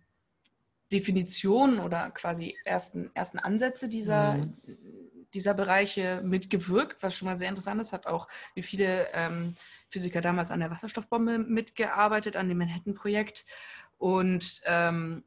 Definition 0.90 1.80
oder 1.80 2.10
quasi 2.10 2.56
ersten, 2.64 3.10
ersten 3.14 3.38
Ansätze 3.38 3.88
dieser, 3.88 4.34
Mhm. 4.34 4.54
dieser 5.34 5.52
Bereiche 5.52 6.22
mitgewirkt, 6.24 7.02
was 7.02 7.14
schon 7.14 7.26
mal 7.26 7.36
sehr 7.36 7.48
interessant 7.48 7.80
ist. 7.80 7.92
Hat 7.92 8.06
auch 8.06 8.28
wie 8.54 8.62
viele 8.62 9.08
ähm, 9.12 9.54
Physiker 9.90 10.20
damals 10.22 10.50
an 10.50 10.60
der 10.60 10.70
Wasserstoffbombe 10.70 11.38
mitgearbeitet, 11.38 12.36
an 12.36 12.48
dem 12.48 12.58
Manhattan-Projekt 12.58 13.44
und 13.98 14.62
ähm, 14.64 15.24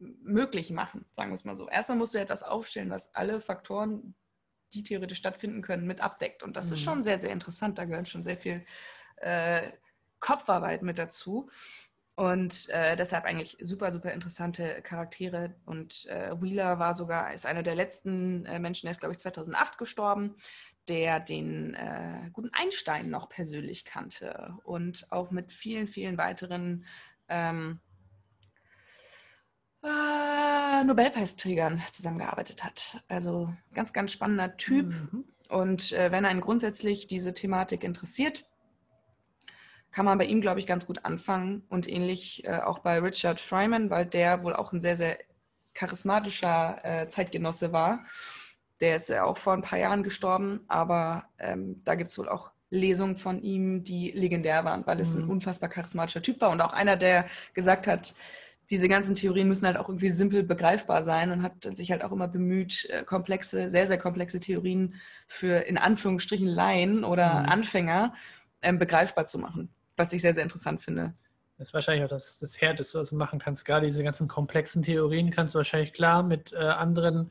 möglich 0.00 0.70
machen, 0.72 1.04
sagen 1.12 1.30
wir 1.30 1.34
es 1.34 1.44
mal 1.44 1.56
so. 1.56 1.68
Erstmal 1.68 1.98
musst 1.98 2.14
du 2.14 2.18
etwas 2.18 2.42
aufstellen, 2.42 2.90
was 2.90 3.14
alle 3.14 3.40
Faktoren, 3.40 4.14
die 4.72 4.82
theoretisch 4.82 5.18
stattfinden 5.18 5.62
können, 5.62 5.86
mit 5.86 6.00
abdeckt. 6.00 6.42
Und 6.42 6.56
das 6.56 6.72
ist 6.72 6.80
Mhm. 6.80 6.84
schon 6.84 7.02
sehr, 7.04 7.20
sehr 7.20 7.30
interessant. 7.30 7.78
Da 7.78 7.84
gehört 7.84 8.08
schon 8.08 8.24
sehr 8.24 8.36
viel 8.38 8.64
äh, 9.16 9.70
Kopfarbeit 10.18 10.82
mit 10.82 10.98
dazu. 10.98 11.48
Und 12.16 12.68
äh, 12.70 12.96
deshalb 12.96 13.24
eigentlich 13.24 13.56
super, 13.62 13.92
super 13.92 14.12
interessante 14.12 14.82
Charaktere. 14.82 15.54
Und 15.64 16.06
äh, 16.06 16.32
Wheeler 16.42 16.78
war 16.78 16.94
sogar, 16.94 17.32
ist 17.32 17.46
einer 17.46 17.62
der 17.62 17.74
letzten 17.76 18.44
äh, 18.46 18.58
Menschen, 18.58 18.86
der 18.86 18.90
ist, 18.92 19.00
glaube 19.00 19.12
ich, 19.12 19.18
2008 19.18 19.78
gestorben, 19.78 20.34
der 20.90 21.20
den 21.20 21.74
äh, 21.74 22.28
guten 22.32 22.50
Einstein 22.52 23.08
noch 23.08 23.28
persönlich 23.28 23.84
kannte 23.84 24.54
und 24.64 25.06
auch 25.10 25.30
mit 25.30 25.52
vielen, 25.52 25.86
vielen 25.86 26.18
weiteren 26.18 26.84
ähm, 27.28 27.78
äh, 29.84 30.84
Nobelpreisträgern 30.84 31.80
zusammengearbeitet 31.92 32.64
hat. 32.64 33.02
Also 33.08 33.54
ganz, 33.72 33.92
ganz 33.92 34.12
spannender 34.12 34.56
Typ. 34.56 34.86
Mhm. 34.86 35.24
Und 35.48 35.92
äh, 35.92 36.10
wenn 36.10 36.26
einen 36.26 36.40
grundsätzlich 36.40 37.06
diese 37.06 37.32
Thematik 37.32 37.84
interessiert, 37.84 38.44
kann 39.92 40.04
man 40.04 40.18
bei 40.18 40.24
ihm, 40.24 40.40
glaube 40.40 40.60
ich, 40.60 40.66
ganz 40.66 40.86
gut 40.86 41.04
anfangen. 41.04 41.62
Und 41.68 41.88
ähnlich 41.88 42.46
äh, 42.46 42.58
auch 42.58 42.80
bei 42.80 42.98
Richard 42.98 43.40
Fryman, 43.40 43.90
weil 43.90 44.06
der 44.06 44.42
wohl 44.42 44.54
auch 44.54 44.72
ein 44.72 44.80
sehr, 44.80 44.96
sehr 44.96 45.18
charismatischer 45.74 46.84
äh, 46.84 47.08
Zeitgenosse 47.08 47.72
war. 47.72 48.04
Der 48.80 48.96
ist 48.96 49.08
ja 49.08 49.24
auch 49.24 49.36
vor 49.38 49.52
ein 49.52 49.62
paar 49.62 49.78
Jahren 49.78 50.02
gestorben, 50.02 50.60
aber 50.68 51.24
ähm, 51.38 51.80
da 51.84 51.94
gibt 51.94 52.10
es 52.10 52.18
wohl 52.18 52.28
auch 52.28 52.50
Lesungen 52.70 53.16
von 53.16 53.42
ihm, 53.42 53.82
die 53.84 54.10
legendär 54.12 54.64
waren, 54.64 54.86
weil 54.86 55.00
es 55.00 55.14
ein 55.14 55.24
Mhm. 55.24 55.30
unfassbar 55.30 55.68
charismatischer 55.68 56.22
Typ 56.22 56.40
war 56.40 56.50
und 56.50 56.60
auch 56.60 56.72
einer, 56.72 56.96
der 56.96 57.26
gesagt 57.52 57.86
hat, 57.86 58.14
diese 58.70 58.88
ganzen 58.88 59.16
Theorien 59.16 59.48
müssen 59.48 59.66
halt 59.66 59.76
auch 59.76 59.88
irgendwie 59.88 60.10
simpel 60.10 60.44
begreifbar 60.44 61.02
sein 61.02 61.32
und 61.32 61.42
hat 61.42 61.76
sich 61.76 61.90
halt 61.90 62.04
auch 62.04 62.12
immer 62.12 62.28
bemüht, 62.28 62.86
äh, 62.90 63.02
komplexe, 63.04 63.68
sehr, 63.70 63.86
sehr 63.88 63.98
komplexe 63.98 64.38
Theorien 64.38 64.94
für 65.26 65.56
in 65.66 65.76
Anführungsstrichen 65.76 66.46
Laien 66.46 67.04
oder 67.04 67.48
Mhm. 67.48 67.48
Anfänger 67.48 68.14
ähm, 68.62 68.78
begreifbar 68.78 69.26
zu 69.26 69.38
machen, 69.38 69.74
was 69.96 70.12
ich 70.12 70.22
sehr, 70.22 70.34
sehr 70.34 70.44
interessant 70.44 70.82
finde. 70.82 71.14
Das 71.58 71.68
ist 71.68 71.74
wahrscheinlich 71.74 72.04
auch 72.04 72.08
das, 72.08 72.38
das 72.38 72.60
Härteste, 72.60 72.98
was 72.98 73.10
du 73.10 73.16
machen 73.16 73.38
kannst. 73.38 73.64
Gerade 73.66 73.86
diese 73.86 74.02
ganzen 74.02 74.28
komplexen 74.28 74.82
Theorien 74.82 75.30
kannst 75.30 75.54
du 75.54 75.58
wahrscheinlich 75.58 75.92
klar 75.92 76.22
mit 76.22 76.52
äh, 76.52 76.56
anderen 76.56 77.30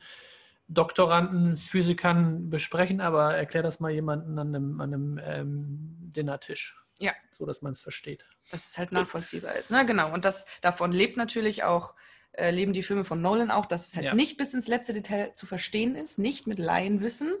Doktoranden, 0.72 1.56
Physikern 1.56 2.48
besprechen, 2.48 3.00
aber 3.00 3.34
erklär 3.34 3.62
das 3.64 3.80
mal 3.80 3.90
jemandem 3.90 4.38
an 4.38 4.54
einem, 4.54 4.80
an 4.80 4.94
einem 4.94 5.20
ähm, 5.22 5.96
Dinnertisch. 6.14 6.76
Ja. 7.00 7.12
So, 7.30 7.44
dass 7.44 7.60
man 7.62 7.72
es 7.72 7.80
versteht. 7.80 8.24
dass 8.52 8.66
es 8.68 8.78
halt 8.78 8.92
nachvollziehbar 8.92 9.54
ist. 9.56 9.70
Ne? 9.70 9.84
Genau. 9.84 10.12
Und 10.12 10.24
das 10.24 10.46
davon 10.60 10.92
lebt 10.92 11.16
natürlich 11.16 11.64
auch, 11.64 11.94
äh, 12.32 12.50
leben 12.50 12.72
die 12.72 12.82
Filme 12.84 13.04
von 13.04 13.20
Nolan 13.20 13.50
auch, 13.50 13.66
dass 13.66 13.88
es 13.88 13.96
halt 13.96 14.06
Ja. 14.06 14.14
nicht 14.14 14.36
bis 14.36 14.54
ins 14.54 14.68
letzte 14.68 14.92
Detail 14.92 15.32
zu 15.34 15.46
verstehen 15.46 15.96
ist, 15.96 16.18
nicht 16.18 16.46
mit 16.46 16.58
Laienwissen. 16.58 17.32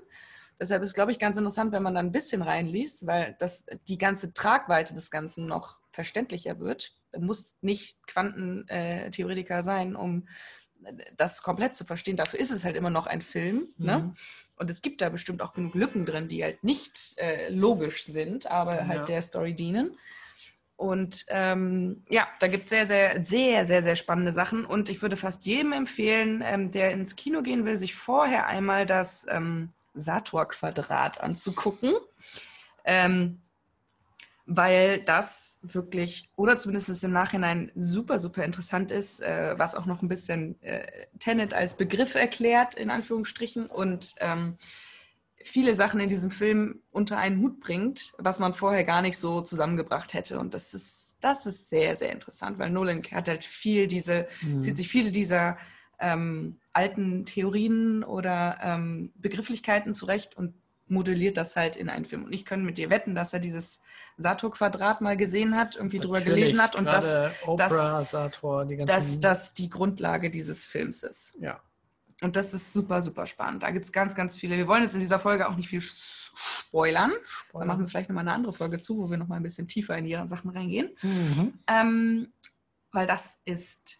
Deshalb 0.58 0.82
ist 0.82 0.88
es, 0.90 0.94
glaube 0.94 1.12
ich, 1.12 1.18
ganz 1.18 1.36
interessant, 1.36 1.72
wenn 1.72 1.82
man 1.82 1.94
da 1.94 2.00
ein 2.00 2.12
bisschen 2.12 2.42
reinliest, 2.42 3.06
weil 3.06 3.36
das 3.38 3.64
die 3.88 3.96
ganze 3.96 4.34
Tragweite 4.34 4.92
des 4.94 5.10
Ganzen 5.10 5.46
noch 5.46 5.80
verständlicher 5.92 6.58
wird. 6.58 6.94
Du 7.12 7.20
musst 7.20 7.62
nicht 7.62 7.98
Quantentheoretiker 8.06 9.62
sein, 9.62 9.96
um 9.96 10.26
das 11.16 11.42
komplett 11.42 11.76
zu 11.76 11.84
verstehen. 11.84 12.16
Dafür 12.16 12.40
ist 12.40 12.50
es 12.50 12.64
halt 12.64 12.76
immer 12.76 12.90
noch 12.90 13.06
ein 13.06 13.22
Film. 13.22 13.68
Ne? 13.78 13.98
Mhm. 13.98 14.14
Und 14.56 14.70
es 14.70 14.82
gibt 14.82 15.00
da 15.00 15.08
bestimmt 15.08 15.42
auch 15.42 15.54
genug 15.54 15.74
Lücken 15.74 16.04
drin, 16.04 16.28
die 16.28 16.42
halt 16.42 16.62
nicht 16.64 17.14
äh, 17.16 17.48
logisch 17.48 18.04
sind, 18.04 18.50
aber 18.50 18.86
halt 18.86 19.00
Ja. 19.00 19.04
der 19.04 19.22
Story 19.22 19.54
dienen. 19.54 19.96
Und 20.76 21.26
ähm, 21.28 22.04
ja, 22.08 22.26
da 22.38 22.48
gibt 22.48 22.64
es 22.64 22.70
sehr, 22.70 22.86
sehr, 22.86 23.22
sehr, 23.22 23.66
sehr, 23.66 23.82
sehr 23.82 23.96
spannende 23.96 24.32
Sachen. 24.32 24.64
Und 24.64 24.88
ich 24.88 25.02
würde 25.02 25.16
fast 25.18 25.44
jedem 25.44 25.72
empfehlen, 25.72 26.42
ähm, 26.44 26.70
der 26.70 26.92
ins 26.92 27.16
Kino 27.16 27.42
gehen 27.42 27.66
will, 27.66 27.76
sich 27.76 27.94
vorher 27.94 28.46
einmal 28.46 28.86
das 28.86 29.26
ähm, 29.28 29.70
Sator-Quadrat 29.94 31.20
anzugucken. 31.20 31.92
Ähm, 32.84 33.42
weil 34.52 34.98
das 35.04 35.60
wirklich, 35.62 36.28
oder 36.34 36.58
zumindest 36.58 37.04
im 37.04 37.12
Nachhinein 37.12 37.70
super, 37.76 38.18
super 38.18 38.44
interessant 38.44 38.90
ist, 38.90 39.20
äh, 39.20 39.54
was 39.56 39.76
auch 39.76 39.86
noch 39.86 40.02
ein 40.02 40.08
bisschen 40.08 40.60
äh, 40.62 41.06
Tenet 41.20 41.54
als 41.54 41.74
Begriff 41.76 42.16
erklärt, 42.16 42.74
in 42.74 42.90
Anführungsstrichen, 42.90 43.66
und 43.66 44.16
ähm, 44.18 44.56
viele 45.44 45.76
Sachen 45.76 46.00
in 46.00 46.08
diesem 46.08 46.32
Film 46.32 46.82
unter 46.90 47.16
einen 47.16 47.40
Hut 47.40 47.60
bringt, 47.60 48.12
was 48.18 48.40
man 48.40 48.52
vorher 48.52 48.82
gar 48.82 49.02
nicht 49.02 49.18
so 49.18 49.40
zusammengebracht 49.40 50.14
hätte. 50.14 50.40
Und 50.40 50.52
das 50.52 50.74
ist, 50.74 51.16
das 51.20 51.46
ist 51.46 51.68
sehr, 51.68 51.94
sehr 51.94 52.10
interessant, 52.10 52.58
weil 52.58 52.70
Nolan 52.70 53.02
hat 53.12 53.28
halt 53.28 53.44
viel 53.44 53.86
diese, 53.86 54.26
Mhm. 54.42 54.62
zieht 54.62 54.76
sich 54.76 54.88
viele 54.88 55.12
dieser 55.12 55.58
ähm, 56.00 56.58
alten 56.72 57.24
Theorien 57.24 58.02
oder 58.02 58.58
ähm, 58.62 59.12
Begrifflichkeiten 59.14 59.94
zurecht 59.94 60.36
und 60.36 60.54
modelliert 60.90 61.36
das 61.36 61.56
halt 61.56 61.76
in 61.76 61.88
einen 61.88 62.04
Film. 62.04 62.24
Und 62.24 62.32
ich 62.32 62.44
kann 62.44 62.64
mit 62.64 62.78
dir 62.78 62.90
wetten, 62.90 63.14
dass 63.14 63.32
er 63.32 63.40
dieses 63.40 63.80
Sator-Quadrat 64.16 65.00
mal 65.00 65.16
gesehen 65.16 65.56
hat, 65.56 65.76
irgendwie 65.76 65.98
drüber 65.98 66.18
Natürlich, 66.18 66.38
gelesen 66.44 66.62
hat 66.62 66.76
und 66.76 66.92
dass 66.92 67.32
Oprah, 67.46 68.04
Sator, 68.04 68.64
die 68.64 68.76
dass 68.76 69.20
das 69.20 69.54
die 69.54 69.68
Grundlage 69.68 70.30
dieses 70.30 70.64
Films 70.64 71.02
ist. 71.02 71.36
ja. 71.40 71.60
Und 72.22 72.36
das 72.36 72.52
ist 72.52 72.72
super, 72.72 73.00
super 73.00 73.26
spannend. 73.26 73.62
Da 73.62 73.70
gibt 73.70 73.86
es 73.86 73.92
ganz, 73.92 74.14
ganz 74.14 74.36
viele. 74.36 74.58
Wir 74.58 74.68
wollen 74.68 74.82
jetzt 74.82 74.92
in 74.92 75.00
dieser 75.00 75.18
Folge 75.18 75.48
auch 75.48 75.56
nicht 75.56 75.70
viel 75.70 75.80
spoilern. 75.80 77.12
Da 77.52 77.64
machen 77.64 77.80
wir 77.80 77.88
vielleicht 77.88 78.10
nochmal 78.10 78.24
eine 78.24 78.34
andere 78.34 78.52
Folge 78.52 78.78
zu, 78.80 78.98
wo 78.98 79.08
wir 79.08 79.16
nochmal 79.16 79.40
ein 79.40 79.42
bisschen 79.42 79.68
tiefer 79.68 79.96
in 79.96 80.04
die 80.04 80.18
Sachen 80.26 80.50
reingehen. 80.50 80.90
Mhm. 81.00 81.54
Ähm, 81.66 82.32
weil 82.92 83.06
das 83.06 83.38
ist 83.46 83.98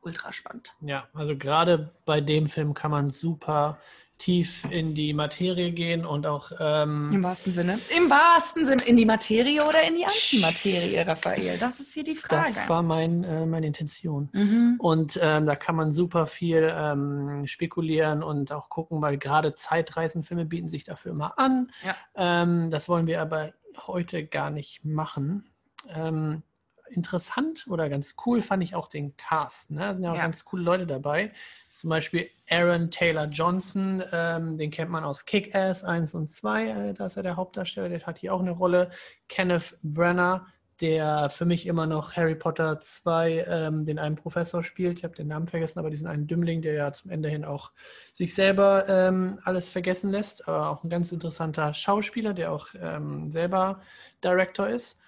ultra 0.00 0.32
spannend. 0.32 0.74
Ja, 0.80 1.08
also 1.12 1.36
gerade 1.36 1.94
bei 2.06 2.20
dem 2.20 2.48
Film 2.48 2.74
kann 2.74 2.90
man 2.90 3.10
super 3.10 3.78
tief 4.20 4.66
in 4.70 4.94
die 4.94 5.14
Materie 5.14 5.72
gehen 5.72 6.04
und 6.04 6.26
auch 6.26 6.52
ähm, 6.60 7.10
Im 7.12 7.24
wahrsten 7.24 7.52
Sinne. 7.52 7.80
Im 7.96 8.10
wahrsten 8.10 8.66
Sinne. 8.66 8.82
In 8.84 8.96
die 8.98 9.06
Materie 9.06 9.66
oder 9.66 9.82
in 9.82 9.94
die 9.94 10.04
Antimaterie, 10.04 10.98
Raphael? 10.98 11.56
Das 11.58 11.80
ist 11.80 11.94
hier 11.94 12.04
die 12.04 12.14
Frage. 12.14 12.52
das 12.54 12.68
war 12.68 12.82
mein, 12.82 13.24
äh, 13.24 13.46
meine 13.46 13.66
Intention. 13.66 14.28
mhm. 14.32 14.76
Und 14.78 15.18
ähm, 15.22 15.46
da 15.46 15.56
kann 15.56 15.74
man 15.74 15.90
super 15.90 16.26
viel 16.26 16.70
ähm, 16.76 17.46
spekulieren 17.46 18.22
und 18.22 18.52
auch 18.52 18.68
gucken, 18.68 19.00
weil 19.00 19.16
gerade 19.16 19.54
Zeitreisenfilme 19.54 20.44
bieten 20.44 20.68
sich 20.68 20.84
dafür 20.84 21.12
immer 21.12 21.38
an. 21.38 21.72
Ja. 21.84 21.96
Ähm, 22.14 22.70
das 22.70 22.88
wollen 22.90 23.06
wir 23.06 23.22
aber 23.22 23.54
heute 23.86 24.26
gar 24.26 24.50
nicht 24.50 24.84
machen. 24.84 25.48
Ähm, 25.88 26.42
interessant 26.90 27.66
oder 27.68 27.88
ganz 27.88 28.16
cool 28.26 28.42
fand 28.42 28.62
ich 28.62 28.74
auch 28.74 28.88
den 28.88 29.16
Cast. 29.16 29.70
Ne? 29.70 29.80
Da 29.80 29.94
sind 29.94 30.04
ja 30.04 30.10
auch 30.12 30.16
Ja. 30.16 30.22
ganz 30.22 30.44
coole 30.44 30.62
Leute 30.62 30.86
dabei. 30.86 31.32
Zum 31.80 31.88
Beispiel 31.88 32.28
Aaron 32.50 32.90
Taylor 32.90 33.24
Johnson, 33.24 34.02
ähm, 34.12 34.58
den 34.58 34.70
kennt 34.70 34.90
man 34.90 35.02
aus 35.02 35.24
Kick-Ass 35.24 35.82
1 35.82 36.12
und 36.12 36.28
2, 36.28 36.66
äh, 36.66 36.92
da 36.92 37.06
ist 37.06 37.16
er 37.16 37.22
der 37.22 37.36
Hauptdarsteller, 37.36 37.88
der 37.88 38.02
hat 38.02 38.18
hier 38.18 38.34
auch 38.34 38.40
eine 38.40 38.50
Rolle. 38.50 38.90
Kenneth 39.28 39.78
Brenner, 39.82 40.46
der 40.82 41.30
für 41.30 41.46
mich 41.46 41.66
immer 41.66 41.86
noch 41.86 42.16
Harry 42.16 42.34
Potter 42.34 42.80
2 42.80 43.46
ähm, 43.48 43.86
den 43.86 43.98
einen 43.98 44.16
Professor 44.16 44.62
spielt. 44.62 44.98
Ich 44.98 45.04
habe 45.04 45.14
den 45.14 45.28
Namen 45.28 45.46
vergessen, 45.46 45.78
aber 45.78 45.88
diesen 45.88 46.06
einen 46.06 46.26
Dümmling, 46.26 46.60
der 46.60 46.74
ja 46.74 46.92
zum 46.92 47.10
Ende 47.10 47.30
hin 47.30 47.46
auch 47.46 47.72
sich 48.12 48.34
selber 48.34 48.86
ähm, 48.86 49.38
alles 49.44 49.70
vergessen 49.70 50.10
lässt. 50.10 50.46
Aber 50.48 50.68
auch 50.68 50.84
ein 50.84 50.90
ganz 50.90 51.12
interessanter 51.12 51.72
Schauspieler, 51.72 52.34
der 52.34 52.52
auch 52.52 52.68
ähm, 52.78 53.30
selber 53.30 53.80
Director 54.22 54.68
ist. 54.68 54.98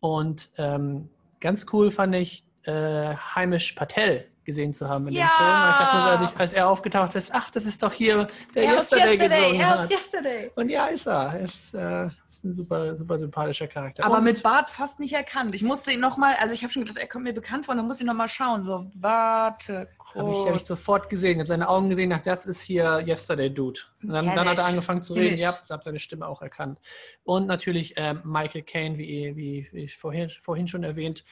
Und 0.00 0.50
ähm, 0.58 1.08
ganz 1.38 1.66
cool 1.72 1.92
fand 1.92 2.16
ich, 2.16 2.44
äh, 2.64 3.14
Heimish 3.14 3.74
Patel 3.74 4.26
gesehen 4.46 4.72
zu 4.72 4.88
haben 4.88 5.06
in 5.08 5.14
Ja! 5.14 5.26
dem 5.26 5.36
Film. 5.36 5.62
Und 5.62 5.70
ich 5.70 5.76
dachte 5.76 5.96
mir 5.96 6.02
so, 6.02 6.08
als, 6.08 6.32
ich, 6.32 6.40
als 6.40 6.52
er 6.54 6.68
aufgetaucht 6.70 7.14
ist, 7.14 7.34
ach, 7.34 7.50
das 7.50 7.66
ist 7.66 7.82
doch 7.82 7.92
hier 7.92 8.26
der 8.54 8.62
Er 8.62 8.78
ist 8.78 8.92
Yesterday, 8.92 9.12
yesterday, 9.12 9.40
gesungen 9.42 9.60
er 9.60 9.80
ist 9.80 9.90
yesterday. 9.90 10.50
Und 10.54 10.68
ja, 10.70 10.86
ist 10.86 11.06
er. 11.06 11.32
Er 11.34 11.40
ist, 11.40 11.74
äh, 11.74 12.06
ist 12.28 12.44
ein 12.44 12.52
super, 12.54 12.96
super 12.96 13.18
sympathischer 13.18 13.66
Charakter. 13.66 14.04
Aber 14.06 14.18
Und- 14.18 14.24
mit 14.24 14.42
Bart 14.42 14.70
fast 14.70 15.00
nicht 15.00 15.12
erkannt. 15.12 15.54
Ich 15.54 15.62
musste 15.62 15.92
ihn 15.92 16.00
nochmal, 16.00 16.36
also 16.40 16.54
ich 16.54 16.62
habe 16.62 16.72
schon 16.72 16.84
gedacht, 16.84 16.96
er 16.98 17.08
kommt 17.08 17.24
mir 17.24 17.34
bekannt 17.34 17.66
vor, 17.66 17.74
dann 17.74 17.86
muss 17.86 18.00
ich 18.00 18.06
nochmal 18.06 18.28
schauen. 18.28 18.64
So, 18.64 18.90
warte, 18.94 19.88
kurz. 19.98 20.16
Habe 20.16 20.32
ich, 20.32 20.48
hab 20.48 20.56
ich 20.56 20.64
sofort 20.64 21.10
gesehen. 21.10 21.32
Ich 21.32 21.38
habe 21.40 21.48
seine 21.48 21.68
Augen 21.68 21.90
gesehen, 21.90 22.10
dachte, 22.10 22.30
das 22.30 22.46
ist 22.46 22.62
hier 22.62 23.02
Yesterday 23.06 23.52
Dude. 23.52 23.80
Und 24.02 24.10
dann, 24.10 24.26
dann 24.34 24.48
hat 24.48 24.58
er 24.58 24.66
angefangen 24.66 25.02
zu 25.02 25.14
reden. 25.14 25.36
Ja, 25.36 25.58
ich 25.64 25.70
habe 25.70 25.82
seine 25.84 25.98
Stimme 25.98 26.26
auch 26.26 26.40
erkannt. 26.40 26.78
Und 27.24 27.46
natürlich 27.46 27.94
ähm, 27.96 28.20
Michael 28.24 28.62
Caine, 28.62 28.96
wie, 28.98 29.34
wie, 29.36 29.68
wie 29.72 29.84
ich 29.84 29.96
vorhin, 29.96 30.30
vorhin 30.30 30.68
schon 30.68 30.84
erwähnt, 30.84 31.24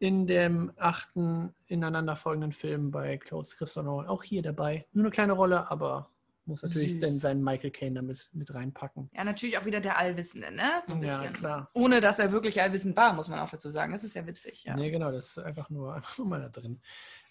in 0.00 0.26
dem 0.26 0.72
achten 0.78 1.54
ineinanderfolgenden 1.66 2.52
Film 2.52 2.90
bei 2.90 3.18
Close 3.18 3.54
Christopher 3.54 3.84
Nolan 3.84 4.08
auch 4.08 4.22
hier 4.22 4.40
dabei. 4.42 4.86
Nur 4.92 5.04
eine 5.04 5.10
kleine 5.10 5.34
Rolle, 5.34 5.70
aber 5.70 6.10
muss 6.46 6.62
natürlich 6.62 6.92
Süß. 6.92 7.00
den, 7.00 7.10
seinen 7.18 7.44
Michael 7.44 7.70
Caine 7.70 7.96
damit 7.96 8.30
mit 8.32 8.52
reinpacken. 8.52 9.10
Ja, 9.12 9.24
natürlich 9.24 9.58
auch 9.58 9.66
wieder 9.66 9.80
der 9.80 9.98
Allwissende, 9.98 10.50
ne? 10.52 10.80
So 10.82 10.94
ein 10.94 11.02
Ja, 11.02 11.18
bisschen. 11.18 11.34
klar. 11.34 11.70
Ohne 11.74 12.00
dass 12.00 12.18
er 12.18 12.32
wirklich 12.32 12.60
allwissend 12.62 12.96
war, 12.96 13.12
muss 13.12 13.28
man 13.28 13.38
auch 13.40 13.50
dazu 13.50 13.68
sagen. 13.68 13.92
Das 13.92 14.02
ist 14.02 14.14
ja 14.14 14.26
witzig, 14.26 14.64
ja. 14.64 14.74
Nee, 14.74 14.90
genau, 14.90 15.12
das 15.12 15.26
ist 15.36 15.38
einfach 15.38 15.68
nur, 15.68 15.94
einfach 15.94 16.16
nur 16.16 16.26
mal 16.26 16.40
da 16.40 16.48
drin. 16.48 16.80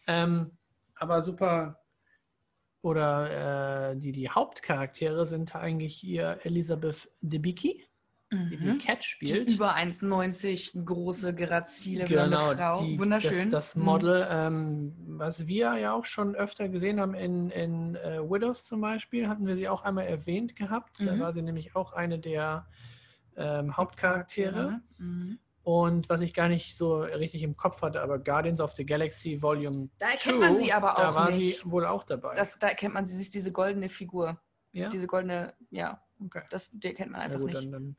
Ähm, 0.05 0.51
aber 0.95 1.21
super. 1.23 1.81
Oder 2.81 3.89
äh, 3.91 3.97
die, 3.97 4.11
die 4.11 4.29
Hauptcharaktere 4.29 5.25
sind 5.25 5.55
eigentlich 5.55 5.95
hier 5.95 6.39
Elisabeth 6.43 7.09
Debicki, 7.19 7.83
Mhm. 8.31 8.77
Cat 8.77 8.99
Die 9.03 9.07
spielt. 9.07 9.49
über 9.49 9.75
1,90 9.75 10.85
große, 10.85 11.33
grazile, 11.33 12.05
Genau, 12.05 12.53
Frau. 12.53 12.83
die, 12.83 12.99
Wunderschön. 12.99 13.31
Das, 13.31 13.49
das 13.49 13.75
Mhm. 13.75 13.83
Model, 13.83 14.27
ähm, 14.29 14.95
was 15.17 15.47
wir 15.47 15.75
ja 15.77 15.93
auch 15.93 16.05
schon 16.05 16.35
öfter 16.35 16.69
gesehen 16.69 16.99
haben 16.99 17.15
in, 17.15 17.49
in 17.49 17.95
äh, 17.95 18.19
Widows 18.21 18.65
zum 18.65 18.81
Beispiel, 18.81 19.27
hatten 19.27 19.47
wir 19.47 19.55
sie 19.55 19.67
auch 19.67 19.81
einmal 19.83 20.05
erwähnt 20.05 20.55
gehabt. 20.55 20.99
Da 20.99 21.15
Mhm. 21.15 21.19
war 21.19 21.33
sie 21.33 21.41
nämlich 21.41 21.75
auch 21.75 21.93
eine 21.93 22.19
der 22.19 22.67
ähm, 23.35 23.75
Hauptcharaktere. 23.77 24.81
Mhm. 24.97 25.39
Und 25.63 26.09
was 26.09 26.21
ich 26.21 26.33
gar 26.33 26.49
nicht 26.49 26.75
so 26.77 26.99
richtig 27.01 27.43
im 27.43 27.55
Kopf 27.57 27.81
hatte, 27.81 28.01
aber 28.01 28.17
Guardians 28.19 28.59
of 28.59 28.71
the 28.71 28.85
Galaxy 28.85 29.41
Volume 29.41 29.89
Da 29.99 30.09
erkennt 30.11 30.39
man 30.39 30.55
sie 30.55 30.71
aber 30.73 30.93
da 30.97 31.09
auch 31.09 31.15
war 31.15 31.31
nicht. 31.31 31.61
sie 31.61 31.71
wohl 31.71 31.85
auch 31.85 32.03
dabei. 32.03 32.35
Das, 32.35 32.57
da 32.59 32.67
erkennt 32.69 32.93
man 32.93 33.05
sie, 33.05 33.15
sie 33.15 33.21
ist 33.21 33.33
diese 33.35 33.51
goldene 33.51 33.89
Figur. 33.89 34.39
ja? 34.71 34.89
Diese 34.89 35.05
goldene, 35.07 35.53
ja, 35.69 36.01
okay. 36.23 36.43
das, 36.49 36.71
die 36.71 36.87
erkennt 36.87 37.11
man 37.11 37.21
Ja, 37.21 37.25
einfach 37.25 37.39
gut, 37.39 37.47
nicht. 37.53 37.57
dann, 37.63 37.71
dann, 37.71 37.95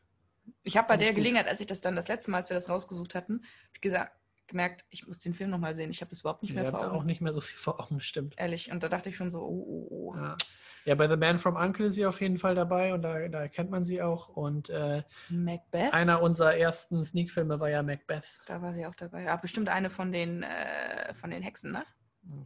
Ich 0.63 0.77
habe 0.77 0.89
bei 0.89 0.97
der. 0.97 1.13
Gelegenheit, 1.13 1.49
als 1.49 1.61
ich 1.61 1.67
das 1.67 1.81
dann 1.81 1.97
das 1.97 2.09
letzte 2.09 2.31
Mal, 2.31 2.39
als 2.39 2.51
wir 2.51 2.55
das 2.55 2.69
rausgesucht 2.69 3.15
hatten, 3.15 3.45
ich 3.75 3.81
gesagt, 3.81 4.13
gemerkt, 4.51 4.85
ich 4.91 5.07
muss 5.07 5.19
den 5.21 5.35
Film 5.35 5.51
nochmal 5.51 5.75
sehen. 5.75 5.91
Ich 5.91 6.03
habe 6.03 6.11
das 6.11 6.21
überhaupt 6.21 6.43
nicht 6.43 6.51
ich 6.51 6.57
mehr 6.57 6.67
habe 6.67 6.77
vor 6.77 6.87
Augen. 6.87 6.97
auch 6.97 7.05
nicht 7.05 7.21
mehr 7.21 7.33
so 7.33 7.41
viel 7.41 7.59
vor 7.59 7.81
Augen, 7.81 8.01
stimmt. 8.01 8.35
Ehrlich. 8.37 8.71
Und 8.71 8.83
da 8.85 8.89
dachte 8.89 9.09
ich 9.09 9.17
schon 9.17 9.31
so, 9.31 9.41
oh, 9.41 9.65
oh, 9.67 9.89
oh. 9.91 10.17
Ja. 10.17 10.37
ja, 10.85 10.95
bei 10.97 11.09
The 11.09 11.17
Man 11.17 11.39
from 11.39 11.57
Uncle 11.57 11.87
ist 11.87 11.95
sie 11.95 12.05
auf 12.05 12.21
jeden 12.21 12.37
Fall 12.37 12.55
dabei 12.55 12.93
und 12.93 13.03
da, 13.03 13.29
da 13.29 13.41
erkennt 13.41 13.71
man 13.71 13.85
sie 13.85 14.03
auch. 14.03 14.29
Und 14.29 14.69
äh, 14.69 15.03
Macbeth? 15.31 15.95
einer 15.95 16.21
unserer 16.21 16.57
ersten 16.57 17.05
Sneak-Filme 17.05 17.61
war 17.61 17.71
ja 17.71 17.83
Macbeth. 17.83 18.41
Da 18.47 18.61
war 18.61 18.75
sie 18.75 18.85
auch 18.87 18.95
dabei. 18.95 19.23
Ja, 19.23 19.37
bestimmt 19.37 19.69
eine 19.69 19.89
von 19.89 20.13
den, 20.13 20.43
äh, 20.43 21.15
von 21.15 21.31
den 21.31 21.43
Hexen, 21.43 21.73
ne? 21.73 21.85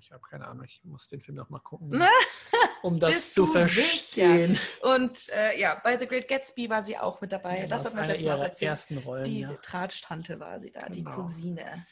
Ich 0.00 0.12
habe 0.12 0.22
keine 0.28 0.46
Ahnung, 0.46 0.64
ich 0.64 0.80
muss 0.84 1.08
den 1.08 1.20
Film 1.20 1.36
noch 1.36 1.50
mal 1.50 1.58
gucken, 1.58 1.88
Ne? 1.88 2.08
um 2.82 2.98
das 3.00 3.32
zu 3.34 3.46
verstehen. 3.46 4.58
Und 4.82 5.28
äh, 5.30 5.58
ja, 5.58 5.74
bei 5.82 5.98
The 5.98 6.06
Great 6.06 6.28
Gatsby 6.28 6.70
war 6.70 6.82
sie 6.82 6.96
auch 6.96 7.20
mit 7.20 7.32
dabei. 7.32 7.60
Ja, 7.60 7.66
das 7.66 7.84
hat 7.84 7.94
mir 7.94 8.00
das 8.00 8.04
eine 8.10 8.12
letzte 8.14 8.28
Mal 8.28 8.36
ihrer 8.36 8.44
erzählt. 8.44 8.68
ersten 8.70 8.98
Rollen. 8.98 9.24
Die 9.24 9.40
ja. 9.40 9.54
Tratsch-Tante 9.54 10.38
war 10.40 10.60
sie 10.60 10.70
da, 10.70 10.88
die 10.88 11.02
Genau. 11.02 11.16
Cousine. 11.16 11.86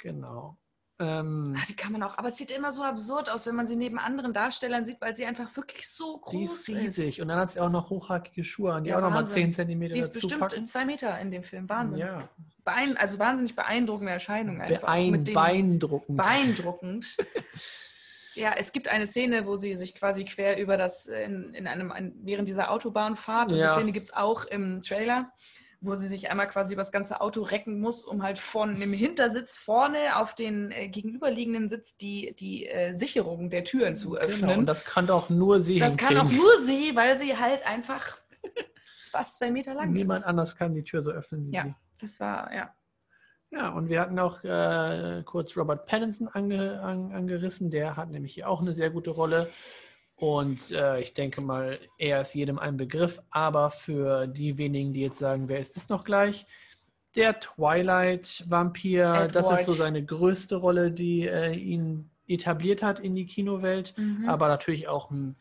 Genau. 0.00 0.58
Ähm, 0.98 1.56
Ah, 1.58 1.64
die 1.68 1.74
kann 1.74 1.92
man 1.92 2.02
auch, 2.02 2.18
aber 2.18 2.28
es 2.28 2.36
sieht 2.36 2.50
immer 2.50 2.70
so 2.70 2.82
absurd 2.84 3.28
aus, 3.30 3.46
wenn 3.46 3.54
man 3.56 3.66
sie 3.66 3.76
neben 3.76 3.98
anderen 3.98 4.32
Darstellern 4.32 4.84
sieht, 4.86 5.00
weil 5.00 5.16
sie 5.16 5.24
einfach 5.24 5.54
wirklich 5.56 5.88
so 5.88 6.18
groß 6.18 6.32
die 6.32 6.44
ist 6.44 6.68
riesig. 6.68 7.22
Und 7.22 7.28
dann 7.28 7.38
hat 7.38 7.50
sie 7.50 7.60
auch 7.60 7.70
noch 7.70 7.90
hochhackige 7.90 8.44
Schuhe 8.44 8.74
an, 8.74 8.84
die 8.84 8.90
Ja, 8.90 8.98
auch 8.98 9.00
nochmal 9.00 9.22
Wahnsinn. 9.22 9.52
10 9.52 9.68
cm 9.68 9.80
Die 9.92 9.98
ist 9.98 10.12
bestimmt 10.12 10.40
packen. 10.40 10.66
zwei 10.66 10.84
Meter 10.84 11.18
in 11.20 11.30
dem 11.30 11.42
Film. 11.42 11.68
Wahnsinn. 11.68 11.98
Ja, 11.98 12.28
Beein 12.64 12.96
also 12.96 13.18
wahnsinnig 13.18 13.56
beeindruckende 13.56 14.12
Erscheinung 14.12 14.60
einfach. 14.60 14.82
Beein, 14.86 15.24
beeindruckend. 15.24 16.16
beeindruckend. 16.18 17.16
ja, 18.34 18.52
es 18.56 18.72
gibt 18.72 18.86
eine 18.86 19.06
Szene, 19.06 19.46
wo 19.46 19.56
sie 19.56 19.74
sich 19.76 19.94
quasi 19.94 20.24
quer 20.24 20.58
über 20.58 20.76
das, 20.76 21.06
in, 21.06 21.54
in 21.54 21.66
einem, 21.66 21.90
ein, 21.90 22.14
während 22.22 22.48
dieser 22.48 22.70
Autobahnfahrt, 22.70 23.50
und 23.50 23.56
die 23.56 23.62
Ja. 23.62 23.74
Szene 23.74 23.90
gibt 23.92 24.08
es 24.08 24.14
auch 24.14 24.44
im 24.44 24.80
Trailer, 24.82 25.32
wo 25.84 25.94
sie 25.94 26.06
sich 26.06 26.30
einmal 26.30 26.46
quasi 26.48 26.72
über 26.72 26.80
das 26.80 26.92
ganze 26.92 27.20
Auto 27.20 27.42
recken 27.42 27.80
muss, 27.80 28.04
um 28.06 28.22
halt 28.22 28.38
von 28.38 28.78
dem 28.80 28.92
Hintersitz 28.92 29.56
vorne 29.56 30.16
auf 30.16 30.34
den 30.34 30.70
äh, 30.70 30.88
gegenüberliegenden 30.88 31.68
Sitz 31.68 31.96
die, 31.96 32.34
die 32.38 32.66
äh, 32.68 32.94
Sicherung 32.94 33.50
der 33.50 33.64
Türen 33.64 33.96
zu 33.96 34.16
öffnen. 34.16 34.40
Genau, 34.48 34.58
und 34.60 34.66
das 34.66 34.84
kann 34.84 35.10
auch 35.10 35.28
nur 35.28 35.60
sie 35.60 35.78
das 35.78 35.96
kann 35.96 36.16
auch 36.16 36.22
hinkriegen. 36.22 36.42
nur 36.44 36.60
sie, 36.62 36.96
weil 36.96 37.18
sie 37.18 37.36
halt 37.36 37.66
einfach 37.66 38.16
fast 39.10 39.38
zwei 39.38 39.50
Meter 39.50 39.74
lang 39.74 39.92
Niemand 39.92 40.20
ist. 40.20 40.26
anders 40.26 40.56
kann 40.56 40.72
die 40.74 40.84
Tür 40.84 41.02
so 41.02 41.10
öffnen 41.10 41.46
wie 41.48 41.52
Ja. 41.54 41.62
sie. 41.64 41.74
Das 42.00 42.18
war, 42.20 42.52
ja. 42.54 42.74
Ja, 43.50 43.68
und 43.68 43.90
wir 43.90 44.00
hatten 44.00 44.18
auch 44.18 44.42
äh, 44.44 45.22
kurz 45.26 45.54
Robert 45.58 45.84
Pattinson 45.86 46.26
ange, 46.28 46.80
an, 46.80 47.12
angerissen. 47.12 47.70
Der 47.70 47.96
hat 47.96 48.08
nämlich 48.10 48.32
hier 48.32 48.48
auch 48.48 48.62
eine 48.62 48.72
sehr 48.72 48.88
gute 48.88 49.10
Rolle. 49.10 49.50
Und 50.22 50.70
äh, 50.70 51.00
ich 51.00 51.14
denke 51.14 51.40
mal, 51.40 51.80
er 51.98 52.20
ist 52.20 52.32
jedem 52.34 52.56
ein 52.60 52.76
Begriff. 52.76 53.20
Aber 53.30 53.70
für 53.70 54.28
die 54.28 54.56
wenigen, 54.56 54.92
die 54.92 55.00
jetzt 55.00 55.18
sagen, 55.18 55.48
wer 55.48 55.58
ist 55.58 55.74
das 55.74 55.88
noch 55.88 56.04
gleich? 56.04 56.46
Der 57.16 57.40
Twilight-Vampir, 57.40 59.26
das 59.32 59.50
ist 59.50 59.66
so 59.66 59.72
seine 59.72 60.04
größte 60.04 60.54
Rolle, 60.54 60.92
die 60.92 61.26
äh, 61.26 61.52
ihn 61.52 62.08
etabliert 62.28 62.84
hat 62.84 63.00
in 63.00 63.16
die 63.16 63.26
Kinowelt. 63.26 63.98
Mhm. 63.98 64.28
Aber 64.28 64.46
natürlich 64.46 64.86
auch 64.86 65.10
ein, 65.10 65.34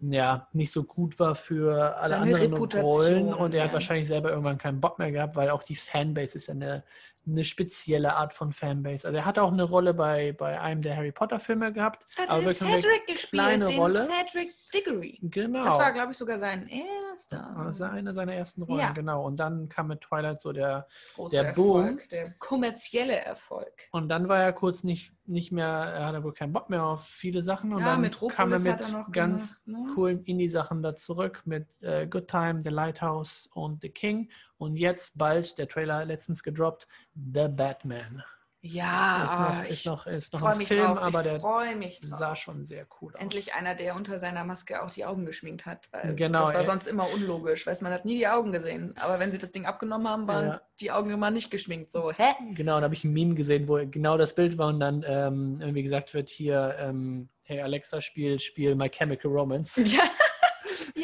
ja, 0.00 0.48
nicht 0.54 0.72
so 0.72 0.84
gut 0.84 1.18
war 1.18 1.34
für 1.34 1.98
alle 1.98 2.08
Seine 2.08 2.22
anderen 2.22 2.54
Reputation, 2.54 2.92
Rollen. 3.28 3.34
Und 3.34 3.52
er 3.52 3.64
hat 3.64 3.68
ja. 3.68 3.74
wahrscheinlich 3.74 4.08
selber 4.08 4.30
irgendwann 4.30 4.56
keinen 4.56 4.80
Bock 4.80 4.98
mehr 4.98 5.12
gehabt, 5.12 5.36
weil 5.36 5.50
auch 5.50 5.64
die 5.64 5.76
Fanbase 5.76 6.38
ist 6.38 6.46
ja 6.46 6.54
eine, 6.54 6.82
eine 7.26 7.44
spezielle 7.44 8.14
Art 8.16 8.32
von 8.32 8.52
Fanbase. 8.52 9.06
Also 9.06 9.18
er 9.18 9.24
hat 9.24 9.38
auch 9.38 9.52
eine 9.52 9.62
Rolle 9.64 9.94
bei, 9.94 10.32
bei 10.32 10.60
einem 10.60 10.82
der 10.82 10.96
Harry 10.96 11.12
Potter-Filme 11.12 11.72
gehabt. 11.72 12.04
Hat 12.18 12.30
aber 12.30 12.42
den 12.42 12.52
Cedric 12.52 13.06
gespielt, 13.06 13.42
kleine 13.42 13.64
den 13.64 13.78
Rolle. 13.78 14.00
Cedric 14.06 14.52
Diggory. 14.74 15.18
Genau. 15.22 15.62
Das 15.64 15.78
war, 15.78 15.92
glaube 15.92 16.12
ich, 16.12 16.18
sogar 16.18 16.38
sein 16.38 16.68
erster 16.68 17.54
Das 17.64 17.80
war 17.80 17.92
eine 17.92 18.12
seiner 18.12 18.34
ersten 18.34 18.62
Rollen, 18.62 18.80
Ja. 18.80 18.92
genau. 18.92 19.24
Und 19.24 19.38
dann 19.38 19.68
kam 19.68 19.88
mit 19.88 20.00
Twilight 20.00 20.40
so 20.40 20.52
der. 20.52 20.86
großer 21.14 21.42
der 21.44 21.52
Boom. 21.52 21.80
Erfolg, 21.80 22.08
der 22.10 22.30
kommerzielle 22.38 23.16
Erfolg. 23.24 23.72
Und 23.92 24.08
dann 24.08 24.28
war 24.28 24.40
er 24.40 24.52
kurz 24.52 24.82
nicht, 24.84 25.12
nicht 25.26 25.52
mehr, 25.52 25.66
er 25.66 26.06
hatte 26.06 26.22
wohl 26.24 26.34
keinen 26.34 26.52
Bock 26.52 26.70
mehr 26.70 26.84
auf 26.84 27.04
viele 27.06 27.42
Sachen. 27.42 27.72
Und 27.72 27.80
Ja, 27.80 27.86
dann 27.92 28.00
Metropolis 28.00 28.36
kam 28.36 28.52
er 28.52 28.58
mit 28.58 28.80
er 28.80 29.06
ganz 29.12 29.64
gemacht, 29.64 29.86
ne? 29.86 29.94
coolen 29.94 30.24
Indie-Sachen 30.24 30.82
da 30.82 30.96
zurück 30.96 31.42
mit 31.44 31.66
äh, 31.82 32.06
Good 32.06 32.28
Time, 32.28 32.62
The 32.64 32.70
Lighthouse 32.70 33.48
und 33.54 33.80
The 33.82 33.88
King. 33.90 34.28
Und 34.58 34.76
jetzt 34.76 35.18
bald, 35.18 35.58
der 35.58 35.68
Trailer 35.68 36.04
letztens 36.04 36.42
gedroppt, 36.42 36.86
The 37.14 37.48
Batman. 37.48 38.22
Ja, 38.66 39.24
ist 39.24 39.34
noch, 39.34 39.40
ah, 39.40 39.62
ist 39.68 39.84
noch, 39.86 40.06
ist 40.06 40.32
noch 40.32 40.40
freue 40.40 40.52
ein 40.52 40.58
mich 40.58 40.68
Film, 40.68 40.86
drauf. 40.86 40.98
aber 40.98 41.22
der 41.22 41.38
freue 41.38 41.76
mich 41.76 42.00
drauf. 42.00 42.18
sah 42.18 42.34
schon 42.34 42.64
sehr 42.64 42.86
cool 43.02 43.14
aus. 43.14 43.20
Endlich 43.20 43.52
einer, 43.52 43.74
der 43.74 43.94
unter 43.94 44.18
seiner 44.18 44.42
Maske 44.42 44.82
auch 44.82 44.90
die 44.90 45.04
Augen 45.04 45.26
geschminkt 45.26 45.66
hat. 45.66 45.86
Weil 45.92 46.14
Genau, 46.16 46.38
das 46.38 46.54
war 46.54 46.60
ey. 46.60 46.66
sonst 46.66 46.86
immer 46.86 47.06
unlogisch, 47.12 47.66
weil 47.66 47.76
man 47.82 47.92
hat 47.92 48.06
nie 48.06 48.16
die 48.16 48.26
Augen 48.26 48.52
gesehen. 48.52 48.94
Aber 48.98 49.18
wenn 49.20 49.30
sie 49.30 49.36
das 49.36 49.52
Ding 49.52 49.66
abgenommen 49.66 50.08
haben, 50.08 50.26
waren 50.26 50.46
Ja. 50.46 50.60
die 50.80 50.90
Augen 50.90 51.10
immer 51.10 51.30
nicht 51.30 51.50
geschminkt. 51.50 51.92
So, 51.92 52.10
hä? 52.10 52.32
Genau, 52.54 52.78
da 52.78 52.84
habe 52.84 52.94
ich 52.94 53.04
ein 53.04 53.12
Meme 53.12 53.34
gesehen, 53.34 53.68
wo 53.68 53.74
genau 53.86 54.16
das 54.16 54.34
Bild 54.34 54.56
war 54.56 54.68
und 54.68 54.80
dann 54.80 55.04
ähm, 55.06 55.58
irgendwie 55.60 55.82
gesagt 55.82 56.14
wird, 56.14 56.30
hier, 56.30 56.74
ähm, 56.78 57.28
hey 57.42 57.60
Alexa, 57.60 58.00
spiel, 58.00 58.40
spiel 58.40 58.74
My 58.76 58.88
Chemical 58.88 59.30
Romance. 59.30 59.76
Ja. 59.84 60.04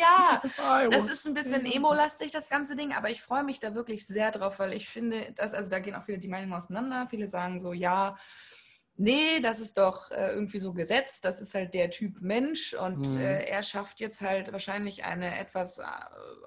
Ja. 0.00 0.42
Das 0.90 1.08
ist 1.08 1.26
ein 1.26 1.34
bisschen 1.34 1.64
emo-lastig, 1.66 2.32
das 2.32 2.48
ganze 2.48 2.76
Ding, 2.76 2.92
aber 2.92 3.10
ich 3.10 3.22
freue 3.22 3.44
mich 3.44 3.60
da 3.60 3.74
wirklich 3.74 4.06
sehr 4.06 4.30
drauf, 4.30 4.58
weil 4.58 4.72
ich 4.72 4.88
finde, 4.88 5.32
dass, 5.32 5.54
also 5.54 5.70
da 5.70 5.78
gehen 5.78 5.94
auch 5.94 6.04
viele 6.04 6.18
die 6.18 6.28
Meinungen 6.28 6.54
auseinander. 6.54 7.06
Viele 7.10 7.28
sagen 7.28 7.58
so, 7.60 7.72
ja, 7.72 8.16
nee, 8.96 9.40
das 9.40 9.60
ist 9.60 9.78
doch 9.78 10.10
äh, 10.10 10.32
irgendwie 10.32 10.58
so 10.58 10.74
gesetzt, 10.74 11.24
das 11.24 11.40
ist 11.40 11.54
halt 11.54 11.72
der 11.74 11.90
Typ 11.90 12.20
Mensch 12.20 12.74
und 12.74 13.06
Mhm. 13.06 13.16
äh, 13.16 13.44
er 13.44 13.62
schafft 13.62 14.00
jetzt 14.00 14.20
halt 14.20 14.52
wahrscheinlich 14.52 15.04
eine 15.04 15.38
etwas 15.38 15.78
äh, 15.78 15.84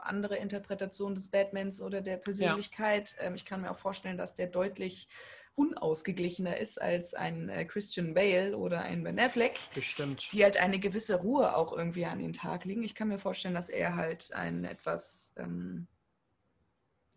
andere 0.01 0.37
Interpretation 0.37 1.15
des 1.15 1.29
Batmans 1.29 1.81
oder 1.81 2.01
der 2.01 2.17
Persönlichkeit. 2.17 3.15
Ähm, 3.19 3.35
ich 3.35 3.45
kann 3.45 3.61
mir 3.61 3.71
auch 3.71 3.79
vorstellen, 3.79 4.17
dass 4.17 4.33
der 4.35 4.47
deutlich 4.47 5.07
unausgeglichener 5.55 6.57
ist 6.57 6.81
als 6.81 7.13
ein 7.13 7.49
äh, 7.49 7.65
Christian 7.65 8.13
Bale 8.13 8.57
oder 8.57 8.81
ein 8.81 9.03
Ben 9.03 9.19
Affleck 9.19 9.59
Bestimmt. 9.75 10.27
die 10.31 10.43
halt 10.43 10.57
eine 10.57 10.79
gewisse 10.79 11.15
Ruhe 11.15 11.55
auch 11.55 11.71
irgendwie 11.73 12.05
an 12.05 12.19
den 12.19 12.33
Tag 12.33 12.65
legen. 12.65 12.83
Ich 12.83 12.95
kann 12.95 13.07
mir 13.07 13.19
vorstellen, 13.19 13.53
dass 13.53 13.69
er 13.69 13.95
halt 13.95 14.33
einen 14.33 14.65
etwas 14.65 15.31
ähm, 15.37 15.87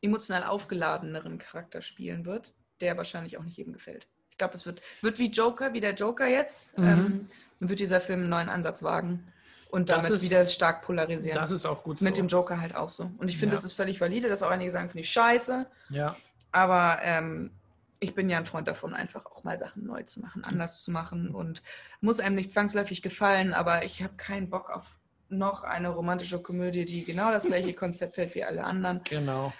emotional 0.02 0.44
aufgeladeneren 0.44 1.38
Charakter 1.38 1.80
spielen 1.80 2.26
wird, 2.26 2.54
der 2.80 2.96
wahrscheinlich 2.96 3.38
auch 3.38 3.42
nicht 3.42 3.56
jedem 3.56 3.72
gefällt. 3.72 4.06
Ich 4.30 4.36
glaube, 4.38 4.54
es 4.54 4.66
wird, 4.66 4.82
wird 5.00 5.18
wie 5.18 5.30
Joker, 5.30 5.72
wie 5.72 5.80
der 5.80 5.94
Joker 5.94 6.26
jetzt. 6.26 6.76
Mhm. 6.78 6.84
Ähm, 6.86 7.28
wird 7.58 7.80
dieser 7.80 8.02
Film 8.02 8.20
einen 8.20 8.28
neuen 8.28 8.48
Ansatz 8.50 8.82
wagen 8.82 9.32
und 9.70 9.88
damit 9.88 10.10
ist- 10.10 10.20
wieder 10.22 10.44
stark 10.44 10.82
polarisieren. 10.82 11.38
Das 11.40 11.50
ist 11.50 11.64
auch 11.64 11.82
gut 11.84 12.00
so. 12.00 12.04
Mit 12.04 12.18
dem 12.18 12.28
Joker 12.28 12.60
halt 12.60 12.74
auch 12.74 12.90
so. 12.90 13.10
Und 13.16 13.30
ich 13.30 13.38
finde, 13.38 13.54
Ja. 13.54 13.56
das 13.56 13.64
ist 13.64 13.72
völlig 13.72 13.98
valide, 13.98 14.28
dass 14.28 14.42
auch 14.42 14.50
einige 14.50 14.70
sagen, 14.70 14.90
finde 14.90 15.00
ich 15.00 15.10
scheiße. 15.10 15.66
ja. 15.88 16.14
Aber 16.52 16.98
ähm, 17.02 17.50
ich 18.00 18.14
bin 18.14 18.28
ja 18.28 18.38
ein 18.38 18.46
Freund 18.46 18.68
davon, 18.68 18.94
einfach 18.94 19.26
auch 19.26 19.44
mal 19.44 19.56
Sachen 19.56 19.86
neu 19.86 20.02
zu 20.02 20.20
machen, 20.20 20.44
anders 20.44 20.82
zu 20.82 20.90
machen 20.90 21.34
und 21.34 21.62
muss 22.00 22.20
einem 22.20 22.34
nicht 22.34 22.52
zwangsläufig 22.52 23.02
gefallen, 23.02 23.54
aber 23.54 23.84
ich 23.84 24.02
habe 24.02 24.14
keinen 24.16 24.50
Bock 24.50 24.70
auf 24.70 24.96
noch 25.28 25.64
eine 25.64 25.88
romantische 25.88 26.40
Komödie, 26.40 26.84
die 26.84 27.04
genau 27.04 27.30
das 27.30 27.44
gleiche 27.44 27.72
Konzept 27.74 28.16
hält 28.16 28.34
wie 28.34 28.44
alle 28.44 28.64
anderen. 28.64 29.00
Genau. 29.04 29.52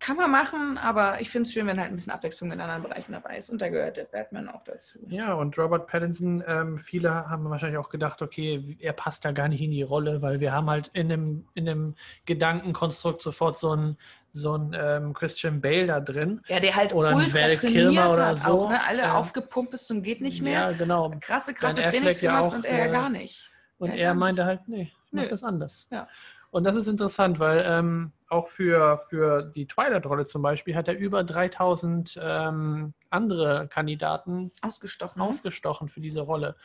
Kann 0.00 0.18
man 0.18 0.30
machen, 0.30 0.76
aber 0.76 1.22
ich 1.22 1.30
finde 1.30 1.46
es 1.46 1.54
schön, 1.54 1.66
wenn 1.66 1.80
halt 1.80 1.88
ein 1.88 1.94
bisschen 1.94 2.12
Abwechslung 2.12 2.52
in 2.52 2.60
anderen 2.60 2.82
Bereichen 2.82 3.12
dabei 3.12 3.38
ist. 3.38 3.48
Und 3.48 3.62
da 3.62 3.70
gehört 3.70 3.96
der 3.96 4.04
Batman 4.04 4.50
auch 4.50 4.62
dazu. 4.62 4.98
Ja, 5.08 5.32
und 5.32 5.56
Robert 5.56 5.86
Pattinson, 5.86 6.44
ähm, 6.46 6.78
viele 6.78 7.10
haben 7.10 7.48
wahrscheinlich 7.48 7.78
auch 7.78 7.88
gedacht, 7.88 8.20
okay, 8.20 8.76
er 8.80 8.92
passt 8.92 9.24
da 9.24 9.32
gar 9.32 9.48
nicht 9.48 9.62
in 9.62 9.70
die 9.70 9.82
Rolle, 9.82 10.20
weil 10.20 10.40
wir 10.40 10.52
haben 10.52 10.68
halt 10.68 10.88
in 10.92 11.08
dem, 11.08 11.48
in 11.54 11.64
dem 11.64 11.94
Gedankenkonstrukt 12.26 13.22
sofort 13.22 13.56
so 13.56 13.70
einen 13.70 13.96
so 14.36 14.52
einen, 14.54 14.74
ähm, 14.76 15.14
Christian 15.14 15.60
Bale 15.60 15.86
da 15.86 16.00
drin. 16.00 16.40
Ja, 16.48 16.58
der 16.58 16.74
halt 16.74 16.92
Oder 16.92 17.10
ein 17.10 17.16
ultra 17.16 17.38
Val 17.40 17.52
Kilmer 17.52 18.10
oder 18.10 18.26
hat 18.26 18.38
so. 18.40 18.50
auch, 18.64 18.68
ne? 18.68 18.84
Alle 18.86 19.02
Ja. 19.02 19.14
aufgepumpt 19.14 19.70
bis 19.70 19.86
zum 19.86 20.02
geht 20.02 20.20
nicht 20.20 20.42
mehr. 20.42 20.70
Ja, 20.70 20.72
genau. 20.72 21.12
Krasse, 21.20 21.54
krasse 21.54 21.82
Ben 21.82 21.90
Trainings 21.90 22.20
ja 22.20 22.32
gemacht 22.36 22.52
auch, 22.52 22.56
und 22.56 22.64
er 22.66 22.78
ja 22.78 22.84
äh, 22.86 22.90
gar 22.90 23.08
nicht. 23.08 23.50
Und 23.78 23.90
er 23.90 24.06
gar 24.08 24.14
meinte 24.14 24.44
halt, 24.44 24.66
nee, 24.66 24.90
ich 25.06 25.12
mach 25.12 25.22
Nö. 25.22 25.28
das 25.28 25.44
anders. 25.44 25.86
Ja. 25.90 26.08
Und 26.50 26.64
das 26.64 26.74
ist 26.76 26.88
interessant, 26.88 27.38
weil 27.38 27.64
ähm, 27.66 28.12
auch 28.28 28.48
für, 28.48 28.98
für 28.98 29.42
die 29.42 29.66
Twilight-Rolle 29.66 30.24
zum 30.24 30.42
Beispiel 30.42 30.74
hat 30.76 30.88
er 30.88 30.96
über 30.96 31.22
3000 31.24 32.18
ähm, 32.22 32.94
andere 33.10 33.68
Kandidaten 33.68 34.50
Ausgestochen. 34.62 35.20
aufgestochen 35.22 35.88
für 35.88 36.00
diese 36.00 36.20
Rolle. 36.22 36.56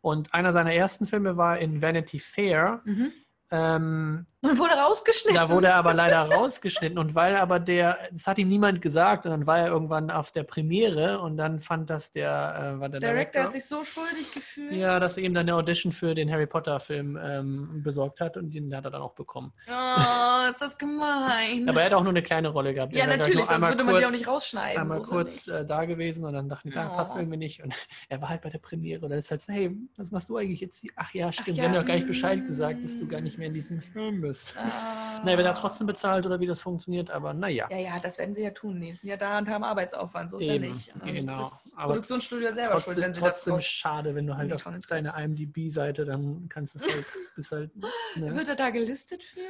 Und 0.00 0.32
einer 0.32 0.52
seiner 0.52 0.72
ersten 0.72 1.06
Filme 1.06 1.36
war 1.36 1.58
in 1.58 1.82
Vanity 1.82 2.18
Fair. 2.20 2.80
Mhm. 2.84 3.12
Ähm, 3.50 4.26
Und 4.42 4.58
wurde 4.58 4.74
rausgeschnitten. 4.74 5.36
da 5.40 5.48
wurde 5.48 5.68
er 5.68 5.76
aber 5.76 5.94
leider 5.94 6.20
rausgeschnitten. 6.22 6.98
Und 6.98 7.14
weil 7.14 7.36
aber 7.36 7.58
der, 7.58 7.98
das 8.12 8.26
hat 8.26 8.38
ihm 8.38 8.48
niemand 8.48 8.82
gesagt, 8.82 9.24
und 9.24 9.30
dann 9.32 9.46
war 9.46 9.58
er 9.58 9.68
irgendwann 9.68 10.10
auf 10.10 10.32
der 10.32 10.42
Premiere 10.42 11.20
und 11.20 11.36
dann 11.36 11.60
fand 11.60 11.88
das 11.88 12.10
der, 12.12 12.28
äh, 12.28 12.80
war 12.80 12.88
der 12.88 13.00
Director 13.00 13.08
Director. 13.18 13.42
hat 13.44 13.52
sich 13.52 13.64
so 13.64 13.84
schuldig 13.84 14.32
gefühlt. 14.32 14.72
ja, 14.72 15.00
dass 15.00 15.16
er 15.16 15.24
ihm 15.24 15.34
dann 15.34 15.48
eine 15.48 15.56
Audition 15.56 15.92
für 15.92 16.14
den 16.14 16.30
Harry 16.30 16.46
Potter-Film 16.46 17.18
ähm, 17.22 17.82
besorgt 17.82 18.20
hat 18.20 18.36
und 18.36 18.50
den 18.54 18.74
hat 18.76 18.84
er 18.84 18.90
dann 18.90 19.02
auch 19.02 19.14
bekommen. 19.14 19.52
Oh, 19.68 20.50
ist 20.50 20.60
das 20.60 20.76
gemein. 20.76 21.68
Aber 21.68 21.80
er 21.80 21.86
hat 21.86 21.94
auch 21.94 22.02
nur 22.02 22.12
eine 22.12 22.22
kleine 22.22 22.48
Rolle 22.48 22.74
gehabt. 22.74 22.94
ja, 22.94 23.06
natürlich, 23.06 23.46
sonst 23.46 23.66
würde 23.66 23.82
man 23.84 23.94
die 23.96 24.00
auch 24.04 24.08
kurz- 24.08 24.18
nicht 24.18 24.28
rausschneiden. 24.28 24.82
Einmal 24.82 25.02
so 25.02 25.10
kurz 25.12 25.48
äh, 25.48 25.64
da 25.64 25.84
gewesen 25.84 26.24
und 26.24 26.34
dann 26.34 26.48
dachten 26.48 26.70
die, 26.70 26.76
ah, 26.78 26.88
passt 26.88 27.14
Oh. 27.14 27.18
irgendwie 27.18 27.38
nicht. 27.38 27.62
Und 27.62 27.74
er 28.08 28.20
war 28.20 28.28
halt 28.28 28.42
bei 28.42 28.50
der 28.50 28.58
Premiere 28.58 29.02
und 29.04 29.10
dann 29.10 29.18
ist 29.18 29.30
halt 29.30 29.40
so, 29.40 29.52
hey, 29.52 29.74
was 29.96 30.10
machst 30.10 30.28
du 30.28 30.36
eigentlich 30.36 30.60
jetzt 30.60 30.78
hier? 30.80 30.90
Ach 30.96 31.12
ja, 31.14 31.32
stimmt, 31.32 31.56
ja, 31.56 31.62
wir 31.62 31.64
haben 31.70 31.74
ja 31.74 31.82
gar 31.82 31.94
nicht 31.94 32.06
Bescheid 32.06 32.40
mm. 32.40 32.46
gesagt, 32.46 32.84
dass 32.84 32.98
du 32.98 33.06
gar 33.08 33.20
nicht 33.20 33.37
mehr 33.38 33.48
in 33.48 33.54
diesem 33.54 33.80
Film 33.80 34.20
bist. 34.20 34.56
Ah. 34.56 35.06
Naja, 35.24 35.36
wird 35.36 35.48
er 35.48 35.54
trotzdem 35.54 35.88
bezahlt 35.88 36.26
oder 36.26 36.38
wie 36.38 36.46
das 36.46 36.60
funktioniert, 36.60 37.10
aber 37.10 37.34
naja. 37.34 37.66
Ja, 37.72 37.78
ja, 37.78 37.98
das 37.98 38.18
werden 38.18 38.36
sie 38.36 38.44
ja 38.44 38.50
tun. 38.50 38.80
Die 38.80 38.92
sind 38.92 39.08
ja 39.08 39.16
da 39.16 39.38
und 39.38 39.48
haben 39.48 39.64
Arbeitsaufwand, 39.64 40.30
so 40.30 40.38
ist 40.38 40.46
ja 40.46 40.54
Eben, 40.54 40.70
nicht. 40.70 40.94
Und 40.94 41.04
genau. 41.04 41.38
Das 41.38 41.52
ist 41.52 41.64
das 41.64 41.76
Aber 41.76 41.94
Produktionsstudio 41.94 42.52
selber 42.52 42.70
Trotzdem, 42.70 42.94
schuld, 42.94 43.04
wenn 43.04 43.14
sie 43.14 43.20
das 43.20 43.30
trotzdem 43.30 43.54
raus... 43.54 43.64
schade, 43.64 44.14
wenn 44.14 44.28
du 44.28 44.36
halt 44.36 44.52
auf 44.52 44.64
deine 44.88 45.12
IMDb-Seite, 45.16 46.04
dann 46.04 46.48
kannst 46.48 46.76
du 46.76 46.78
es 46.78 46.84
halt, 46.84 47.50
halt, 47.50 47.76
ne? 48.16 48.36
Wird 48.36 48.48
er 48.48 48.54
da 48.54 48.70
gelistet 48.70 49.24
für? 49.24 49.40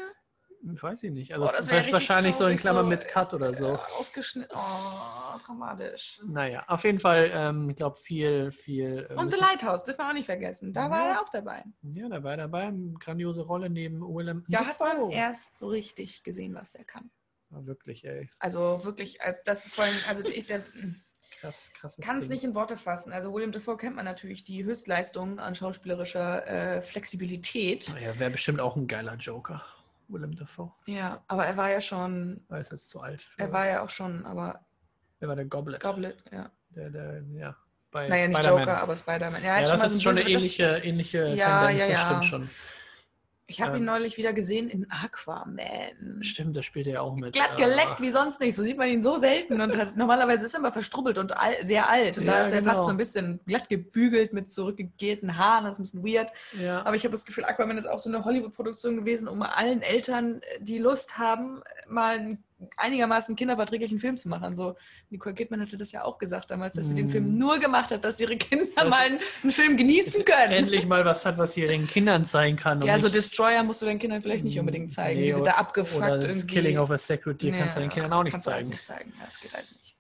Weiß 0.63 1.03
ich 1.05 1.11
nicht. 1.13 1.33
Also 1.33 1.47
Oh, 1.47 1.93
wahrscheinlich 1.93 2.35
so 2.37 2.47
in 2.47 2.57
Klammern 2.57 2.85
so, 2.85 2.89
mit 2.91 3.07
Cut 3.09 3.33
oder 3.35 3.55
so. 3.55 3.75
Äh, 3.75 3.79
ausgeschnitten. 3.99 4.57
Oh, 4.59 5.39
dramatisch. 5.45 6.21
Naja, 6.27 6.65
auf 6.69 6.85
jeden 6.85 7.01
Fall, 7.01 7.31
ähm, 7.33 7.71
ich 7.71 7.77
glaube, 7.77 7.97
viel, 7.97 8.53
viel. 8.53 9.07
äh, 9.11 9.15
Und 9.15 9.33
The 9.33 9.41
Lighthouse 9.41 9.85
dürfen 9.85 10.01
wir 10.01 10.09
auch 10.09 10.13
nicht 10.15 10.27
vergessen. 10.27 10.73
Da 10.73 10.91
war 10.91 11.07
Ja. 11.07 11.13
er 11.15 11.23
auch 11.23 11.29
dabei. 11.29 11.65
Ja, 11.83 12.09
da 12.09 12.23
war 12.23 12.33
er 12.33 12.37
dabei. 12.39 12.63
eine 12.65 12.93
Grandiose 12.99 13.43
Rolle 13.43 13.71
neben 13.71 14.01
Willem 14.01 14.45
Da 14.49 14.65
hat 14.67 14.81
man 14.81 15.11
erst 15.11 15.57
so 15.59 15.69
richtig 15.69 16.23
gesehen, 16.23 16.55
was 16.55 16.75
er 16.75 16.85
kann. 16.85 17.11
Ja, 17.51 17.65
wirklich, 17.65 18.05
ey. 18.05 18.29
Also 18.39 18.85
wirklich, 18.85 19.23
also 19.23 19.41
das 19.45 19.67
ist 19.67 19.75
vor 19.75 19.85
allem, 19.85 19.95
also 20.09 20.27
ich, 20.29 20.47
der, 20.47 20.63
Krass, 21.41 21.71
krasses 21.73 22.05
kann 22.05 22.19
es 22.19 22.29
nicht 22.29 22.43
in 22.43 22.55
Worte 22.55 22.77
fassen. 22.77 23.13
Also 23.13 23.33
William 23.33 23.53
Dafoe 23.53 23.77
kennt 23.77 23.95
man 23.97 24.05
natürlich 24.05 24.43
die 24.45 24.65
Höchstleistung 24.65 25.39
an 25.39 25.55
schauspielerischer 25.55 26.47
äh, 26.47 26.83
Flexibilität. 26.83 27.89
Ja, 28.01 28.19
wäre 28.19 28.31
bestimmt 28.33 28.61
auch 28.61 28.75
ein 28.77 28.87
geiler 28.89 29.15
Joker. 29.15 29.63
Willem 30.09 30.35
Dafoe. 30.37 30.73
Ja, 30.87 31.23
aber 31.29 31.47
er 31.47 31.57
war 31.57 31.71
ja 31.71 31.81
schon, 31.81 32.45
Er 32.49 32.59
ist 32.61 32.73
jetzt 32.73 32.89
zu 32.91 33.01
alt. 33.01 33.23
Für, 33.23 33.43
er 33.43 33.53
war 33.53 33.67
ja 33.67 33.83
auch 33.83 33.91
schon, 33.91 34.25
aber 34.25 34.65
er 35.21 35.29
war 35.29 35.37
der 35.37 35.45
Goblet. 35.47 35.83
Goblet, 35.83 36.23
ja. 36.33 36.51
Der, 36.71 36.91
der, 36.91 37.23
ja, 37.33 37.57
bei 37.91 38.09
Naja, 38.09 38.29
nicht. 38.29 38.45
Joker, 38.45 38.81
aber 38.83 38.97
Spider-Man. 38.97 39.43
Er 39.43 39.61
Ja, 39.61 39.73
hat 39.73 39.83
das 39.83 39.93
ist 39.93 40.03
schon 40.03 40.17
eine 40.17 40.29
ähnliche, 40.29 40.79
ähnliche 40.79 41.29
Ja, 41.29 41.67
Tendenz, 41.67 41.81
ja, 41.81 41.89
das 41.89 41.89
ja. 41.89 42.07
stimmt 42.07 42.25
schon. 42.25 42.51
Ich 43.51 43.63
habe 43.63 43.77
ihn 43.79 43.83
Ähm, 43.83 43.87
neulich 43.87 44.19
wieder 44.19 44.35
gesehen 44.35 44.69
in 44.69 44.87
Aquaman. 44.91 46.19
Stimmt, 46.21 46.55
da 46.55 46.63
spielt 46.63 46.87
er 46.87 46.93
ja 46.93 47.01
auch 47.01 47.15
mit. 47.15 47.33
Glatt 47.33 47.55
äh, 47.59 47.63
geleckt 47.63 47.99
wie 48.01 48.11
sonst 48.11 48.41
nicht. 48.41 48.55
So 48.55 48.63
sieht 48.63 48.77
man 48.77 48.89
ihn 48.89 49.03
so 49.03 49.19
selten. 49.19 49.59
Und 49.63 49.75
hat, 49.75 49.97
normalerweise 49.97 50.45
ist 50.45 50.53
er 50.53 50.59
immer 50.61 50.71
verstrubbelt 50.71 51.17
und 51.17 51.35
al 51.35 51.65
sehr 51.65 51.89
alt. 51.89 52.19
Und 52.19 52.27
da 52.27 52.41
Ja, 52.41 52.45
ist 52.45 52.53
er 52.53 52.61
genau. 52.61 52.75
fast 52.75 52.87
so 52.87 52.91
ein 52.93 52.99
bisschen 52.99 53.41
glatt 53.47 53.71
gebügelt 53.71 54.35
mit 54.35 54.51
zurückgegelten 54.51 55.39
Haaren. 55.39 55.65
Das 55.65 55.79
ist 55.79 55.95
ein 55.95 56.03
bisschen 56.03 56.19
weird. 56.19 56.31
Ja. 56.63 56.85
Aber 56.85 56.95
ich 56.95 57.05
habe 57.05 57.13
das 57.13 57.25
Gefühl, 57.25 57.47
Aquaman 57.47 57.79
ist 57.79 57.87
auch 57.87 58.01
so 58.01 58.11
eine 58.11 58.23
Hollywood-Produktion 58.23 58.97
gewesen, 58.99 59.29
um 59.29 59.41
allen 59.41 59.81
Eltern, 59.81 60.43
die 60.61 60.79
Lust 60.79 61.17
haben, 61.17 61.63
mal 61.89 62.19
einen 62.19 62.45
einigermaßen 62.77 63.37
kinderverträglichen 63.37 63.99
Film 63.99 64.17
zu 64.17 64.29
machen. 64.29 64.55
So, 64.55 64.77
Nicole 65.11 65.35
Kidman 65.35 65.61
hatte 65.61 65.77
das 65.79 65.93
ja 65.93 66.05
auch 66.05 66.19
gesagt 66.19 66.51
damals, 66.51 66.75
dass 66.75 66.89
sie 66.89 66.95
den 66.95 67.07
Mm. 67.07 67.11
Film 67.11 67.39
nur 67.39 67.59
gemacht 67.59 67.91
hat, 67.91 68.05
dass 68.05 68.19
ihre 68.19 68.37
Kinder 68.37 68.67
Das- 68.77 68.89
mal 68.89 68.99
einen, 69.07 69.21
einen 69.43 69.53
Film 69.53 69.77
genießen 69.77 70.25
können. 70.25 70.53
Endlich 70.53 70.87
mal 70.87 71.05
was 71.05 71.25
hat, 71.25 71.39
was 71.39 71.57
ihr 71.57 71.69
den 71.69 71.87
Kindern 71.87 72.25
zeigen 72.25 72.57
kann. 72.57 72.81
Ja, 72.83 72.99
so 72.99 73.05
nicht- 73.07 73.15
Destroyer 73.17 73.63
musst 73.63 73.83
du 73.83 73.87
deinen 73.87 73.99
Kindern 74.01 74.23
vielleicht 74.23 74.45
nicht 74.45 74.59
unbedingt 74.59 74.91
zeigen. 74.93 75.21
Nee, 75.21 75.27
die 75.27 75.33
sind 75.33 75.47
da 75.47 75.53
abgefuckt 75.53 76.03
Oder 76.03 76.19
das 76.19 76.31
irgendwie. 76.33 76.47
Killing 76.55 76.79
of 76.79 76.91
a 76.91 76.99
Sacred 76.99 77.41
Deer 77.43 77.53
kannst 77.59 77.77
du 77.77 77.81
den 77.81 77.91
Kindern 77.91 78.13
auch 78.13 78.23
nicht 78.25 78.33
kannst 78.33 78.47
du 78.47 78.51
zeigen. 78.51 78.69
nicht 78.69 78.85
zeigen. 78.85 79.13
Ja, 79.19 79.27
das 79.27 79.41
geht 79.41 79.55
alles 79.55 79.73
nicht. 79.73 79.97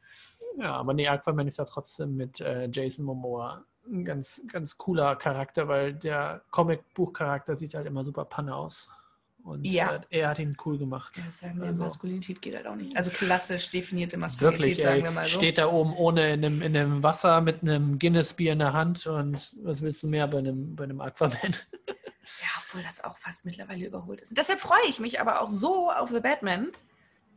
Ja, 0.59 0.73
aber 0.75 0.93
nee, 0.95 1.07
Aquaman 1.07 1.47
ist 1.47 1.59
ja 1.59 1.65
trotzdem 1.65 2.17
mit 2.17 2.41
äh, 2.41 2.69
Jason 2.73 3.05
Momoa 3.05 3.65
ein 3.87 4.05
ganz, 4.05 4.43
ganz 4.53 4.77
cooler 4.77 5.15
Charakter, 5.17 5.69
weil 5.69 5.95
der 5.95 6.43
Comic-Buch-Charakter 6.51 7.57
sieht 7.57 7.75
halt 7.75 7.87
immer 7.87 8.05
super 8.05 8.25
Panne 8.25 8.55
aus. 8.55 8.89
Und 9.49 9.67
Ja. 9.67 9.97
äh, 10.11 10.21
er 10.21 10.29
hat 10.29 10.39
ihn 10.39 10.57
cool 10.65 10.79
gemacht. 10.79 11.17
Ja, 11.17 11.31
sagen 11.31 11.59
wir, 11.61 11.67
Also- 11.69 11.79
Maskulinität 11.79 12.41
geht 12.43 12.55
halt 12.55 12.67
auch 12.67 12.77
nicht. 12.77 12.97
Also 12.97 13.11
klassisch 13.11 13.71
definierte 13.71 14.17
Maskulinität, 14.17 14.63
Wirklich, 14.69 14.83
sagen 14.85 14.99
ey, 14.99 15.05
wir 15.05 15.11
mal 15.11 15.25
so. 15.25 15.31
steht 15.31 15.59
da 15.59 15.67
oben 15.71 15.95
ohne 15.95 16.33
in 16.35 16.45
einem, 16.45 16.63
in 16.63 16.77
einem 16.77 17.03
Wasser 17.03 17.41
mit 17.41 17.63
einem 17.63 17.99
Guinness-Bier 17.99 18.53
in 18.53 18.59
der 18.61 18.73
Hand 18.73 19.07
und 19.07 19.55
was 19.63 19.83
willst 19.83 20.03
du 20.03 20.07
mehr 20.09 20.27
bei 20.29 20.39
einem, 20.39 20.77
bei 20.77 20.85
einem 20.85 21.01
Aquaman? 21.01 21.39
Ja, 22.43 22.49
obwohl 22.63 22.83
das 22.83 23.03
auch 23.03 23.17
fast 23.17 23.47
mittlerweile 23.47 23.87
überholt 23.87 24.21
ist. 24.21 24.29
Und 24.31 24.37
deshalb 24.37 24.61
freue 24.61 24.87
ich 24.87 25.01
mich 25.01 25.19
aber 25.19 25.41
auch 25.41 25.49
so 25.49 25.91
auf 25.91 26.11
The 26.11 26.21
Batman, 26.21 26.69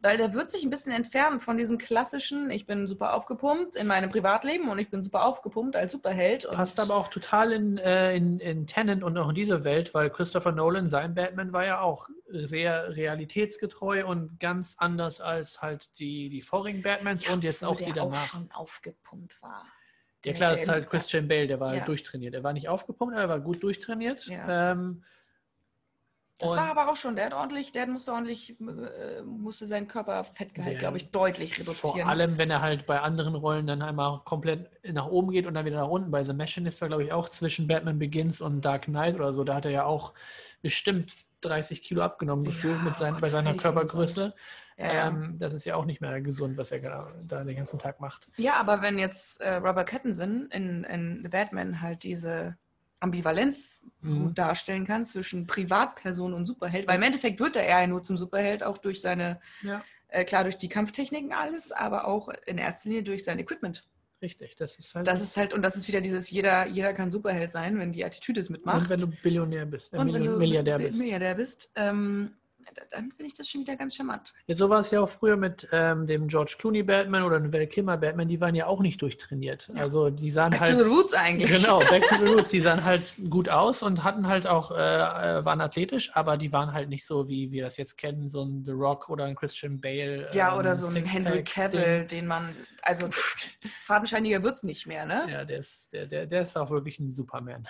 weil 0.04 0.18
der 0.18 0.34
wird 0.34 0.50
sich 0.50 0.64
ein 0.64 0.70
bisschen 0.72 0.92
entfernen 0.92 1.40
von 1.40 1.58
diesem 1.58 1.78
klassischen, 1.78 2.50
ich 2.50 2.66
bin 2.66 2.88
super 2.88 3.14
aufgepumpt 3.14 3.76
in 3.76 3.86
meinem 3.86 4.10
Privatleben 4.10 4.68
und 4.70 4.80
ich 4.80 4.90
bin 4.90 5.04
super 5.04 5.26
aufgepumpt 5.26 5.76
als 5.76 5.92
Superheld. 5.92 6.46
Und 6.46 6.56
Passt 6.56 6.80
aber 6.80 6.96
auch 6.96 7.08
total 7.10 7.52
in, 7.52 7.78
äh, 7.78 8.16
in, 8.16 8.40
in 8.40 8.66
Tenet 8.66 9.04
und 9.04 9.16
auch 9.18 9.30
in 9.30 9.36
diese 9.36 9.64
Welt, 9.64 9.94
weil 9.94 10.10
Christopher 10.10 10.52
Nolan, 10.54 10.90
sein 10.90 11.14
Batman 11.14 11.54
war 11.54 11.66
ja 11.66 11.82
auch 11.82 12.10
sehr 12.28 12.96
realitätsgetreu 12.96 14.06
und 14.06 14.40
ganz 14.40 14.76
anders 14.80 15.22
als 15.22 15.62
halt 15.62 15.98
die, 16.00 16.30
die 16.30 16.42
vorigen 16.42 16.82
Batmans 16.82 17.26
Ja, 17.26 17.34
und 17.34 17.44
jetzt 17.44 17.64
auch 17.64 17.76
die 17.78 17.92
der 17.92 18.04
auch 18.04 18.10
danach. 18.12 18.26
schon 18.28 18.50
aufgepumpt 18.52 19.42
war. 19.42 19.64
Ja 20.26 20.34
klar, 20.34 20.50
das 20.52 20.60
der- 20.60 20.64
ist 20.64 20.70
halt 20.72 20.90
Christian 20.90 21.28
Bale, 21.28 21.48
der 21.48 21.60
war 21.60 21.74
Ja. 21.74 21.80
halt 21.80 21.88
durchtrainiert. 21.88 22.34
Er 22.34 22.44
war 22.44 22.54
nicht 22.54 22.68
aufgepumpt, 22.70 23.14
aber 23.14 23.22
er 23.24 23.30
war 23.30 23.40
gut 23.40 23.62
durchtrainiert. 23.64 24.26
Ja. 24.26 24.72
Ähm, 24.72 25.04
Das 26.42 26.52
und 26.52 26.58
war 26.58 26.72
aber 26.72 26.92
auch 26.92 26.96
schon, 26.96 27.16
der 27.16 27.28
hat 27.28 27.34
ordentlich, 27.34 27.72
der 27.72 27.86
musste 27.88 28.14
ordentlich, 28.14 28.60
äh, 28.60 29.22
musste 29.22 29.68
seinen 29.68 29.88
Körperfettgehalt, 29.88 30.80
glaube 30.80 30.98
ich, 30.98 31.12
deutlich 31.12 31.60
reduzieren. 31.60 31.76
vor 32.02 32.08
allem, 32.08 32.38
wenn 32.38 32.50
er 32.50 32.62
halt 32.62 32.88
bei 32.88 33.00
anderen 33.00 33.36
Rollen 33.36 33.68
dann 33.68 33.82
einmal 33.82 34.22
komplett 34.26 34.70
nach 34.92 35.06
oben 35.06 35.32
geht 35.32 35.46
und 35.46 35.54
dann 35.54 35.66
wieder 35.66 35.78
nach 35.78 35.90
unten. 35.90 36.10
Bei 36.10 36.24
The 36.24 36.34
Machinist 36.34 36.82
war, 36.82 36.88
glaube 36.88 37.04
ich, 37.04 37.14
auch 37.14 37.30
zwischen 37.30 37.68
Batman 37.68 38.00
Begins 38.00 38.42
und 38.42 38.62
Dark 38.62 38.84
Knight 38.86 39.16
oder 39.16 39.34
so. 39.34 39.44
Da 39.44 39.56
hat 39.56 39.66
er 39.66 39.72
ja 39.72 39.86
auch 39.86 40.14
bestimmt 40.62 41.14
30 41.42 41.82
Kilo 41.84 42.02
abgenommen 42.02 42.44
Ja, 42.46 42.52
gefühlt 42.52 42.82
mit 42.82 42.96
oh 42.96 42.98
sein, 42.98 43.14
Gott, 43.14 43.22
bei 43.22 43.30
seiner 43.30 43.54
Körpergröße. 43.56 44.34
ja, 44.78 44.94
ja. 44.94 45.08
Ähm, 45.08 45.38
das 45.40 45.54
ist 45.54 45.66
ja 45.66 45.76
auch 45.76 45.86
nicht 45.86 46.02
mehr 46.02 46.22
gesund, 46.22 46.58
was 46.58 46.72
er 46.72 46.80
da, 46.80 47.08
da 47.28 47.44
den 47.44 47.56
ganzen 47.56 47.80
Tag 47.80 48.00
macht. 48.00 48.28
ja, 48.38 48.56
aber 48.56 48.82
wenn 48.82 48.98
jetzt 49.00 49.42
äh, 49.42 49.56
Robert 49.56 49.92
Pattinson 49.92 50.48
in, 50.52 50.84
in 50.86 51.20
The 51.24 51.30
Batman 51.30 51.82
halt 51.82 52.04
diese 52.04 52.58
Ambivalenz 53.02 53.82
Mhm. 54.02 54.24
gut 54.24 54.38
darstellen 54.38 54.86
kann 54.88 55.06
zwischen 55.06 55.46
Privatperson 55.46 56.34
und 56.34 56.46
Superheld, 56.46 56.88
weil 56.88 56.96
im 56.96 57.04
Endeffekt 57.04 57.40
wird 57.40 57.56
er 57.56 57.68
ja 57.68 57.86
nur 57.88 58.02
zum 58.04 58.18
Superheld, 58.18 58.64
auch 58.64 58.78
durch 58.80 59.02
seine, 59.02 59.40
Ja, 59.62 59.84
äh, 60.08 60.24
klar 60.26 60.44
durch 60.44 60.58
die 60.58 60.70
Kampftechniken 60.70 61.34
alles, 61.34 61.72
aber 61.72 62.08
auch 62.08 62.30
in 62.48 62.58
erster 62.58 62.90
Linie 62.90 63.04
durch 63.04 63.24
sein 63.24 63.38
Equipment. 63.40 63.88
richtig. 64.22 64.56
Das 64.56 64.76
ist 64.78 64.94
halt. 64.96 65.08
Das 65.08 65.20
ist 65.22 65.36
halt, 65.38 65.54
und 65.54 65.62
das 65.64 65.76
ist 65.76 65.88
wieder 65.88 66.00
dieses, 66.02 66.30
jeder, 66.32 66.68
jeder 66.68 66.94
kann 66.94 67.10
Superheld 67.12 67.52
sein, 67.52 67.78
wenn 67.80 67.92
die 67.92 68.06
Attitüde 68.06 68.40
es 68.42 68.50
mitmacht. 68.50 68.84
und 68.84 68.90
wenn 68.90 69.00
du 69.00 69.08
Billionär 69.08 69.66
bist, 69.66 69.94
äh, 69.94 69.98
Und 69.98 70.08
wenn 70.08 70.14
Million- 70.14 70.34
du 70.34 70.40
Milliardär 70.40 70.78
Bi- 70.78 70.86
bist. 70.88 71.00
Milliardär 71.00 71.36
bist 71.36 71.72
ähm, 71.76 72.32
dann 72.90 73.12
finde 73.12 73.26
ich 73.26 73.36
das 73.36 73.48
schon 73.48 73.62
wieder 73.62 73.76
ganz 73.76 73.96
charmant. 73.96 74.34
Ja, 74.48 74.56
so 74.56 74.70
war 74.70 74.82
es 74.82 74.92
ja 74.92 75.02
auch 75.02 75.10
früher 75.10 75.38
mit 75.38 75.68
ähm, 75.72 76.08
dem 76.08 76.28
George 76.28 76.56
Clooney 76.58 76.84
Batman 76.84 77.24
oder 77.24 77.40
dem 77.40 77.52
Val 77.54 77.68
Kilmer 77.68 77.98
Batman. 77.98 78.28
Die 78.28 78.40
waren 78.42 78.56
ja 78.56 78.68
auch 78.68 78.80
nicht 78.82 79.02
durchtrainiert. 79.02 79.68
Ja. 79.74 79.82
Also 79.82 80.10
die 80.10 80.32
sahen 80.32 80.52
Back 80.52 80.62
halt. 80.62 80.72
to 80.72 80.84
the 80.84 80.90
Roots 80.90 81.14
eigentlich. 81.14 81.50
Genau, 81.52 81.80
Back 81.90 82.08
to 82.08 82.16
the 82.18 82.26
Roots. 82.26 82.52
Die 82.52 82.60
sahen 82.62 82.84
halt 82.84 83.16
gut 83.30 83.50
aus 83.50 83.84
und 83.84 84.04
hatten 84.04 84.28
halt 84.28 84.48
auch, 84.48 84.72
äh, 84.72 84.76
äh, 84.76 85.46
waren 85.46 85.62
athletisch, 85.62 86.12
aber 86.16 86.38
die 86.38 86.52
waren 86.52 86.74
halt 86.74 86.90
nicht 86.90 87.06
so, 87.06 87.28
wie 87.28 87.52
wir 87.52 87.64
das 87.64 87.78
jetzt 87.78 87.98
kennen, 87.98 88.30
so 88.30 88.44
ein 88.44 88.64
The 88.66 88.72
Rock 88.72 89.10
oder 89.10 89.26
ein 89.26 89.36
Christian 89.36 89.80
Bale. 89.80 90.30
Ja, 90.34 90.54
ähm, 90.54 90.60
oder 90.60 90.76
so 90.76 90.88
ein 90.96 91.06
Henry 91.06 91.44
Cavill, 91.44 92.00
Ding. 92.00 92.08
den 92.08 92.28
man, 92.28 92.56
also 92.82 93.08
fadenscheiniger 93.84 94.44
wird 94.44 94.56
es 94.56 94.64
nicht 94.64 94.88
mehr, 94.88 95.06
ne? 95.06 95.28
Ja, 95.30 95.46
der 95.46 95.58
ist, 95.60 95.94
der, 95.94 96.06
der, 96.06 96.26
der 96.26 96.42
ist 96.42 96.58
auch 96.58 96.70
wirklich 96.70 97.00
ein 97.00 97.12
Superman. 97.12 97.68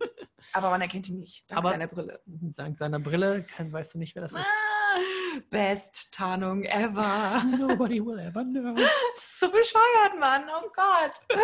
Aber 0.52 0.70
man 0.70 0.80
erkennt 0.80 1.08
ihn 1.08 1.20
nicht, 1.20 1.50
dank 1.50 1.58
Aber- 1.60 1.70
seiner 1.70 1.86
Brille. 1.86 2.20
Dank 2.26 2.76
seiner 2.78 3.00
Brille 3.00 3.44
kann, 3.56 3.72
weißt 3.72 3.94
du 3.94 3.98
nicht, 3.98 4.14
wer 4.14 4.22
das 4.22 4.32
ist. 4.32 4.43
Ah, 4.46 5.40
best 5.50 6.12
Tarnung 6.12 6.62
ever. 6.64 7.42
Nobody 7.58 8.04
will 8.04 8.18
ever 8.18 8.44
know. 8.44 8.74
Das 9.14 9.24
ist 9.24 9.40
so 9.40 9.50
bescheuert, 9.50 10.18
Mann. 10.18 10.44
Oh 10.48 10.68
Gott. 10.74 11.38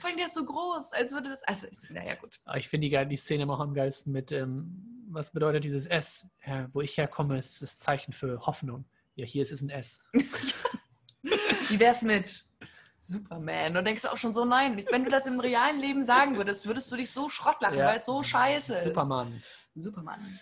Vor 0.00 0.08
allem 0.08 0.16
der 0.16 0.26
ist 0.26 0.34
so 0.34 0.44
groß, 0.44 0.92
als 0.92 1.12
würde 1.12 1.30
das. 1.30 1.42
Also, 1.44 1.66
naja, 1.90 2.14
gut. 2.14 2.40
Aber 2.44 2.56
ich 2.58 2.68
finde 2.68 2.88
die, 2.88 3.08
die 3.08 3.16
Szene 3.16 3.42
immer 3.44 3.54
auch 3.54 3.60
am 3.60 3.74
geilsten 3.74 4.12
mit, 4.12 4.32
ähm, 4.32 5.06
was 5.10 5.32
bedeutet 5.32 5.64
dieses 5.64 5.86
S? 5.86 6.26
Ja, 6.46 6.68
wo 6.72 6.80
ich 6.80 6.96
herkomme, 6.96 7.38
ist 7.38 7.60
das 7.62 7.78
Zeichen 7.78 8.12
für 8.12 8.40
Hoffnung. 8.46 8.84
Ja, 9.16 9.26
hier 9.26 9.42
ist 9.42 9.52
es 9.52 9.60
ein 9.60 9.70
S. 9.70 10.00
Wie 11.68 11.78
wär's 11.78 12.02
mit 12.02 12.44
Superman? 12.98 13.76
Und 13.76 13.84
denkst 13.84 14.06
auch 14.06 14.16
schon 14.16 14.32
so, 14.32 14.44
nein, 14.44 14.84
wenn 14.90 15.04
du 15.04 15.10
das 15.10 15.26
im 15.26 15.38
realen 15.40 15.78
Leben 15.78 16.04
sagen 16.04 16.36
würdest, 16.36 16.66
würdest 16.66 16.90
du 16.90 16.96
dich 16.96 17.10
so 17.10 17.28
Schrott 17.28 17.60
lachen, 17.60 17.78
Ja. 17.78 17.86
weil 17.86 17.96
es 17.96 18.04
so 18.06 18.22
scheiße 18.22 18.74
ist. 18.76 18.84
Superman. 18.84 19.42
Superman. 19.74 20.38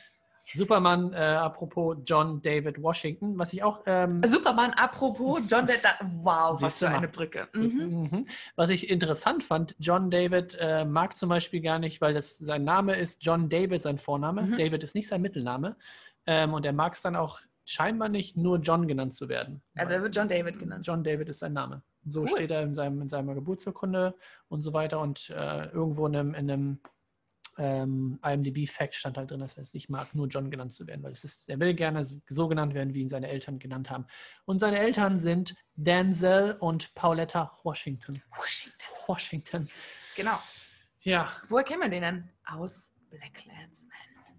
Superman, 0.55 1.13
äh, 1.13 1.17
apropos 1.17 1.97
John 2.05 2.41
David 2.43 2.83
Washington, 2.83 3.39
was 3.39 3.53
ich 3.53 3.63
auch. 3.63 3.81
Ähm, 3.87 4.23
Superman, 4.25 4.73
apropos 4.73 5.41
John 5.49 5.67
Depp. 5.67 5.83
da- 5.83 6.07
Wow, 6.23 6.61
was 6.63 6.79
für 6.79 6.89
eine 6.89 7.09
Brücke. 7.09 7.49
Mhm. 7.55 8.09
Mhm. 8.11 8.27
Was 8.57 8.71
ich 8.71 8.89
interessant 8.91 9.45
fand, 9.45 9.75
John 9.79 10.11
David 10.11 10.57
äh, 10.61 10.85
mag 10.85 11.17
zum 11.17 11.29
Beispiel 11.29 11.61
gar 11.61 11.79
nicht, 11.79 12.01
weil 12.01 12.15
das, 12.15 12.39
sein 12.39 12.65
Name 12.65 12.97
ist 12.97 13.25
John 13.25 13.49
David, 13.49 13.83
sein 13.83 13.99
Vorname. 13.99 14.43
Mhm. 14.43 14.57
David 14.57 14.83
ist 14.83 14.95
nicht 14.95 15.09
sein 15.09 15.23
Mittelname. 15.23 15.77
Ähm, 16.27 16.53
und 16.55 16.65
er 16.67 16.73
mag 16.73 16.95
es 16.95 17.03
dann 17.03 17.17
auch 17.17 17.41
scheinbar 17.65 18.09
nicht, 18.09 18.37
nur 18.37 18.59
John 18.59 18.89
genannt 18.89 19.13
zu 19.13 19.29
werden. 19.29 19.61
Also 19.77 19.93
er 19.95 20.03
wird 20.03 20.17
John 20.17 20.29
David 20.29 20.59
genannt. 20.59 20.87
John 20.87 21.05
David 21.05 21.29
ist 21.29 21.41
sein 21.41 21.53
Name. 21.53 21.83
So 22.07 22.21
Cool. 22.23 22.29
steht 22.29 22.51
er 22.51 22.63
in, 22.63 22.73
seinem, 22.75 23.03
in 23.03 23.09
seiner 23.11 23.35
Geburtsurkunde 23.35 24.15
und 24.49 24.63
so 24.63 24.73
weiter. 24.73 25.01
Und 25.01 25.29
äh, 25.31 25.67
irgendwo 25.69 26.07
in 26.07 26.17
einem, 26.17 26.35
in 26.35 26.51
einem 26.51 26.79
ähm, 27.59 28.19
IMDb-Fact 28.25 28.95
stand 28.95 29.19
halt 29.19 29.31
drin, 29.31 29.41
dass 29.41 29.57
er 29.57 29.65
es 29.65 29.75
nicht 29.75 29.89
mag, 29.91 30.15
nur 30.15 30.29
John 30.29 30.51
genannt 30.51 30.73
zu 30.73 30.87
werden, 30.87 31.03
weil 31.03 31.13
es 31.13 31.25
ist, 31.25 31.49
er 31.49 31.59
will 31.61 31.75
gerne 31.75 32.05
so 32.05 32.49
genannt 32.49 32.73
werden, 32.75 32.95
wie 32.95 33.01
ihn 33.03 33.09
seine 33.09 33.29
Eltern 33.29 33.59
genannt 33.59 33.91
haben. 33.91 34.07
Und 34.47 34.61
seine 34.61 34.79
Eltern 34.79 35.17
sind 35.19 35.55
Denzel 35.75 36.57
und 36.61 36.95
Pauletta 36.95 37.53
Washington. 37.65 38.23
Washington. 38.37 38.87
Washington. 39.07 39.69
Genau. 40.17 40.39
Ja, 41.01 41.31
Woher 41.49 41.65
kennen 41.65 41.83
wir 41.83 41.89
den 41.89 42.03
denn? 42.03 42.31
Aus 42.47 42.95
Black 43.11 43.45
Landsman. 43.47 43.93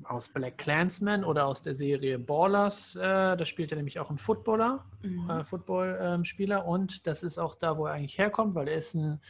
aus 0.05 0.29
Black 0.29 0.57
Clansman 0.57 1.23
oder 1.25 1.45
aus 1.45 1.61
der 1.61 1.75
Serie 1.75 2.17
Ballers. 2.19 2.95
Äh, 2.95 3.01
da 3.01 3.43
spielt 3.45 3.71
er 3.71 3.75
nämlich 3.77 3.99
auch 3.99 4.09
einen 4.09 4.17
Footballer, 4.17 4.85
Mhm. 5.03 5.29
äh, 5.29 5.43
Football-Spieler. 5.43 6.65
und 6.65 7.05
das 7.07 7.21
ist 7.23 7.37
auch 7.37 7.55
da, 7.55 7.77
wo 7.77 7.85
er 7.87 7.93
eigentlich 7.93 8.17
herkommt, 8.17 8.55
weil 8.55 8.67
er 8.69 8.77
ist 8.77 8.93
ein 8.93 9.21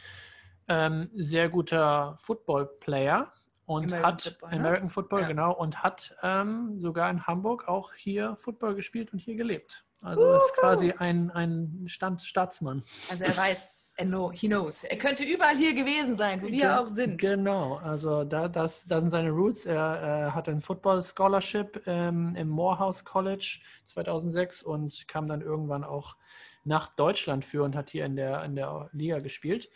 ähm, 0.68 1.10
sehr 1.14 1.48
guter 1.48 2.16
Football-Player 2.18 3.32
und 3.70 3.84
American 3.84 4.12
hat 4.12 4.22
Football, 4.22 4.50
ne? 4.50 4.56
American 4.56 4.90
Football, 4.90 5.20
Ja. 5.20 5.28
genau, 5.28 5.52
und 5.52 5.82
hat 5.82 6.16
ähm, 6.22 6.76
sogar 6.76 7.08
in 7.08 7.26
Hamburg 7.26 7.68
auch 7.68 7.92
hier 7.94 8.34
Football 8.36 8.74
gespielt 8.74 9.12
und 9.12 9.20
hier 9.20 9.36
gelebt. 9.36 9.84
Also 10.02 10.34
ist 10.34 10.54
quasi 10.56 10.92
ein, 10.92 11.30
ein 11.30 11.84
Stand 11.86 12.22
Staatsmann. 12.22 12.82
Also 13.10 13.24
er 13.24 13.36
weiß, 13.36 13.92
er 13.96 14.06
know, 14.06 14.32
he 14.32 14.48
knows. 14.48 14.82
Er 14.82 14.96
könnte 14.96 15.24
überall 15.24 15.56
hier 15.56 15.74
gewesen 15.74 16.16
sein, 16.16 16.42
wo 16.42 16.48
wir 16.48 16.80
auch 16.80 16.88
sind. 16.88 17.18
Genau, 17.18 17.76
also 17.76 18.24
da, 18.24 18.48
das, 18.48 18.86
das 18.86 19.02
sind 19.02 19.10
seine 19.10 19.30
Roots. 19.30 19.66
Er 19.66 20.28
äh, 20.28 20.30
hatte 20.32 20.50
ein 20.50 20.62
Football 20.62 21.02
Scholarship 21.02 21.82
ähm, 21.86 22.34
im 22.34 22.48
Morehouse 22.48 23.04
College 23.04 23.60
2006 23.84 24.62
und 24.64 25.06
kam 25.06 25.28
dann 25.28 25.42
irgendwann 25.42 25.84
auch 25.84 26.16
nach 26.64 26.88
Deutschland 26.88 27.44
für 27.44 27.62
und 27.62 27.76
hat 27.76 27.90
hier 27.90 28.06
in 28.06 28.16
der, 28.16 28.42
in 28.44 28.56
der 28.56 28.88
Liga 28.92 29.20
gespielt. 29.20 29.70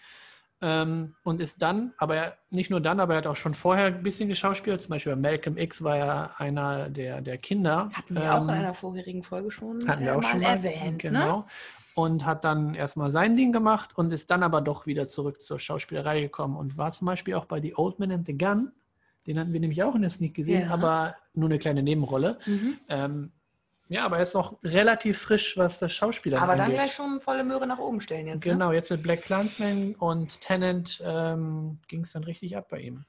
Ähm, 0.66 1.14
und 1.24 1.42
ist 1.42 1.60
dann, 1.60 1.92
aber 1.98 2.16
er, 2.16 2.38
nicht 2.48 2.70
nur 2.70 2.80
dann, 2.80 2.98
aber 2.98 3.12
er 3.12 3.18
hat 3.18 3.26
auch 3.26 3.36
schon 3.36 3.52
vorher 3.52 3.86
ein 3.88 4.02
bisschen 4.02 4.30
geschauspielt. 4.30 4.80
Zum 4.80 4.90
Beispiel 4.90 5.14
bei 5.14 5.20
Malcolm 5.20 5.58
X 5.58 5.84
war 5.84 5.96
er 5.98 6.40
einer 6.40 6.88
der, 6.88 7.20
der 7.20 7.36
Kinder. 7.36 7.90
Hatten 7.92 8.14
wir 8.14 8.34
auch 8.34 8.44
in 8.44 8.48
Ähm, 8.48 8.54
einer 8.54 8.72
vorherigen 8.72 9.22
Folge 9.22 9.50
schon, 9.50 9.86
hatten 9.86 10.04
wir 10.04 10.12
äh, 10.12 10.14
auch 10.16 10.22
schon 10.22 10.40
mal 10.40 10.46
erwähnt. 10.56 11.04
Ne? 11.04 11.10
Genau. 11.10 11.46
Und 11.94 12.24
hat 12.24 12.44
dann 12.44 12.74
erstmal 12.74 13.10
sein 13.10 13.36
Ding 13.36 13.52
gemacht 13.52 13.90
und 13.98 14.10
ist 14.10 14.30
dann 14.30 14.42
aber 14.42 14.62
doch 14.62 14.86
wieder 14.86 15.06
zurück 15.06 15.42
zur 15.42 15.58
Schauspielerei 15.58 16.22
gekommen 16.22 16.56
und 16.56 16.78
war 16.78 16.92
zum 16.92 17.06
Beispiel 17.08 17.34
auch 17.34 17.44
bei 17.44 17.60
The 17.60 17.74
Old 17.76 17.98
Man 17.98 18.10
and 18.10 18.26
the 18.26 18.36
Gun 18.36 18.72
Den 19.26 19.38
hatten 19.38 19.52
wir 19.52 19.60
nämlich 19.60 19.82
auch 19.82 19.94
in 19.94 20.00
der 20.00 20.10
Sneak 20.10 20.32
gesehen, 20.34 20.62
Ja. 20.68 20.70
aber 20.72 21.14
nur 21.34 21.48
eine 21.50 21.58
kleine 21.58 21.82
Nebenrolle. 21.82 22.38
Mhm. 22.46 22.76
Ähm, 22.88 23.32
ja, 23.89 24.05
aber 24.05 24.16
er 24.16 24.22
ist 24.22 24.35
noch 24.35 24.59
relativ 24.64 25.18
frisch, 25.18 25.57
was 25.57 25.78
das 25.78 25.93
Schauspieler 25.93 26.41
Aber 26.41 26.57
dann 26.57 26.70
gleich 26.72 26.93
schon 26.95 27.20
volle 27.20 27.45
Möhre 27.45 27.66
nach 27.66 27.78
oben 27.78 28.01
stellen 28.01 28.26
jetzt. 28.26 28.45
Ne? 28.47 28.53
Genau, 28.53 28.72
jetzt 28.72 28.91
mit 28.91 29.03
Black 29.03 29.22
Clansman 29.22 29.95
und 29.97 30.41
Tennant 30.41 31.03
ähm, 31.05 31.78
ging 31.89 32.01
es 32.01 32.12
dann 32.12 32.24
richtig 32.24 32.57
ab 32.57 32.68
bei 32.70 32.80
ihm. 32.80 33.05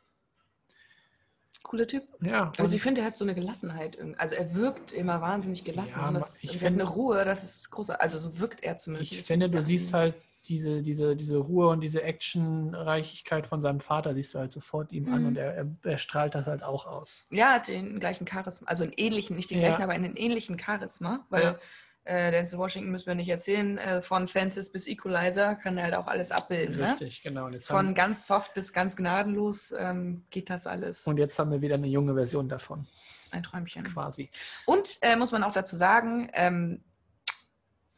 Cooler 1.63 1.88
Typ. 1.88 2.03
Ja, 2.21 2.51
Also 2.59 2.76
ich 2.76 2.82
finde, 2.82 3.01
er 3.01 3.07
hat 3.07 3.17
so 3.17 3.26
eine 3.26 3.34
Gelassenheit. 3.34 3.95
irgendwie. 3.95 4.19
Also 4.19 4.36
er 4.36 4.53
wirkt 4.53 4.91
immer 4.91 5.19
wahnsinnig 5.21 5.63
gelassen. 5.63 5.99
Ja, 5.99 6.07
und 6.09 6.13
das, 6.15 6.43
ich 6.43 6.51
finde- 6.57 6.84
eine 6.84 6.89
Ruhe, 6.91 7.26
das 7.26 7.43
ist 7.43 7.71
großartig. 7.71 8.03
Also 8.03 8.19
so 8.19 8.39
wirkt 8.39 8.63
er 8.63 8.78
zumindest. 8.78 9.11
ich 9.13 9.23
finde, 9.23 9.49
du 9.49 9.63
siehst 9.63 9.91
halt 9.93 10.13
diese, 10.49 10.81
diese, 10.81 11.15
diese 11.15 11.37
Ruhe 11.37 11.67
und 11.69 11.81
diese 11.81 12.01
Actionreichigkeit 12.03 13.47
von 13.47 13.61
seinem 13.61 13.79
Vater, 13.79 14.13
siehst 14.13 14.33
du 14.33 14.39
halt 14.39 14.51
sofort 14.51 14.91
ihm 14.91 15.11
an 15.11 15.21
Mhm. 15.21 15.27
und 15.27 15.37
er, 15.37 15.53
er, 15.55 15.67
er 15.83 15.97
strahlt 15.97 16.35
das 16.35 16.47
halt 16.47 16.63
auch 16.63 16.85
aus. 16.85 17.23
Ja, 17.31 17.53
hat 17.53 17.67
den 17.67 17.99
gleichen 17.99 18.27
Charisma. 18.27 18.67
Also 18.67 18.83
einen 18.83 18.93
ähnlichen, 18.97 19.35
nicht 19.35 19.51
den 19.51 19.59
Ja. 19.59 19.67
gleichen, 19.69 19.83
aber 19.83 19.93
einen 19.93 20.15
ähnlichen 20.15 20.57
Charisma. 20.59 21.25
Weil 21.29 21.43
Ja. 21.43 21.59
äh, 22.05 22.31
Denzel 22.31 22.59
Washington 22.59 22.91
müssen 22.91 23.07
wir 23.07 23.15
nicht 23.15 23.29
erzählen. 23.29 23.77
Äh, 23.77 24.01
von 24.01 24.27
Fences 24.27 24.71
bis 24.71 24.87
Equalizer 24.87 25.55
kann 25.55 25.77
er 25.77 25.85
halt 25.85 25.95
auch 25.95 26.07
alles 26.07 26.31
abbilden. 26.31 26.77
Ne? 26.77 26.91
Richtig, 26.91 27.23
genau. 27.23 27.45
Und 27.47 27.53
jetzt, 27.53 27.67
Von 27.67 27.87
haben, 27.87 27.95
ganz 27.95 28.27
soft 28.27 28.53
bis 28.53 28.71
ganz 28.73 28.95
gnadenlos 28.95 29.73
ähm, 29.77 30.23
geht 30.29 30.49
das 30.49 30.67
alles. 30.67 31.07
und 31.07 31.17
jetzt 31.17 31.37
haben 31.39 31.51
wir 31.51 31.61
wieder 31.61 31.75
eine 31.75 31.87
junge 31.87 32.13
Version 32.13 32.47
davon, 32.47 32.85
Ein 33.31 33.43
Träumchen. 33.43 33.83
quasi. 33.85 34.29
Und 34.65 34.97
äh, 35.01 35.15
muss 35.15 35.31
man 35.31 35.43
auch 35.43 35.53
dazu 35.53 35.75
sagen, 35.75 36.29
ähm, 36.33 36.83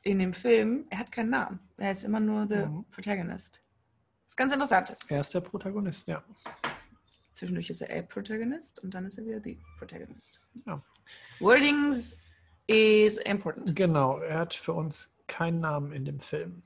in 0.08 0.20
dem 0.20 0.34
Film, 0.34 0.86
er 0.90 1.00
hat 1.00 1.12
keinen 1.12 1.30
Namen. 1.32 1.60
Er 1.78 1.92
ist 1.92 2.04
immer 2.04 2.20
nur 2.20 2.48
the 2.48 2.56
Mhm. 2.66 2.86
Protagonist. 2.92 3.62
Das 4.24 4.32
ist 4.34 4.38
ganz 4.38 4.54
interessant. 4.54 4.94
Er 5.10 5.20
ist 5.22 5.34
der 5.34 5.42
Protagonist, 5.42 6.08
ja. 6.08 6.24
Zwischendurch 7.34 7.70
ist 7.70 7.82
er 7.82 8.00
a 8.00 8.02
Protagonist 8.02 8.80
und 8.84 8.94
dann 8.94 9.06
ist 9.06 9.18
er 9.18 9.26
wieder 9.26 9.42
the 9.42 9.60
Protagonist. 9.78 10.42
Ja. 10.66 10.82
Wordings 11.40 12.18
is 12.68 13.18
important. 13.20 13.76
Genau, 13.76 14.18
er 14.20 14.40
hat 14.40 14.54
für 14.54 14.74
uns 14.74 15.14
keinen 15.28 15.60
Namen 15.60 15.92
in 15.92 16.06
dem 16.06 16.20
Film. 16.20 16.64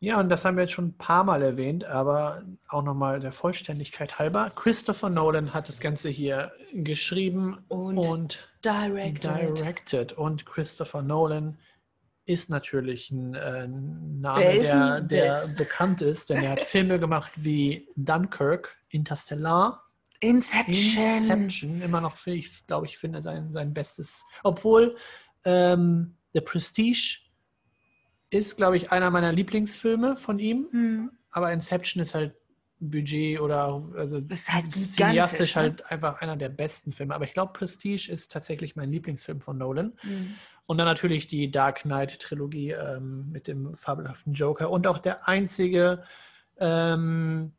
Ja, 0.00 0.20
und 0.20 0.28
das 0.28 0.44
haben 0.44 0.56
wir 0.56 0.62
jetzt 0.62 0.74
schon 0.74 0.88
ein 0.88 0.96
paar 0.96 1.24
Mal 1.24 1.42
erwähnt, 1.42 1.84
aber 1.84 2.44
auch 2.68 2.82
nochmal 2.84 3.18
der 3.18 3.32
Vollständigkeit 3.32 4.20
halber. 4.20 4.52
Christopher 4.54 5.10
Nolan 5.10 5.52
hat 5.54 5.68
das 5.68 5.80
Ganze 5.80 6.08
hier 6.08 6.52
geschrieben 6.72 7.58
Und, 7.66 7.98
und 7.98 8.48
directed. 8.64 9.24
directed. 9.24 10.12
Und 10.12 10.46
Christopher 10.46 11.02
Nolan 11.02 11.58
ist 12.28 12.50
natürlich 12.50 13.10
ein 13.10 13.34
äh, 13.34 13.66
Name, 13.66 14.56
ist 14.56 14.70
der, 14.70 15.00
der 15.00 15.38
bekannt 15.56 16.02
ist, 16.02 16.28
denn 16.28 16.42
er 16.42 16.50
hat 16.50 16.60
Filme 16.74 16.98
gemacht 17.00 17.32
wie 17.36 17.88
Dunkirk, 17.96 18.76
Interstellar, 18.90 19.82
Inception. 20.20 21.30
Inception, 21.30 21.80
immer 21.80 22.00
noch, 22.02 22.26
ich 22.26 22.66
glaube 22.66 22.86
ich, 22.86 22.98
finde 22.98 23.22
sein, 23.22 23.52
sein 23.52 23.72
bestes. 23.72 24.26
Obwohl 24.42 24.96
ähm, 25.44 26.16
The 26.34 26.42
Prestige 26.42 27.20
ist, 28.28 28.56
glaube 28.58 28.76
ich, 28.76 28.92
einer 28.92 29.10
meiner 29.10 29.32
Lieblingsfilme 29.32 30.16
von 30.16 30.38
ihm, 30.38 30.68
Hm. 30.70 31.10
aber 31.30 31.50
Inception 31.52 32.02
ist 32.02 32.14
halt 32.14 32.34
Budget 32.80 33.40
oder 33.40 33.82
also 33.96 34.18
Ist 34.18 34.52
halt 34.52 34.70
cineastisch 34.70 35.56
ne? 35.56 35.62
halt 35.62 35.90
einfach 35.90 36.20
einer 36.20 36.36
der 36.36 36.50
besten 36.50 36.92
Filme. 36.92 37.14
Aber 37.14 37.24
ich 37.24 37.34
glaube, 37.34 37.52
Prestige 37.52 38.12
ist 38.12 38.30
tatsächlich 38.30 38.76
mein 38.76 38.92
Lieblingsfilm 38.92 39.40
von 39.40 39.58
Nolan. 39.58 39.94
Hm. 40.02 40.34
Und 40.68 40.76
dann 40.76 40.86
natürlich 40.86 41.26
die 41.28 41.50
Dark 41.50 41.80
Knight-Trilogie 41.80 42.72
ähm, 42.72 43.32
mit 43.32 43.48
dem 43.48 43.74
fabelhaften 43.78 44.34
Joker 44.34 44.70
und 44.70 44.86
auch 44.86 44.98
der 44.98 45.26
einzige 45.26 46.04
ähm, 46.60 47.52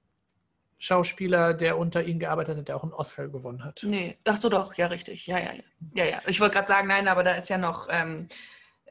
Schauspieler, 0.78 1.56
der 1.56 1.80
unter 1.80 2.04
ihm 2.04 2.20
gearbeitet 2.20 2.60
hat, 2.60 2.68
der 2.68 2.76
auch 2.76 2.84
einen 2.84 2.94
Oscar 2.94 3.28
gewonnen 3.28 3.64
hat. 3.64 3.82
Nee, 3.82 4.16
ach 4.26 4.38
so 4.38 4.48
doch, 4.48 4.76
ja, 4.76 4.86
richtig. 4.86 5.26
Ja, 5.26 5.40
ja, 5.40 5.54
ja. 5.54 5.64
Ja, 5.96 6.06
ja. 6.06 6.22
Ich 6.28 6.40
wollte 6.40 6.54
gerade 6.54 6.68
sagen, 6.68 6.88
nein, 6.88 7.08
aber 7.08 7.24
da 7.24 7.32
ist 7.32 7.50
ja 7.50 7.58
noch 7.58 7.88
ähm, 7.90 8.28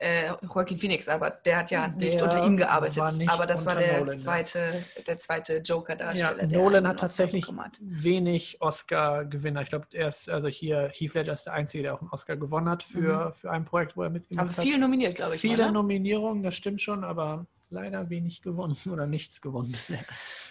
äh, 0.00 0.32
Joaquin 0.42 0.78
Phoenix, 0.78 1.08
aber 1.08 1.30
der 1.30 1.58
hat 1.58 1.70
ja 1.70 1.88
nicht 1.88 2.14
Der 2.14 2.24
unter 2.24 2.44
ihm 2.44 2.56
gearbeitet. 2.56 3.02
aber 3.28 3.46
das 3.46 3.66
war 3.66 3.74
der 3.74 3.98
Nolan, 4.00 4.16
ja. 4.16 4.16
zweite, 4.16 4.84
der 5.06 5.18
zweite 5.18 5.54
Ja, 5.56 5.60
Joker-Darsteller. 5.62 6.46
der 6.46 6.58
Nolan 6.58 6.86
hat 6.86 7.00
tatsächlich 7.00 7.46
hat. 7.48 7.78
wenig 7.80 8.60
Oscar-Gewinner. 8.60 9.62
Ich 9.62 9.68
glaube, 9.70 9.86
er 9.92 10.08
ist, 10.08 10.28
also 10.28 10.48
hier, 10.48 10.90
Heath 10.94 11.14
Ledger 11.14 11.32
ist 11.34 11.44
der 11.44 11.54
Einzige, 11.54 11.82
der 11.82 11.94
auch 11.94 12.00
einen 12.00 12.10
Oscar 12.10 12.36
gewonnen 12.36 12.68
hat 12.68 12.82
für, 12.82 13.32
für 13.32 13.50
ein 13.50 13.64
Projekt, 13.64 13.96
wo 13.96 14.02
er 14.02 14.06
Aber 14.06 14.14
mitgemacht 14.14 14.56
hat. 14.56 14.64
viel 14.64 14.78
nominiert, 14.78 15.16
glaube 15.16 15.34
ich. 15.34 15.40
Viele 15.40 15.58
mal, 15.64 15.66
ne? 15.66 15.72
Nominierungen, 15.72 16.42
das 16.42 16.54
stimmt 16.54 16.80
schon, 16.80 17.04
aber 17.04 17.46
leider 17.70 18.08
wenig 18.08 18.42
gewonnen 18.42 18.76
oder 18.92 19.06
nichts 19.06 19.40
gewonnen 19.40 19.72
bisher. 19.72 20.00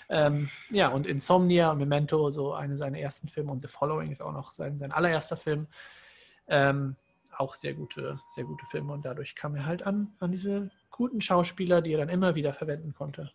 Ähm, 0.09 0.49
ja, 0.69 0.89
und 0.89 1.07
Insomnia 1.07 1.71
und 1.71 1.79
Memento, 1.79 2.29
so 2.31 2.53
eine 2.53 2.77
seiner 2.77 2.99
ersten 2.99 3.27
Filme 3.27 3.51
und 3.51 3.61
The 3.61 3.67
Following 3.67 4.11
ist 4.11 4.21
auch 4.21 4.33
noch 4.33 4.53
sein, 4.53 4.77
sein 4.77 4.91
allererster 4.91 5.35
Film. 5.37 5.67
Ähm, 6.47 6.95
auch 7.35 7.55
sehr 7.55 7.73
gute, 7.73 8.19
sehr 8.35 8.43
gute 8.43 8.65
Filme 8.65 8.93
und 8.93 9.05
dadurch 9.05 9.35
kam 9.35 9.55
er 9.55 9.65
halt 9.65 9.83
an, 9.83 10.13
an 10.19 10.31
diese 10.31 10.71
guten 10.91 11.21
Schauspieler, 11.21 11.81
die 11.81 11.93
er 11.93 11.99
dann 11.99 12.09
immer 12.09 12.35
wieder 12.35 12.53
verwenden 12.53 12.93
konnte. 12.93 13.31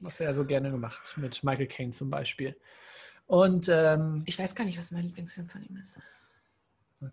Was 0.00 0.20
er 0.20 0.34
so 0.34 0.44
gerne 0.44 0.70
gemacht, 0.70 1.14
mit 1.16 1.42
Michael 1.44 1.66
Caine 1.66 1.92
zum 1.92 2.08
Beispiel. 2.10 2.56
Und 3.26 3.68
ähm, 3.68 4.22
Ich 4.26 4.38
weiß 4.38 4.54
gar 4.54 4.64
nicht, 4.64 4.78
was 4.78 4.90
mein 4.90 5.04
Lieblingsfilm 5.04 5.48
von 5.48 5.62
ihm 5.62 5.76
ist. 5.76 6.00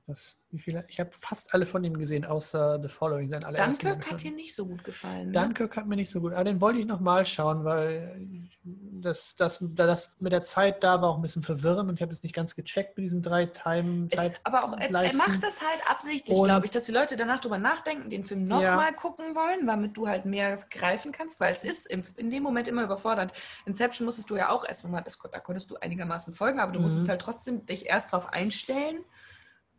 Das, 0.05 0.37
wie 0.49 0.59
viele? 0.59 0.85
Ich 0.89 0.99
habe 0.99 1.11
fast 1.13 1.53
alle 1.53 1.65
von 1.65 1.83
ihm 1.83 1.97
gesehen, 1.97 2.25
außer 2.25 2.79
The 2.81 2.89
Following, 2.89 3.29
sein. 3.29 3.41
Dunkirk 3.41 4.11
hat 4.11 4.21
dir 4.21 4.31
nicht 4.31 4.53
so 4.53 4.65
gut 4.65 4.83
gefallen. 4.83 5.27
Ne? 5.27 5.31
Dunkirk 5.31 5.77
hat 5.77 5.87
mir 5.87 5.95
nicht 5.95 6.09
so 6.09 6.19
gut, 6.19 6.33
aber 6.33 6.43
den 6.43 6.59
wollte 6.59 6.79
ich 6.79 6.85
nochmal 6.85 7.25
schauen, 7.25 7.63
weil 7.63 8.43
das, 8.63 9.35
das, 9.35 9.59
das 9.61 10.15
mit 10.19 10.33
der 10.33 10.43
Zeit 10.43 10.83
da 10.83 11.01
war 11.01 11.09
auch 11.09 11.15
ein 11.15 11.21
bisschen 11.21 11.41
verwirrend 11.43 11.89
und 11.89 11.95
ich 11.95 12.01
habe 12.01 12.11
es 12.11 12.21
nicht 12.23 12.35
ganz 12.35 12.55
gecheckt 12.55 12.97
mit 12.97 13.05
diesen 13.05 13.21
drei 13.21 13.45
Time 13.45 14.07
Es, 14.11 14.17
Zeit. 14.17 14.41
aber 14.43 14.65
auch, 14.65 14.77
er, 14.77 14.89
er 14.89 15.13
macht 15.15 15.41
das 15.41 15.61
halt 15.61 15.81
absichtlich, 15.89 16.43
glaube 16.43 16.65
ich, 16.65 16.71
dass 16.71 16.83
die 16.83 16.91
Leute 16.91 17.15
danach 17.15 17.39
drüber 17.39 17.57
nachdenken, 17.57 18.09
den 18.09 18.25
Film 18.25 18.45
Ja. 18.47 18.57
nochmal 18.71 18.93
gucken 18.93 19.35
wollen, 19.35 19.65
damit 19.67 19.95
du 19.95 20.07
halt 20.07 20.25
mehr 20.25 20.57
greifen 20.69 21.11
kannst, 21.13 21.39
weil 21.39 21.53
es 21.53 21.63
ist 21.63 21.85
im, 21.87 22.03
in 22.17 22.29
dem 22.29 22.43
Moment 22.43 22.67
immer 22.67 22.83
überfordernd. 22.83 23.31
Inception 23.65 24.05
musstest 24.05 24.29
du 24.29 24.35
ja 24.35 24.49
auch 24.49 24.65
erst 24.65 24.85
mal, 24.85 25.01
das, 25.01 25.17
da 25.31 25.39
konntest 25.39 25.69
du 25.71 25.77
einigermaßen 25.77 26.33
folgen, 26.33 26.59
aber 26.59 26.73
du 26.73 26.79
Mhm. 26.79 26.83
musstest 26.83 27.07
halt 27.07 27.21
trotzdem 27.21 27.65
dich 27.65 27.85
erst 27.85 28.11
darauf 28.11 28.27
einstellen, 28.33 29.03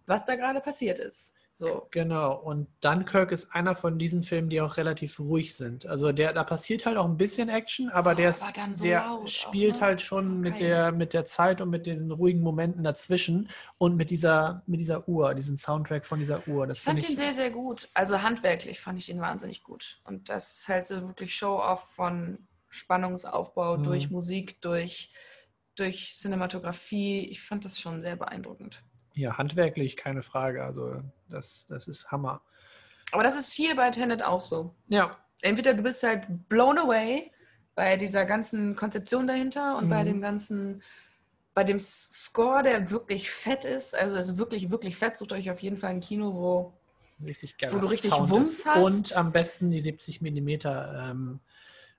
was 0.09 0.25
da 0.25 0.35
gerade 0.37 0.61
passiert 0.61 0.99
ist. 0.99 1.35
So. 1.53 1.89
Genau, 1.91 2.37
und 2.37 2.69
Dunkirk 2.83 3.33
ist 3.33 3.53
einer 3.53 3.75
von 3.75 3.99
diesen 3.99 4.23
Filmen, 4.23 4.49
die 4.49 4.61
auch 4.61 4.77
relativ 4.77 5.19
ruhig 5.19 5.57
sind. 5.57 5.87
Also 5.87 6.13
der, 6.13 6.33
da 6.33 6.45
passiert 6.45 6.87
halt 6.87 6.97
auch 6.97 7.05
ein 7.05 7.17
bisschen 7.17 7.49
Action, 7.49 7.89
aber 7.89 8.15
der, 8.15 8.31
ist, 8.31 8.45
Aber 8.45 8.75
so 8.77 8.85
der 8.85 9.01
laut 9.01 9.23
auch, 9.25 9.27
spielt 9.27 9.75
ne? 9.75 9.81
halt 9.81 10.01
schon 10.01 10.39
mit 10.39 10.61
der, 10.61 10.93
mit 10.93 11.13
der 11.13 11.25
Zeit 11.25 11.61
und 11.61 11.71
mit 11.71 11.87
diesen 11.87 12.13
ruhigen 12.13 12.43
Momenten 12.43 12.85
dazwischen 12.85 13.51
und 13.77 13.97
mit 13.97 14.11
dieser, 14.11 14.63
mit 14.67 14.79
dieser 14.79 15.09
Uhr, 15.09 15.35
diesen 15.35 15.57
Soundtrack 15.57 16.07
von 16.07 16.21
dieser 16.21 16.47
Uhr. 16.47 16.65
Das 16.69 16.79
Ich 16.79 16.85
fand 16.85 17.09
ihn 17.09 17.17
sehr, 17.17 17.35
sehr 17.35 17.51
gut. 17.51 17.89
Also 17.93 18.23
handwerklich 18.23 18.79
fand 18.81 18.97
ich 19.01 19.09
ihn 19.09 19.21
wahnsinnig 19.21 19.65
gut. 19.65 20.01
Und 20.05 20.29
das 20.29 20.59
ist 20.59 20.69
halt 20.69 20.87
so 20.87 21.03
wirklich 21.09 21.35
Show-off 21.35 21.83
von 21.93 22.47
Spannungsaufbau 22.69 23.79
Mhm. 23.79 23.83
durch 23.83 24.11
Musik, 24.11 24.61
durch, 24.61 25.11
durch 25.75 26.13
Cinematografie. 26.15 27.27
Ich 27.31 27.43
fand 27.43 27.65
das 27.65 27.81
schon 27.81 28.01
sehr 28.01 28.15
beeindruckend. 28.15 28.85
Ja, 29.19 29.37
handwerklich, 29.37 29.97
keine 29.97 30.23
Frage. 30.23 30.62
Also 30.62 31.03
das, 31.29 31.66
das 31.69 31.89
ist 31.89 32.12
Hammer. 32.12 32.41
Aber 33.11 33.25
das 33.25 33.35
ist 33.35 33.53
hier 33.53 33.75
bei 33.75 33.91
Tenet 33.91 34.23
auch 34.23 34.41
so. 34.41 34.75
Ja, 34.87 35.11
Entweder 35.43 35.75
du 35.75 35.83
bist 35.83 36.03
halt 36.05 36.27
blown 36.49 36.79
away 36.79 37.33
bei 37.75 37.97
dieser 37.97 38.25
ganzen 38.27 38.77
Konzeption 38.77 39.27
dahinter 39.27 39.77
und 39.77 39.89
bei 39.89 40.03
Mhm. 40.03 40.07
dem 40.07 40.21
ganzen, 40.21 40.83
bei 41.55 41.64
dem 41.64 41.81
Score, 41.81 42.62
der 42.62 42.91
wirklich 42.91 43.29
fett 43.31 43.64
ist. 43.64 43.95
Also 43.97 44.16
es 44.16 44.31
ist 44.31 44.37
wirklich, 44.37 44.71
wirklich 44.71 44.97
fett. 44.97 45.16
Sucht 45.19 45.33
euch 45.33 45.51
auf 45.51 45.61
jeden 45.62 45.77
Fall 45.77 45.91
ein 45.91 46.01
Kino, 46.01 46.35
wo 46.35 46.73
richtig 47.25 47.59
geil. 47.59 47.73
Wo 47.73 47.79
du 47.79 47.87
richtig 47.89 48.12
Wumms 48.12 48.64
hast. 48.66 48.85
Und 48.85 49.16
am 49.16 49.33
besten 49.33 49.71
die 49.73 49.81
70 49.81 50.21
mm 50.21 50.49
ähm, 50.64 51.41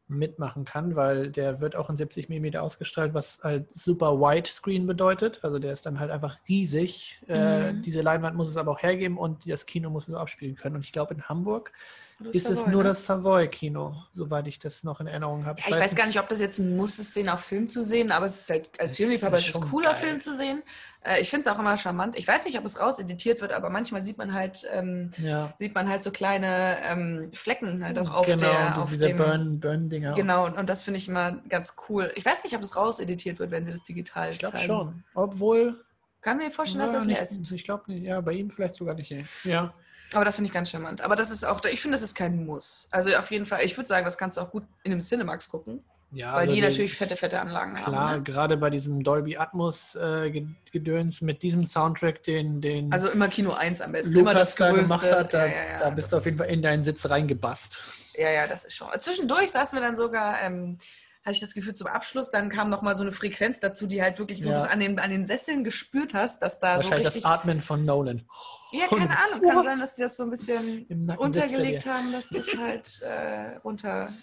mitmachen 0.10 0.66
kann, 0.66 0.96
weil 0.96 1.30
der 1.30 1.62
wird 1.62 1.76
auch 1.76 1.90
in 1.90 1.96
70 1.98 2.30
mm 2.30 2.58
ausgestrahlt, 2.58 3.14
was 3.14 3.40
halt 3.44 3.70
super 3.76 4.20
Widescreen 4.20 4.88
bedeutet. 4.88 5.40
Also 5.44 5.60
der 5.60 5.72
ist 5.72 5.86
dann 5.86 6.00
halt 6.00 6.12
einfach 6.12 6.38
riesig. 6.48 7.22
Äh, 7.28 7.74
Mhm. 7.74 7.82
diese 7.84 8.02
Leinwand 8.02 8.36
muss 8.36 8.50
es 8.50 8.58
aber 8.58 8.72
auch 8.72 8.82
hergeben 8.82 9.18
und 9.18 9.50
das 9.50 9.66
Kino 9.66 9.90
muss 9.90 10.08
es 10.08 10.16
abspielen 10.16 10.56
können. 10.56 10.76
Und 10.78 10.84
ich 10.86 10.92
glaube, 10.92 11.14
in 11.14 11.24
Hamburg 11.24 11.72
Oder 12.20 12.30
ist 12.32 12.50
es 12.50 12.60
Savoy, 12.60 12.72
nur 12.72 12.84
ne? 12.84 12.90
das 12.90 13.06
Savoy-Kino, 13.06 13.96
soweit 14.14 14.48
ich 14.48 14.60
das 14.60 14.84
noch 14.84 15.00
in 15.00 15.08
Erinnerung 15.08 15.46
habe. 15.46 15.62
Ja, 15.62 15.68
ich 15.68 15.82
weiß 15.84 15.96
gar 15.96 16.06
nicht, 16.06 16.20
ob 16.20 16.28
das 16.28 16.40
jetzt 16.40 16.60
ein 16.60 16.76
Muss 16.76 17.00
ist, 17.00 17.16
den 17.16 17.30
auf 17.30 17.40
Film 17.42 17.68
zu 17.68 17.86
sehen, 17.86 18.12
aber 18.12 18.26
es 18.26 18.42
ist 18.42 18.50
halt 18.50 18.70
als 18.80 18.92
Es 18.94 18.98
Filmliebhaber 18.98 19.38
ist 19.38 19.44
ist 19.50 19.56
es 19.56 19.62
schon 19.62 19.70
cool, 19.72 19.86
auf 19.86 19.94
geil. 19.94 20.02
Film 20.10 20.20
zu 20.20 20.36
sehen. 20.36 20.64
Äh, 21.06 21.22
ich 21.22 21.30
finde 21.30 21.50
es 21.50 21.56
auch 21.56 21.60
immer 21.60 21.78
charmant. 21.78 22.18
Ich 22.18 22.28
weiß 22.28 22.44
nicht, 22.46 22.58
ob 22.58 22.66
es 22.66 22.80
rauseditiert 22.80 23.40
wird, 23.40 23.54
aber 23.54 23.70
manchmal 23.70 24.02
sieht 24.04 24.18
man 24.18 24.34
halt, 24.34 24.68
ähm, 24.74 25.12
Ja, 25.18 25.54
sieht 25.60 25.74
man 25.74 25.88
halt 25.88 26.04
so 26.04 26.12
kleine 26.12 26.78
ähm, 26.84 27.32
Flecken 27.34 27.84
halt 27.86 27.98
auch 28.00 28.10
auf 28.14 28.26
genau, 28.26 28.40
der, 28.40 28.68
diese- 28.72 28.82
auf 28.82 28.90
diese 28.90 29.08
dem, 29.08 29.18
Burn- 29.18 29.60
Burn-Dinger. 29.62 30.14
Genau, 30.16 30.46
und, 30.46 30.58
und 30.58 30.70
das 30.70 30.84
finde 30.84 30.98
ich 30.98 31.08
immer 31.08 31.34
ganz 31.48 31.78
cool. 31.88 32.12
Ich 32.16 32.26
weiß 32.26 32.44
nicht, 32.44 32.56
ob 32.56 32.62
es 32.64 32.76
rauseditiert 32.76 33.40
wird, 33.40 33.52
wenn 33.52 33.66
sie 33.66 33.72
das 33.74 33.84
digital 33.84 34.30
ich 34.32 34.40
glaube 34.40 34.56
zeigen. 34.58 34.68
schon. 34.68 35.04
Obwohl, 35.14 35.86
Kann 36.22 36.36
mir 36.36 36.52
vorstellen, 36.52 36.82
dass 36.84 36.92
Ja, 36.92 36.98
das 37.00 37.08
nicht, 37.08 37.22
ist. 37.22 37.52
Ich 37.54 37.64
glaube 37.64 37.90
nicht. 37.90 38.04
Ja, 38.04 38.20
bei 38.20 38.34
ihm 38.34 38.50
vielleicht 38.50 38.74
sogar 38.74 38.94
nicht. 38.94 39.16
Ja. 39.46 39.74
Aber 40.14 40.26
das 40.26 40.36
finde 40.36 40.48
ich 40.48 40.54
ganz 40.54 40.70
charmant. 40.72 41.02
Aber 41.02 41.16
das 41.16 41.30
ist 41.32 41.44
auch, 41.46 41.64
ich 41.66 41.82
finde, 41.82 41.96
das 41.96 42.02
ist 42.02 42.16
kein 42.16 42.46
Muss. 42.46 42.88
Also 42.92 43.16
auf 43.16 43.30
jeden 43.32 43.46
Fall, 43.46 43.64
ich 43.64 43.78
würde 43.78 43.88
sagen, 43.88 44.06
das 44.06 44.18
kannst 44.18 44.38
du 44.38 44.42
auch 44.42 44.50
gut 44.52 44.64
in 44.84 44.92
einem 44.92 45.02
Cinemax 45.02 45.50
gucken. 45.50 45.84
Ja, 46.12 46.34
weil 46.34 46.42
also 46.46 46.56
die 46.56 46.62
natürlich 46.62 46.96
fette, 46.96 47.16
fette 47.16 47.40
Anlagen 47.40 47.76
Klar, 47.76 48.10
haben. 48.10 48.18
Ne? 48.18 48.24
gerade 48.24 48.58
bei 48.58 48.72
diesem 48.72 49.04
Dolby 49.04 49.38
Atmos 49.38 49.94
äh, 49.94 50.32
Ge- 50.32 50.48
Gedöns 50.72 51.22
mit 51.22 51.44
diesem 51.44 51.64
Soundtrack, 51.68 52.24
den, 52.24 52.62
den 52.62 52.92
Also 52.92 53.10
immer 53.10 53.28
Kino 53.28 53.52
1 53.52 53.82
am 53.82 53.92
besten. 53.92 54.14
immer 54.18 54.34
Lukas 54.34 54.50
das 54.50 54.56
da 54.56 54.72
gemacht 54.72 55.12
hat, 55.12 55.34
da, 55.36 55.46
ja, 55.46 55.52
ja, 55.54 55.78
da 55.78 55.90
bist 55.92 56.12
du 56.12 56.18
auf 56.18 56.26
jeden 56.26 56.38
Fall 56.38 56.48
in 56.48 56.64
deinen 56.64 56.82
Sitz 56.82 57.08
reingebast. 57.08 57.78
Ja, 58.16 58.32
ja, 58.32 58.48
das 58.48 58.66
ist 58.66 58.76
schon. 58.76 58.88
Zwischendurch 59.00 59.52
saßen 59.52 59.78
wir 59.78 59.86
dann 59.86 59.96
sogar, 59.96 60.42
ähm, 60.42 60.80
hatte 61.24 61.34
ich 61.34 61.40
das 61.42 61.54
Gefühl 61.54 61.76
zum 61.76 61.88
Abschluss, 61.88 62.32
dann 62.32 62.50
kam 62.50 62.70
noch 62.70 62.82
mal 62.82 62.96
so 62.96 63.02
eine 63.04 63.12
Frequenz 63.12 63.60
dazu, 63.60 63.88
die 63.88 64.02
halt 64.02 64.20
wirklich, 64.20 64.44
wo 64.44 64.48
Ja. 64.50 64.60
du 64.60 64.66
es 64.66 64.72
an 64.72 64.80
den, 64.80 65.00
an 65.00 65.10
den 65.12 65.26
Sesseln 65.26 65.64
gespürt 65.64 66.14
hast, 66.14 66.42
dass 66.42 66.60
da 66.60 66.80
so 66.80 66.84
Wahrscheinlich 66.86 67.08
richtig. 67.08 67.24
das 67.24 67.32
Atmen 67.32 67.60
von 67.62 67.84
Nolan. 67.86 68.26
Ja, 68.72 68.88
keine 68.88 69.18
Ahnung, 69.18 69.42
kann 69.42 69.56
What? 69.58 69.66
sein, 69.66 69.80
dass 69.80 69.96
die 69.96 70.02
das 70.02 70.16
so 70.16 70.24
ein 70.24 70.30
bisschen 70.30 71.10
er 71.10 71.20
untergelegt 71.20 71.86
haben, 71.86 72.12
dass 72.14 72.30
das 72.30 72.56
halt 72.58 73.02
äh, 73.02 73.58
runter, 73.58 74.14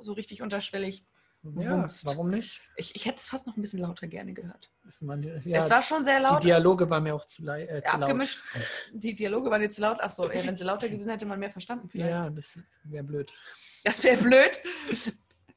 so 0.00 0.12
richtig 0.14 0.42
unterschwellig. 0.42 1.04
Ja, 1.54 1.86
warum 2.04 2.30
nicht? 2.30 2.60
Ich, 2.74 2.96
ich 2.96 3.04
hätte 3.06 3.16
es 3.20 3.28
fast 3.28 3.46
noch 3.46 3.56
ein 3.56 3.62
bisschen 3.62 3.78
lauter 3.78 4.08
gerne 4.08 4.32
gehört. 4.32 4.68
Man, 5.00 5.22
ja, 5.44 5.60
es 5.62 5.70
war 5.70 5.80
schon 5.80 6.02
sehr 6.02 6.18
die 6.18 6.24
laut. 6.24 6.42
Dialoge 6.42 6.90
waren 6.90 7.04
mir 7.04 7.14
auch 7.14 7.24
zu, 7.24 7.46
äh, 7.46 7.82
zu 7.84 7.92
laut. 7.92 8.02
abgemischt. 8.02 8.40
Die 8.92 9.14
Dialoge 9.14 9.48
waren 9.48 9.62
jetzt 9.62 9.76
zu 9.76 9.82
laut. 9.82 10.00
Achso, 10.00 10.28
ja, 10.28 10.44
wenn 10.44 10.56
sie 10.56 10.64
lauter 10.64 10.88
gewesen 10.88 11.10
hätte 11.10 11.24
man 11.24 11.38
mehr 11.38 11.50
verstanden 11.52 11.88
vielleicht. 11.88 12.10
Ja, 12.10 12.30
das 12.30 12.58
wäre 12.82 13.04
blöd. 13.04 13.32
Das 13.84 14.02
wäre 14.02 14.16
blöd. 14.20 14.60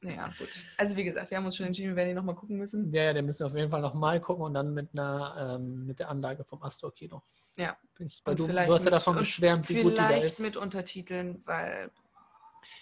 Naja, 0.02 0.30
gut. 0.38 0.48
Also 0.78 0.96
wie 0.96 1.04
gesagt, 1.04 1.30
wir 1.30 1.36
haben 1.36 1.44
uns 1.44 1.56
schon 1.56 1.66
entschieden, 1.66 1.90
wir 1.90 1.96
werden 1.96 2.08
die 2.08 2.14
nochmal 2.14 2.34
gucken 2.34 2.56
müssen. 2.56 2.92
Ja, 2.92 3.02
ja, 3.04 3.12
den 3.12 3.26
müssen 3.26 3.40
wir 3.40 3.46
auf 3.46 3.54
jeden 3.54 3.70
Fall 3.70 3.82
nochmal 3.82 4.20
gucken 4.20 4.44
und 4.44 4.54
dann 4.54 4.72
mit 4.72 4.88
einer 4.92 5.56
ähm, 5.60 5.86
mit 5.86 5.98
der 5.98 6.08
Anlage 6.08 6.42
vom 6.44 6.62
Astor 6.62 6.94
Kino. 6.94 7.22
Ja. 7.56 7.76
Ich, 7.98 8.22
weil 8.24 8.34
du, 8.34 8.46
vielleicht 8.46 8.70
du 8.70 8.74
hast 8.74 8.84
ja 8.84 8.90
mit- 8.90 8.94
davon 8.94 9.16
geschwärmt, 9.16 9.68
wie 9.68 9.82
gut 9.82 9.92
die 9.92 9.96
da 9.96 10.06
Vielleicht 10.06 10.24
ist. 10.24 10.40
mit 10.40 10.56
Untertiteln, 10.56 11.42
weil 11.44 11.90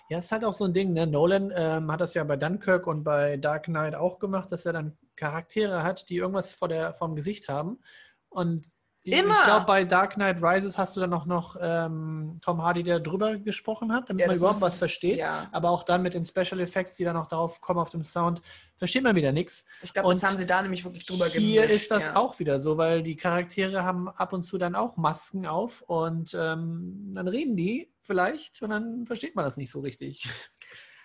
Ja, 0.08 0.18
es 0.18 0.26
ist 0.26 0.32
halt 0.32 0.44
auch 0.44 0.54
so 0.54 0.64
ein 0.64 0.72
Ding, 0.72 0.92
ne? 0.92 1.06
Nolan 1.08 1.52
ähm, 1.54 1.90
hat 1.90 2.00
das 2.00 2.14
ja 2.14 2.22
bei 2.22 2.36
Dunkirk 2.36 2.86
und 2.86 3.02
bei 3.02 3.36
Dark 3.36 3.64
Knight 3.64 3.96
auch 3.96 4.20
gemacht, 4.20 4.52
dass 4.52 4.64
er 4.66 4.72
dann 4.74 4.96
Charaktere 5.16 5.82
hat, 5.82 6.08
die 6.10 6.16
irgendwas 6.16 6.52
vor 6.52 6.68
der, 6.68 6.94
vom 6.94 7.16
Gesicht 7.16 7.48
haben. 7.48 7.80
Und 8.28 8.68
Immer. 9.12 9.36
ich 9.38 9.42
glaube, 9.44 9.66
bei 9.66 9.84
Dark 9.84 10.14
Knight 10.14 10.42
Rises 10.42 10.76
hast 10.78 10.96
du 10.96 11.00
dann 11.00 11.12
auch 11.12 11.26
noch 11.26 11.56
ähm, 11.60 12.38
Tom 12.42 12.62
Hardy, 12.62 12.82
der 12.82 13.00
drüber 13.00 13.36
gesprochen 13.36 13.92
hat, 13.92 14.08
damit 14.08 14.20
Ja, 14.22 14.26
man 14.26 14.36
überhaupt 14.36 14.60
was 14.60 14.78
versteht. 14.78 15.18
ja, 15.18 15.48
Aber 15.52 15.70
auch 15.70 15.82
dann 15.84 16.02
mit 16.02 16.14
den 16.14 16.24
Special 16.24 16.60
Effects, 16.60 16.96
die 16.96 17.04
dann 17.04 17.14
noch 17.14 17.26
darauf 17.26 17.60
kommen 17.60 17.80
auf 17.80 17.90
dem 17.90 18.04
Sound, 18.04 18.40
versteht 18.76 19.02
man 19.02 19.16
wieder 19.16 19.32
nichts. 19.32 19.64
ich 19.82 19.92
glaube, 19.92 20.08
das 20.10 20.22
haben 20.22 20.36
sie 20.36 20.46
da 20.46 20.62
nämlich 20.62 20.84
wirklich 20.84 21.06
drüber 21.06 21.26
Hier 21.26 21.62
gemischt. 21.62 21.82
ist 21.82 21.90
das 21.90 22.04
ja. 22.04 22.16
auch 22.16 22.38
wieder 22.38 22.60
so, 22.60 22.76
weil 22.76 23.02
die 23.02 23.16
Charaktere 23.16 23.84
haben 23.84 24.08
ab 24.08 24.32
und 24.32 24.42
zu 24.44 24.58
dann 24.58 24.74
auch 24.74 24.96
Masken 24.96 25.46
auf 25.46 25.82
und 25.82 26.34
ähm, 26.38 27.12
dann 27.14 27.28
reden 27.28 27.56
die 27.56 27.92
vielleicht 28.02 28.62
und 28.62 28.70
dann 28.70 29.06
versteht 29.06 29.34
man 29.36 29.44
das 29.44 29.56
nicht 29.56 29.70
so 29.70 29.80
richtig. 29.80 30.28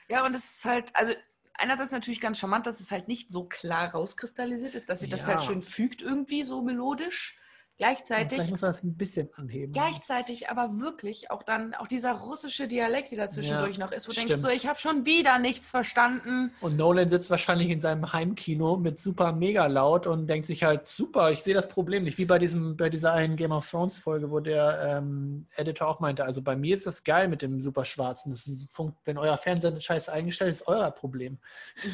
Ja, 0.10 0.26
und 0.26 0.36
es 0.36 0.58
ist 0.58 0.66
halt, 0.66 0.92
also 0.96 1.14
einerseits 1.54 1.94
natürlich 1.94 2.20
ganz 2.20 2.38
charmant, 2.38 2.68
dass 2.68 2.82
es 2.82 2.92
halt 2.92 3.08
nicht 3.08 3.32
so 3.32 3.46
klar 3.46 3.92
rauskristallisiert 3.92 4.76
ist, 4.76 4.90
dass 4.90 5.00
sich 5.00 5.08
das 5.10 5.22
Ja. 5.22 5.28
halt 5.28 5.42
schön 5.42 5.62
fügt 5.62 6.02
irgendwie, 6.02 6.44
so 6.44 6.62
melodisch. 6.62 7.38
Und 7.80 7.86
Vielleicht 7.86 8.06
Gleichzeitig, 8.08 8.52
muss 8.52 8.62
man 8.62 8.70
das 8.70 8.84
ein 8.84 8.96
bisschen 8.96 9.30
anheben. 9.36 9.72
gleichzeitig 9.74 10.50
aber 10.50 10.80
wirklich 10.80 11.32
auch 11.32 11.42
dann 11.44 11.74
auch 11.74 11.88
dieser 11.88 12.14
russische 12.14 12.68
Dialekt, 12.68 13.12
der 13.12 13.18
da 13.18 13.30
zwischendurch 13.30 13.80
noch 13.80 13.92
ist, 13.92 14.08
wo 14.08 14.12
du 14.14 14.20
denkst 14.20 14.36
so, 14.36 14.48
ich 14.48 14.68
habe 14.68 14.78
schon 14.80 15.06
wieder 15.08 15.40
nichts 15.40 15.72
verstanden. 15.72 16.54
Und 16.62 16.78
Nolan 16.78 17.10
sitzt 17.10 17.30
wahrscheinlich 17.32 17.70
in 17.72 17.80
seinem 17.80 18.14
Heimkino 18.14 18.78
mit 18.78 19.00
super 19.00 19.32
mega 19.34 19.66
laut 19.66 20.06
und 20.06 20.28
denkt 20.28 20.46
sich 20.46 20.64
halt, 20.64 20.88
super, 20.88 21.32
ich 21.32 21.42
sehe 21.42 21.56
das 21.56 21.68
Problem 21.68 22.04
nicht. 22.04 22.18
Wie 22.20 22.26
bei, 22.26 22.38
diesem, 22.38 22.78
bei 22.78 22.90
dieser 22.90 23.14
einen 23.14 23.36
Game 23.36 23.52
of 23.52 23.68
Thrones 23.70 23.98
Folge, 23.98 24.30
wo 24.30 24.40
der 24.40 25.00
ähm, 25.00 25.48
Editor 25.56 25.88
auch 25.88 26.00
meinte, 26.00 26.24
also 26.24 26.42
bei 26.44 26.56
mir 26.56 26.76
ist 26.76 26.86
das 26.86 27.04
geil 27.04 27.28
mit 27.28 27.42
dem 27.42 27.60
super 27.60 27.86
Schwarzen. 27.86 28.30
Das 28.30 28.46
ist, 28.46 28.72
funkt- 28.72 28.98
wenn 29.04 29.18
euer 29.18 29.36
Fernseher 29.38 29.78
scheiße 29.80 30.12
eingestellt 30.14 30.52
ist, 30.52 30.68
euer 30.68 30.92
Problem. 30.92 31.40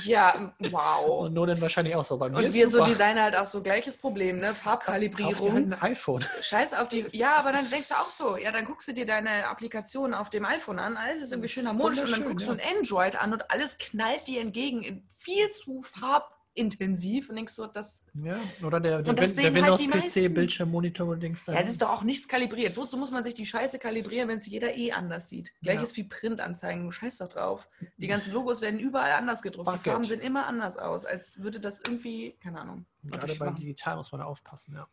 Ja, 0.04 0.54
wow. 0.60 1.08
Und 1.26 1.34
Nolan 1.34 1.60
wahrscheinlich 1.62 1.96
auch 1.96 2.04
so. 2.06 2.18
Bei 2.18 2.30
mir 2.30 2.38
Und 2.38 2.44
ist 2.44 2.54
wir 2.54 2.68
so 2.70 2.80
super. 2.80 2.90
Designer 2.90 3.24
halt 3.24 3.38
auch 3.38 3.46
so 3.46 3.64
gleiches 3.64 3.96
Problem, 3.96 4.40
ne? 4.40 4.54
Farbkalibrierung. 4.54 5.69
Ein 5.74 5.82
iPhone. 5.82 6.24
Scheiß 6.42 6.74
auf 6.74 6.88
die. 6.88 7.06
Ja, 7.12 7.36
aber 7.38 7.52
dann 7.52 7.70
denkst 7.70 7.90
du 7.90 7.96
auch 7.96 8.10
so, 8.10 8.38
ja, 8.38 8.52
dann 8.52 8.66
guckst 8.66 8.88
du 8.88 8.94
dir 8.94 9.06
deine 9.06 9.48
Applikation 9.48 10.14
auf 10.14 10.30
dem 10.30 10.46
iPhone 10.46 10.80
an, 10.80 10.98
alles 10.98 11.22
ist 11.22 11.32
irgendwie 11.32 11.50
schön 11.50 11.68
harmonisch 11.68 12.00
und 12.02 12.12
dann 12.12 12.26
guckst 12.26 12.48
ja. 12.48 12.54
du 12.54 12.62
ein 12.62 12.78
Android 12.78 13.16
an 13.16 13.34
und 13.34 13.50
alles 13.52 13.78
knallt 13.78 14.28
dir 14.28 14.42
entgegen, 14.42 14.84
in 14.84 15.04
viel 15.10 15.50
zu 15.50 15.82
farbintensiv 15.82 17.30
und 17.30 17.36
denkst 17.36 17.54
so, 17.54 17.68
das. 17.68 18.04
Ja, 18.14 18.38
oder 18.66 18.80
der, 18.80 19.02
der, 19.02 19.18
Win- 19.18 19.36
der 19.36 19.44
halt 19.44 19.80
die 19.80 19.86
Windows-PC, 19.86 19.96
meisten. 19.96 20.34
Bildschirmmonitor 20.34 21.08
und 21.08 21.20
Dings. 21.22 21.46
da. 21.46 21.54
Ja, 21.54 21.62
das 21.62 21.72
ist 21.72 21.82
doch 21.82 21.90
auch 21.90 22.04
nichts 22.04 22.28
kalibriert. 22.28 22.76
Wozu 22.78 22.98
muss 22.98 23.12
man 23.12 23.24
sich 23.24 23.34
die 23.34 23.46
Scheiße 23.46 23.80
kalibrieren, 23.80 24.28
wenn 24.30 24.38
es 24.38 24.48
jeder 24.48 24.76
eh 24.76 24.92
anders 24.92 25.30
sieht? 25.30 25.54
Gleiches 25.62 25.92
Ja. 25.92 25.98
wie 25.98 26.04
Printanzeigen, 26.06 26.92
scheiß 26.92 27.18
doch 27.18 27.28
drauf. 27.28 27.68
Die 27.98 28.08
ganzen 28.08 28.34
Logos 28.34 28.62
werden 28.62 28.80
überall 28.80 29.12
anders 29.12 29.42
gedruckt. 29.42 29.70
Fuck 29.70 29.84
die 29.84 29.90
Farben 29.90 30.04
it. 30.04 30.10
sehen 30.10 30.22
immer 30.22 30.48
anders 30.48 30.78
aus, 30.78 31.06
als 31.06 31.42
würde 31.42 31.60
das 31.60 31.80
irgendwie, 31.82 32.38
keine 32.42 32.62
Ahnung. 32.62 32.86
Gerade 33.04 33.20
deutlich 33.20 33.40
bei 33.40 33.46
machen. 33.46 33.56
digital 33.58 33.96
muss 33.98 34.12
man 34.12 34.20
da 34.22 34.26
aufpassen, 34.28 34.74
ja. 34.76 34.88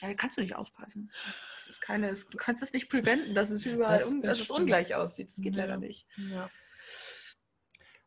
Ja, 0.00 0.08
da 0.08 0.14
kannst 0.14 0.36
du 0.36 0.42
nicht 0.42 0.54
aufpassen. 0.56 1.10
Das 1.54 1.66
ist 1.68 1.80
keine, 1.80 2.10
es- 2.10 2.28
du 2.28 2.36
kannst 2.36 2.62
es 2.62 2.72
nicht 2.72 2.88
preventen, 2.90 3.34
dass 3.34 3.50
es 3.50 3.64
überall 3.66 3.98
Das- 3.98 4.08
un, 4.08 4.20
das 4.22 4.38
dass 4.38 4.40
es 4.46 4.50
ungleich 4.50 4.94
aussieht. 4.94 5.28
Das 5.28 5.36
geht 5.36 5.54
Ja. 5.54 5.62
leider 5.62 5.76
nicht. 5.78 6.06
ja. 6.16 6.50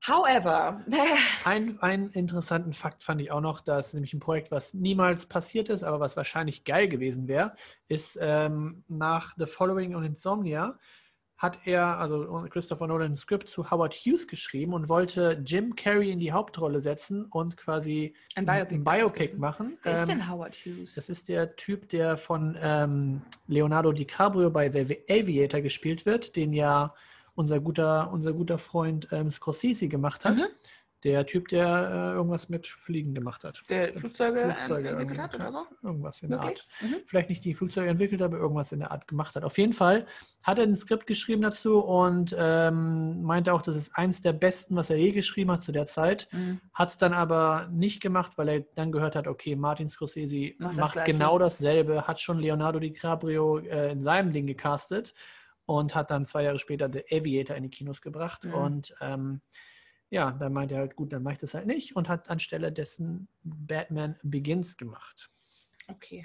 However, 0.07 0.81
Ein, 1.43 1.77
einen 1.81 2.09
interessanten 2.11 2.73
Fakt 2.73 3.03
fand 3.03 3.19
ich 3.21 3.31
auch 3.31 3.41
noch, 3.41 3.59
dass 3.59 3.93
nämlich 3.93 4.13
ein 4.13 4.21
Projekt, 4.21 4.49
was 4.49 4.73
niemals 4.73 5.25
passiert 5.25 5.67
ist, 5.67 5.83
aber 5.83 5.99
was 5.99 6.15
wahrscheinlich 6.15 6.63
geil 6.63 6.87
gewesen 6.87 7.27
wäre, 7.27 7.53
ist 7.89 8.17
ähm, 8.21 8.85
nach 8.87 9.33
The 9.37 9.45
Following 9.45 9.95
und 9.95 10.05
Insomnia 10.05 10.79
hat 11.39 11.59
er, 11.65 11.97
also 11.97 12.45
Christopher 12.49 12.85
Nolan, 12.85 13.13
ein 13.13 13.15
Skript 13.15 13.47
zu 13.47 13.71
Howard 13.71 13.93
Hughes 13.93 14.27
geschrieben 14.27 14.73
und 14.73 14.89
wollte 14.89 15.41
Jim 15.45 15.73
Carrey 15.73 16.11
in 16.11 16.19
die 16.19 16.33
Hauptrolle 16.33 16.81
setzen 16.81 17.25
und 17.25 17.55
quasi 17.55 18.13
ein 18.35 18.45
Biopic. 18.45 18.75
ein 18.75 18.83
Biopic 18.83 19.37
machen. 19.37 19.77
Wer 19.81 19.93
ist 19.93 20.01
Ähm, 20.01 20.07
denn 20.19 20.29
Howard 20.29 20.55
Hughes? 20.65 20.95
Das 20.95 21.07
ist 21.07 21.29
der 21.29 21.55
Typ, 21.55 21.87
der 21.89 22.17
von 22.17 22.57
ähm, 22.61 23.21
Leonardo 23.47 23.93
DiCaprio 23.93 24.49
bei 24.49 24.69
The 24.69 24.99
Aviator 25.09 25.61
gespielt 25.61 26.05
wird, 26.05 26.35
den 26.35 26.51
ja 26.51 26.93
unser 27.35 27.61
guter, 27.61 28.11
unser 28.11 28.33
guter 28.33 28.57
Freund 28.57 29.07
ähm, 29.13 29.31
Scorsese 29.31 29.87
gemacht 29.87 30.25
hat. 30.25 30.39
Mhm. 30.39 30.45
Der 31.03 31.25
Typ, 31.25 31.47
der 31.47 31.65
äh, 31.65 32.15
irgendwas 32.15 32.49
mit 32.49 32.67
Fliegen 32.67 33.13
gemacht 33.13 33.43
hat. 33.45 33.61
der 33.69 33.97
Flugzeuge, 33.97 34.41
Flugzeuge 34.41 34.89
entwickelt 34.89 35.19
hat 35.19 35.35
oder 35.35 35.51
so? 35.51 35.65
Irgendwas 35.81 36.21
in 36.21 36.29
der 36.29 36.43
Wirklich? 36.43 36.67
Art. 36.81 36.91
Mhm. 36.91 36.95
Vielleicht 37.05 37.29
nicht 37.29 37.45
die 37.45 37.53
Flugzeuge 37.53 37.89
entwickelt, 37.89 38.21
aber 38.21 38.37
irgendwas 38.37 38.71
in 38.73 38.79
der 38.79 38.91
Art 38.91 39.07
gemacht 39.07 39.35
hat. 39.35 39.43
Auf 39.43 39.57
jeden 39.57 39.73
Fall 39.73 40.05
hat 40.43 40.57
er 40.57 40.65
ein 40.65 40.75
Skript 40.75 41.07
geschrieben 41.07 41.41
dazu 41.41 41.79
und 41.79 42.35
ähm, 42.37 43.21
meinte 43.23 43.53
auch, 43.53 43.61
das 43.61 43.77
ist 43.77 43.95
eins 43.95 44.21
der 44.21 44.33
besten, 44.33 44.75
was 44.75 44.89
er 44.89 44.97
je 44.97 45.11
geschrieben 45.11 45.51
hat 45.51 45.63
zu 45.63 45.71
der 45.71 45.85
Zeit. 45.85 46.27
Mhm. 46.31 46.59
Hat 46.73 46.89
es 46.89 46.97
dann 46.97 47.13
aber 47.13 47.69
nicht 47.71 48.01
gemacht, 48.01 48.33
weil 48.37 48.49
er 48.49 48.59
dann 48.75 48.91
gehört 48.91 49.15
hat, 49.15 49.27
okay, 49.27 49.55
Martin 49.55 49.87
Scorsese 49.87 50.53
Macht 50.57 50.71
das 50.71 50.77
macht 50.79 50.93
Gleiche. 50.93 51.11
genau 51.13 51.39
dasselbe, 51.39 52.07
hat 52.07 52.19
schon 52.19 52.39
Leonardo 52.39 52.79
DiCaprio 52.79 53.59
äh, 53.59 53.91
in 53.91 54.01
seinem 54.01 54.31
Ding 54.31 54.47
gecastet 54.47 55.13
und 55.65 55.93
hat 55.93 56.09
dann 56.11 56.25
zwei 56.25 56.43
Jahre 56.43 56.59
später 56.59 56.89
The 56.91 57.03
Aviator 57.15 57.55
in 57.55 57.63
die 57.63 57.69
Kinos 57.69 58.01
gebracht. 58.01 58.43
Mhm. 58.43 58.53
Und 58.53 58.95
ähm, 59.01 59.41
ja, 60.09 60.31
dann 60.31 60.53
meinte 60.53 60.75
er 60.75 60.81
halt, 60.81 60.95
gut, 60.95 61.13
dann 61.13 61.23
mache 61.23 61.33
ich 61.33 61.39
das 61.39 61.53
halt 61.53 61.67
nicht 61.67 61.95
und 61.95 62.09
hat 62.09 62.29
anstelle 62.29 62.71
dessen 62.71 63.27
Batman 63.43 64.15
Begins 64.23 64.77
gemacht. 64.77 65.29
Okay. 65.87 66.23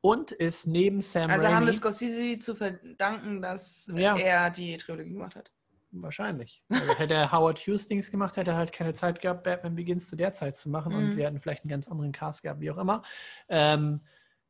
Und 0.00 0.30
ist 0.30 0.66
neben 0.66 1.02
Sam 1.02 1.30
Also 1.30 1.46
haben 1.46 1.54
Raimi, 1.54 1.66
wir 1.66 1.72
Scorsese 1.72 2.38
zu 2.38 2.54
verdanken, 2.54 3.42
dass 3.42 3.88
Ja. 3.94 4.16
er 4.16 4.50
die 4.50 4.76
Trilogie 4.76 5.10
gemacht 5.12 5.36
hat. 5.36 5.52
wahrscheinlich. 5.90 6.62
Also 6.68 6.92
hätte 6.98 7.14
er 7.14 7.32
Howard 7.32 7.58
Hughes 7.60 7.88
Dings 7.88 8.10
gemacht, 8.10 8.36
hätte 8.36 8.50
er 8.50 8.56
halt 8.58 8.72
keine 8.72 8.92
Zeit 8.92 9.22
gehabt, 9.22 9.42
Batman 9.42 9.74
Begins 9.74 10.06
zu 10.06 10.16
der 10.16 10.34
Zeit 10.34 10.54
zu 10.54 10.68
machen 10.68 10.94
und 10.94 11.06
Mhm. 11.06 11.16
wir 11.16 11.24
hätten 11.26 11.40
vielleicht 11.40 11.62
einen 11.64 11.70
ganz 11.70 11.88
anderen 11.88 12.12
Cast 12.12 12.42
gehabt, 12.42 12.60
wie 12.60 12.70
auch 12.70 12.76
immer. 12.76 13.02
Ähm, 13.48 14.02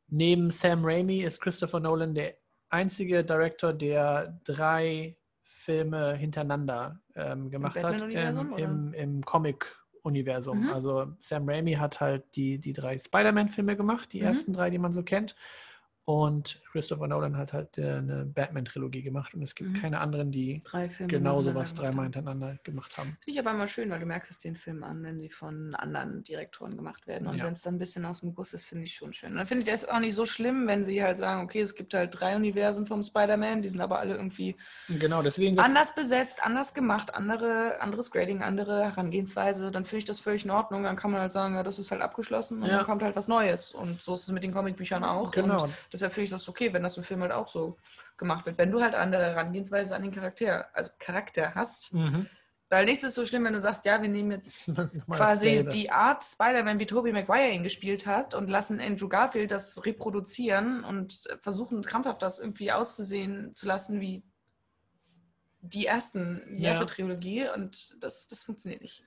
neben 0.09 0.51
Sam 0.51 0.85
Raimi 0.85 1.23
ist 1.23 1.41
Christopher 1.41 1.79
Nolan 1.79 2.13
der 2.15 2.39
einzige 2.71 3.25
Director, 3.25 3.73
der 3.73 4.41
drei 4.45 5.17
Filme 5.59 6.15
hintereinander 6.15 7.01
ähm, 7.17 7.51
gemacht 7.51 7.75
hat 7.77 7.83
Batman-Universum, 7.83 8.55
ähm, 8.57 8.93
im, 8.93 8.95
im 8.95 9.25
Comic-Universum. 9.25 10.63
Mhm. 10.63 10.71
Also 10.71 11.13
Sam 11.19 11.49
Raimi 11.49 11.75
hat 11.75 12.01
halt 12.01 12.25
die, 12.37 12.59
die 12.59 12.73
drei 12.73 12.97
Spider-Man-Filme 12.97 13.77
gemacht, 13.77 14.13
die 14.13 14.21
Mhm. 14.21 14.27
ersten 14.27 14.53
drei, 14.53 14.71
die 14.71 14.79
man 14.79 14.93
so 14.93 15.03
kennt. 15.03 15.35
Und 16.05 16.63
Christopher 16.79 17.09
Nolan 17.09 17.37
hat 17.37 17.53
halt 17.53 17.77
äh, 17.77 17.95
eine 17.97 18.25
Batman-Trilogie 18.25 19.03
gemacht 19.03 19.35
und 19.35 19.43
es 19.43 19.57
gibt 19.57 19.71
Mhm. 19.71 19.75
keine 19.75 19.99
anderen, 20.01 20.31
die 20.31 20.61
Drei 20.65 20.89
Filme. 20.89 21.11
genau 21.11 21.43
sowas 21.43 21.75
dreimal 21.75 22.05
hintereinander 22.05 22.57
gemacht 22.63 22.97
haben. 22.97 23.17
Finde 23.21 23.33
ich 23.33 23.39
aber 23.41 23.51
immer 23.51 23.67
schön, 23.67 23.91
weil 23.91 23.99
du 23.99 24.07
merkst 24.07 24.31
es 24.31 24.39
den 24.39 24.55
Film 24.55 24.85
an, 24.85 25.03
wenn 25.03 25.19
sie 25.21 25.29
von 25.29 25.75
anderen 25.75 26.23
Direktoren 26.23 26.77
gemacht 26.77 27.09
werden. 27.09 27.27
Und 27.27 27.37
Ja. 27.39 27.45
wenn 27.47 27.53
es 27.55 27.63
dann 27.63 27.75
ein 27.75 27.79
bisschen 27.79 28.05
aus 28.05 28.21
dem 28.21 28.33
Guss 28.33 28.53
ist, 28.55 28.65
finde 28.67 28.85
ich 28.85 28.95
schon 28.95 29.13
schön. 29.13 29.33
Und 29.33 29.39
dann 29.39 29.47
finde 29.49 29.65
ich 29.65 29.69
das 29.71 29.89
auch 29.89 29.99
nicht 29.99 30.15
so 30.15 30.25
schlimm, 30.25 30.69
wenn 30.69 30.85
sie 30.85 31.03
halt 31.03 31.19
sagen, 31.19 31.43
okay, 31.43 31.63
es 31.63 31.75
gibt 31.75 31.95
halt 31.95 32.19
drei 32.21 32.37
Universen 32.37 32.87
vom 32.87 33.03
Spider-Man, 33.03 33.61
die 33.63 33.69
sind 33.69 33.81
aber 33.81 33.99
alle 33.99 34.15
irgendwie 34.15 34.57
Genau, 34.89 35.21
deswegen 35.23 35.59
anders 35.59 35.97
besetzt, 35.97 36.45
anders 36.47 36.75
gemacht, 36.75 37.13
andere, 37.15 37.81
anderes 37.81 38.13
Grading, 38.13 38.43
andere 38.45 38.85
Herangehensweise. 38.85 39.73
Dann 39.73 39.85
finde 39.85 39.99
ich 39.99 40.05
das 40.05 40.21
völlig 40.21 40.45
in 40.45 40.53
Ordnung. 40.53 40.85
Dann 40.85 40.95
kann 40.95 41.11
man 41.11 41.21
halt 41.23 41.33
sagen, 41.33 41.57
ja, 41.57 41.65
das 41.65 41.81
ist 41.81 41.91
halt 41.91 42.03
abgeschlossen 42.03 42.63
und 42.63 42.69
Ja. 42.69 42.77
dann 42.77 42.87
kommt 42.87 43.03
halt 43.03 43.17
was 43.17 43.27
Neues. 43.27 43.73
Und 43.73 44.01
so 44.01 44.15
ist 44.15 44.23
es 44.23 44.31
mit 44.31 44.45
den 44.45 44.53
Comicbüchern 44.53 45.03
auch. 45.03 45.33
Genau. 45.33 45.65
Und 45.65 45.73
deshalb 45.93 46.13
finde 46.13 46.25
ich 46.25 46.31
das 46.31 46.49
okay, 46.49 46.68
wenn 46.73 46.83
das 46.83 46.97
im 46.97 47.05
Film 47.05 47.23
halt 47.23 47.33
auch 47.33 47.47
so 47.49 47.77
gemacht 48.17 48.47
wird. 48.47 48.59
Wenn 48.59 48.71
du 48.71 48.81
halt 48.81 48.95
andere 48.95 49.23
Herangehensweise 49.25 49.95
an 49.95 50.03
den 50.03 50.13
Charakter, 50.13 50.69
also 50.75 50.91
Charakter 50.99 51.55
hast, 51.55 51.93
Mhm. 51.93 52.27
Weil 52.71 52.85
nichts 52.85 53.03
ist 53.03 53.15
so 53.15 53.25
schlimm, 53.25 53.45
wenn 53.45 53.55
du 53.55 53.63
sagst, 53.63 53.87
ja, 53.87 54.03
wir 54.03 54.11
nehmen 54.11 54.31
jetzt 54.31 54.67
quasi 55.07 55.55
dasselbe. 55.55 55.71
die 55.71 55.91
Art 55.91 56.23
Spider-Man, 56.23 56.79
wie 56.79 56.85
Tobey 56.85 57.13
Maguire 57.15 57.49
ihn 57.51 57.63
gespielt 57.63 58.05
hat 58.07 58.35
und 58.35 58.49
lassen 58.49 58.79
Andrew 58.79 59.09
Garfield 59.09 59.53
das 59.53 59.87
reproduzieren 59.87 60.85
und 60.85 61.27
versuchen 61.41 61.81
krampfhaft 61.81 62.21
das 62.21 62.39
irgendwie 62.39 62.71
auszusehen 62.71 63.55
zu 63.55 63.67
lassen 63.67 64.03
wie 64.03 64.23
die 65.63 65.87
ersten, 65.87 66.43
die 66.59 66.63
Ja. 66.65 66.71
erste 66.73 66.85
Trilogie 66.85 67.49
und 67.49 67.97
das, 68.01 68.27
das 68.29 68.45
funktioniert 68.45 68.83
nicht. 68.83 69.03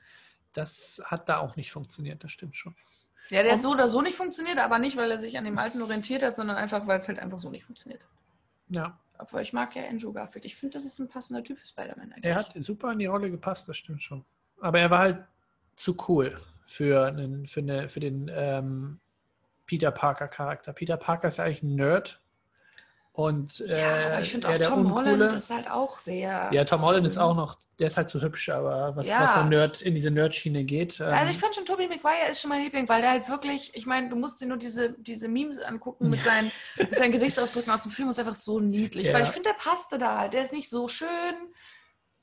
Das 0.53 0.99
hat 1.05 1.30
da 1.30 1.38
auch 1.38 1.55
nicht 1.55 1.72
funktioniert, 1.72 2.24
das 2.24 2.32
stimmt 2.32 2.55
schon. 2.55 2.76
Ja, 3.30 3.43
der 3.43 3.57
so 3.57 3.72
oder 3.72 3.88
so 3.88 4.01
nicht 4.01 4.17
funktioniert, 4.17 4.57
aber 4.57 4.80
nicht, 4.80 4.97
weil 4.97 5.09
er 5.11 5.19
sich 5.19 5.38
an 5.38 5.45
dem 5.45 5.57
alten 5.57 5.82
orientiert 5.82 6.24
hat, 6.24 6.36
sondern 6.36 6.57
einfach, 6.57 6.88
weil 6.88 6.97
es 6.97 7.07
halt 7.07 7.19
einfach 7.19 7.39
so 7.39 7.49
nicht 7.49 7.63
funktioniert. 7.63 8.05
Ja, 8.69 8.97
Aber 9.17 9.41
ich 9.41 9.53
mag 9.53 9.76
ja 9.76 9.84
Andrew 9.88 10.11
Garfield. 10.11 10.45
Ich 10.45 10.55
finde, 10.55 10.74
das 10.74 10.86
ist 10.86 10.99
ein 10.99 11.09
passender 11.09 11.43
Typ 11.43 11.57
für 11.57 11.67
Spider-Man 11.67 12.11
eigentlich. 12.11 12.26
er 12.26 12.36
hat 12.36 12.53
super 12.59 12.91
in 12.91 12.99
die 12.99 13.05
Rolle 13.05 13.30
gepasst, 13.30 13.67
das 13.69 13.78
stimmt 13.78 14.01
schon. 14.01 14.26
Aber 14.59 14.80
er 14.80 14.89
war 14.89 14.99
halt 14.99 15.24
zu 15.76 15.97
cool 16.07 16.41
für, 16.65 17.05
einen, 17.05 17.47
für, 17.47 17.59
eine, 17.59 17.89
für 17.89 17.99
den 17.99 18.32
ähm, 18.34 18.99
Peter 19.65 19.91
Parker-Charakter. 19.91 20.74
Peter 20.74 20.97
Parker 20.97 21.28
ist 21.28 21.38
ja 21.38 21.45
eigentlich 21.45 21.63
ein 21.63 21.76
Nerd. 21.76 22.20
Und 23.14 23.59
ja, 23.59 23.76
äh, 23.76 24.05
aber 24.05 24.22
ich 24.22 24.32
finde 24.32 24.47
auch 24.47 24.57
Tom 24.57 24.86
Uncoole. 24.86 25.12
Holland 25.12 25.34
ist 25.34 25.49
halt 25.53 25.70
auch 25.70 25.99
sehr. 25.99 26.49
Ja, 26.53 26.64
Tom 26.64 26.82
Holland 26.82 27.05
ist 27.05 27.18
auch 27.18 27.36
noch, 27.36 27.57
der 27.78 27.88
ist 27.88 27.97
halt 27.97 28.07
zu 28.09 28.22
hübsch, 28.22 28.47
aber 28.49 28.95
was, 28.95 29.05
Ja. 29.07 29.22
was 29.22 29.34
so 29.34 29.43
Nerd, 29.43 29.82
in 29.82 29.95
diese 29.95 30.12
Nerd-Schiene 30.12 30.64
geht. 30.64 31.01
Ähm, 31.01 31.07
Also 31.07 31.32
ich 31.34 31.38
fand 31.38 31.53
schon, 31.53 31.66
Tobey 31.66 31.89
Maguire 31.89 32.30
ist 32.32 32.39
schon 32.39 32.49
mein 32.49 32.64
Liebling, 32.64 32.88
weil 32.88 33.01
der 33.01 33.12
halt 33.12 33.28
wirklich, 33.28 33.76
ich 33.76 33.86
meine, 33.86 34.07
du 34.07 34.16
musst 34.16 34.39
dir 34.39 34.45
nur 34.47 34.55
diese, 34.55 34.91
diese 34.97 35.28
Memes 35.28 35.57
angucken 35.59 36.09
mit 36.09 36.24
seinen, 36.24 36.53
mit 36.78 36.97
seinen 36.97 37.12
Gesichtsausdrücken 37.12 37.74
aus 37.74 37.84
dem 37.84 37.91
Film, 37.91 38.09
ist 38.09 38.20
einfach 38.20 38.34
so 38.34 38.62
niedlich. 38.62 39.07
Ja. 39.07 39.14
Weil 39.14 39.24
ich 39.24 39.30
finde, 39.30 39.49
der 39.49 39.57
passte 39.57 39.97
da 39.97 40.20
halt. 40.20 40.32
Der 40.32 40.43
ist 40.43 40.53
nicht 40.53 40.70
so 40.70 40.88
schön, 40.88 41.36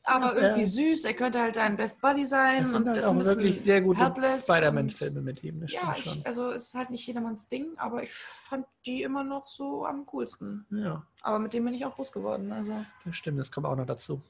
aber 0.04 0.34
Ja, 0.36 0.40
irgendwie 0.42 0.64
süß. 0.64 1.04
Er 1.04 1.14
könnte 1.14 1.40
halt 1.40 1.56
dein 1.56 1.76
Best 1.76 2.00
Buddy 2.00 2.26
sein. 2.26 2.62
das 2.62 2.68
und 2.70 2.76
sind 2.78 2.86
halt 2.88 2.96
das 2.98 3.06
auch 3.06 3.14
wirklich 3.16 3.60
sehr 3.60 3.80
gute 3.82 4.00
Spider-Man-Filme 4.38 5.20
mit 5.20 5.42
ihm, 5.44 5.60
das 5.60 5.72
und- 5.72 5.78
stimmt 5.78 5.96
Ja, 5.96 6.02
schon. 6.02 6.18
ich, 6.18 6.26
also 6.26 6.50
es 6.52 6.64
ist 6.68 6.74
halt 6.74 6.90
nicht 6.90 7.06
jedermanns 7.06 7.48
Ding, 7.48 7.76
aber 7.76 8.02
ich 8.02 8.12
fand 8.14 8.66
die 8.86 9.02
immer 9.02 9.22
noch 9.24 9.46
so 9.46 9.84
am 9.86 10.06
coolsten. 10.06 10.66
Ja, 10.70 11.02
Aber 11.22 11.38
mit 11.38 11.52
dem 11.52 11.64
bin 11.64 11.74
ich 11.74 11.84
auch 11.84 11.94
groß 11.94 12.12
geworden. 12.12 12.52
Also 12.52 12.84
das 13.04 13.16
stimmt, 13.16 13.38
das 13.38 13.52
kommt 13.52 13.66
auch 13.66 13.76
noch 13.76 13.86
dazu. 13.86 14.22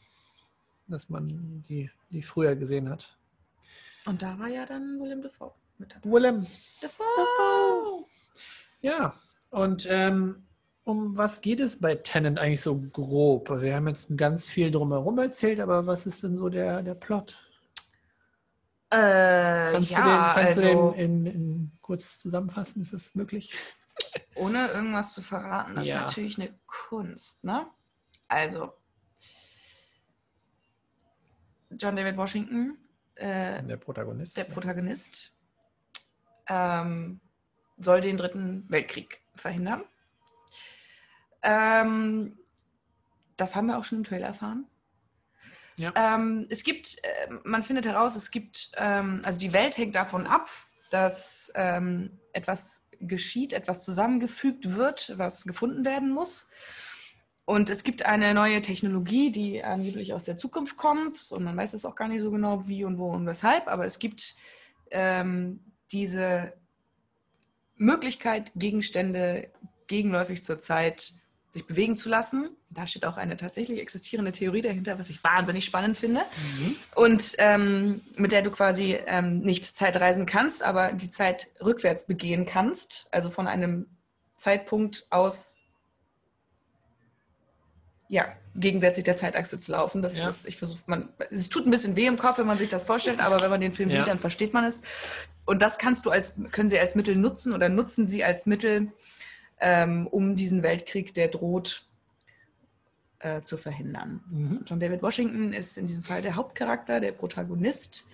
Dass 0.88 1.08
man 1.10 1.62
die, 1.68 1.90
die 2.10 2.22
früher 2.22 2.56
gesehen 2.56 2.88
hat. 2.88 3.14
und 4.06 4.22
da 4.22 4.38
war 4.38 4.48
ja 4.48 4.64
dann 4.66 4.98
Willem 5.00 5.22
Dafoe 5.22 5.52
mit 5.78 5.94
dabei. 5.94 6.10
Willem. 6.10 6.46
Dafoe! 6.80 8.04
Ja, 8.80 9.14
und 9.50 9.86
ähm, 9.90 10.46
um 10.88 11.16
was 11.16 11.40
geht 11.40 11.60
es 11.60 11.78
bei 11.80 11.94
Tenant 11.94 12.38
eigentlich 12.38 12.62
so 12.62 12.76
grob? 12.80 13.50
Wir 13.60 13.76
haben 13.76 13.88
jetzt 13.88 14.16
ganz 14.16 14.48
viel 14.48 14.70
drumherum 14.70 15.18
erzählt, 15.18 15.60
aber 15.60 15.86
was 15.86 16.06
ist 16.06 16.22
denn 16.22 16.36
so 16.36 16.48
der, 16.48 16.82
der 16.82 16.94
Plot? 16.94 17.38
Äh, 18.90 19.72
Kannst 19.72 19.90
ja, 19.90 20.02
du 20.02 20.08
den, 20.10 20.18
kannst 20.20 20.58
also 20.58 20.60
du 20.62 20.96
den 20.96 21.26
in, 21.26 21.26
in 21.26 21.72
kurz 21.82 22.18
zusammenfassen? 22.18 22.80
Ist 22.80 22.94
das 22.94 23.14
möglich? 23.14 23.52
ohne 24.34 24.68
irgendwas 24.68 25.12
zu 25.12 25.22
verraten, 25.22 25.74
das 25.76 25.86
Ja. 25.86 25.96
ist 25.96 26.00
natürlich 26.02 26.38
eine 26.40 26.54
Kunst, 26.66 27.44
ne? 27.44 27.66
Also, 28.28 28.72
John 31.70 31.96
David 31.96 32.16
Washington, 32.16 32.78
äh, 33.16 33.62
Der 33.62 33.76
Protagonist. 33.76 34.36
der 34.36 34.44
Protagonist, 34.44 35.32
ähm, 36.46 37.20
soll 37.76 38.00
den 38.00 38.16
dritten 38.16 38.64
Weltkrieg 38.68 39.20
verhindern. 39.34 39.84
Ähm, 41.42 42.38
das 43.36 43.54
haben 43.54 43.66
wir 43.66 43.78
auch 43.78 43.84
schon 43.84 43.98
im 43.98 44.04
Trailer 44.04 44.28
erfahren. 44.28 44.66
Ja. 45.78 45.92
Ähm, 45.94 46.46
es 46.50 46.64
gibt, 46.64 46.96
äh, 47.02 47.32
man 47.44 47.62
findet 47.62 47.86
heraus, 47.86 48.16
es 48.16 48.30
gibt, 48.30 48.72
ähm, 48.76 49.22
also 49.24 49.38
die 49.38 49.52
Welt 49.52 49.78
hängt 49.78 49.94
davon 49.94 50.26
ab, 50.26 50.50
dass 50.90 51.52
ähm, 51.54 52.18
etwas 52.32 52.82
geschieht, 53.00 53.52
etwas 53.52 53.84
zusammengefügt 53.84 54.74
wird, 54.74 55.14
was 55.16 55.44
gefunden 55.44 55.84
werden 55.84 56.10
muss. 56.10 56.48
Und 57.44 57.70
es 57.70 57.84
gibt 57.84 58.04
eine 58.04 58.34
neue 58.34 58.60
Technologie, 58.60 59.30
die 59.30 59.64
angeblich 59.64 60.12
aus 60.12 60.24
der 60.24 60.36
Zukunft 60.36 60.76
kommt. 60.76 61.30
Und 61.30 61.44
man 61.44 61.56
weiß 61.56 61.72
es 61.74 61.86
auch 61.86 61.94
gar 61.94 62.08
nicht 62.08 62.20
so 62.20 62.30
genau, 62.30 62.68
wie 62.68 62.84
und 62.84 62.98
wo 62.98 63.10
und 63.10 63.26
weshalb. 63.26 63.68
Aber 63.68 63.86
es 63.86 63.98
gibt 63.98 64.34
ähm, 64.90 65.60
diese 65.90 66.52
Möglichkeit, 67.76 68.52
Gegenstände 68.56 69.50
gegenläufig 69.86 70.44
zur 70.44 70.60
Zeit 70.60 71.14
sich 71.50 71.66
bewegen 71.66 71.96
zu 71.96 72.08
lassen. 72.08 72.50
Da 72.70 72.86
steht 72.86 73.06
auch 73.06 73.16
eine 73.16 73.36
tatsächlich 73.36 73.80
existierende 73.80 74.32
Theorie 74.32 74.60
dahinter, 74.60 74.98
was 74.98 75.08
ich 75.08 75.22
wahnsinnig 75.24 75.64
spannend 75.64 75.96
finde. 75.96 76.20
Mhm. 76.20 76.76
Und 76.94 77.34
ähm, 77.38 78.02
mit 78.16 78.32
der 78.32 78.42
du 78.42 78.50
quasi 78.50 78.98
ähm, 79.06 79.40
nicht 79.40 79.64
Zeitreisen 79.64 80.26
kannst, 80.26 80.62
aber 80.62 80.92
die 80.92 81.10
Zeit 81.10 81.48
rückwärts 81.64 82.06
begehen 82.06 82.44
kannst. 82.44 83.08
Also 83.12 83.30
von 83.30 83.46
einem 83.46 83.86
Zeitpunkt 84.36 85.06
aus, 85.10 85.56
ja, 88.08 88.26
gegensätzlich 88.54 89.04
der 89.04 89.16
Zeitachse 89.16 89.58
zu 89.58 89.72
laufen. 89.72 90.02
Das 90.02 90.18
Ja. 90.18 90.28
ist, 90.28 90.46
ich 90.46 90.56
versuche, 90.56 90.82
man, 90.86 91.08
es 91.30 91.48
tut 91.48 91.66
ein 91.66 91.70
bisschen 91.70 91.96
weh 91.96 92.06
im 92.06 92.16
Kopf, 92.16 92.38
wenn 92.38 92.46
man 92.46 92.58
sich 92.58 92.68
das 92.68 92.82
vorstellt, 92.82 93.20
aber 93.20 93.40
wenn 93.40 93.50
man 93.50 93.60
den 93.60 93.72
Film 93.72 93.90
Ja. 93.90 93.98
sieht, 93.98 94.08
dann 94.08 94.18
versteht 94.18 94.52
man 94.52 94.64
es. 94.64 94.82
Und 95.44 95.62
das 95.62 95.78
kannst 95.78 96.04
du 96.04 96.10
als, 96.10 96.34
können 96.50 96.68
sie 96.68 96.78
als 96.78 96.94
Mittel 96.94 97.16
nutzen 97.16 97.54
oder 97.54 97.68
nutzen 97.70 98.06
sie 98.06 98.22
als 98.22 98.44
Mittel, 98.44 98.92
ähm, 99.60 100.06
um 100.06 100.36
diesen 100.36 100.62
Weltkrieg, 100.62 101.14
der 101.14 101.28
droht, 101.28 101.84
äh, 103.20 103.42
zu 103.42 103.56
verhindern. 103.56 104.20
Mhm. 104.30 104.60
John 104.64 104.78
David 104.80 105.02
Washington 105.02 105.52
ist 105.52 105.76
in 105.76 105.86
diesem 105.86 106.02
Fall 106.04 106.22
der 106.22 106.36
Hauptcharakter, 106.36 107.00
der 107.00 107.12
Protagonist 107.12 108.06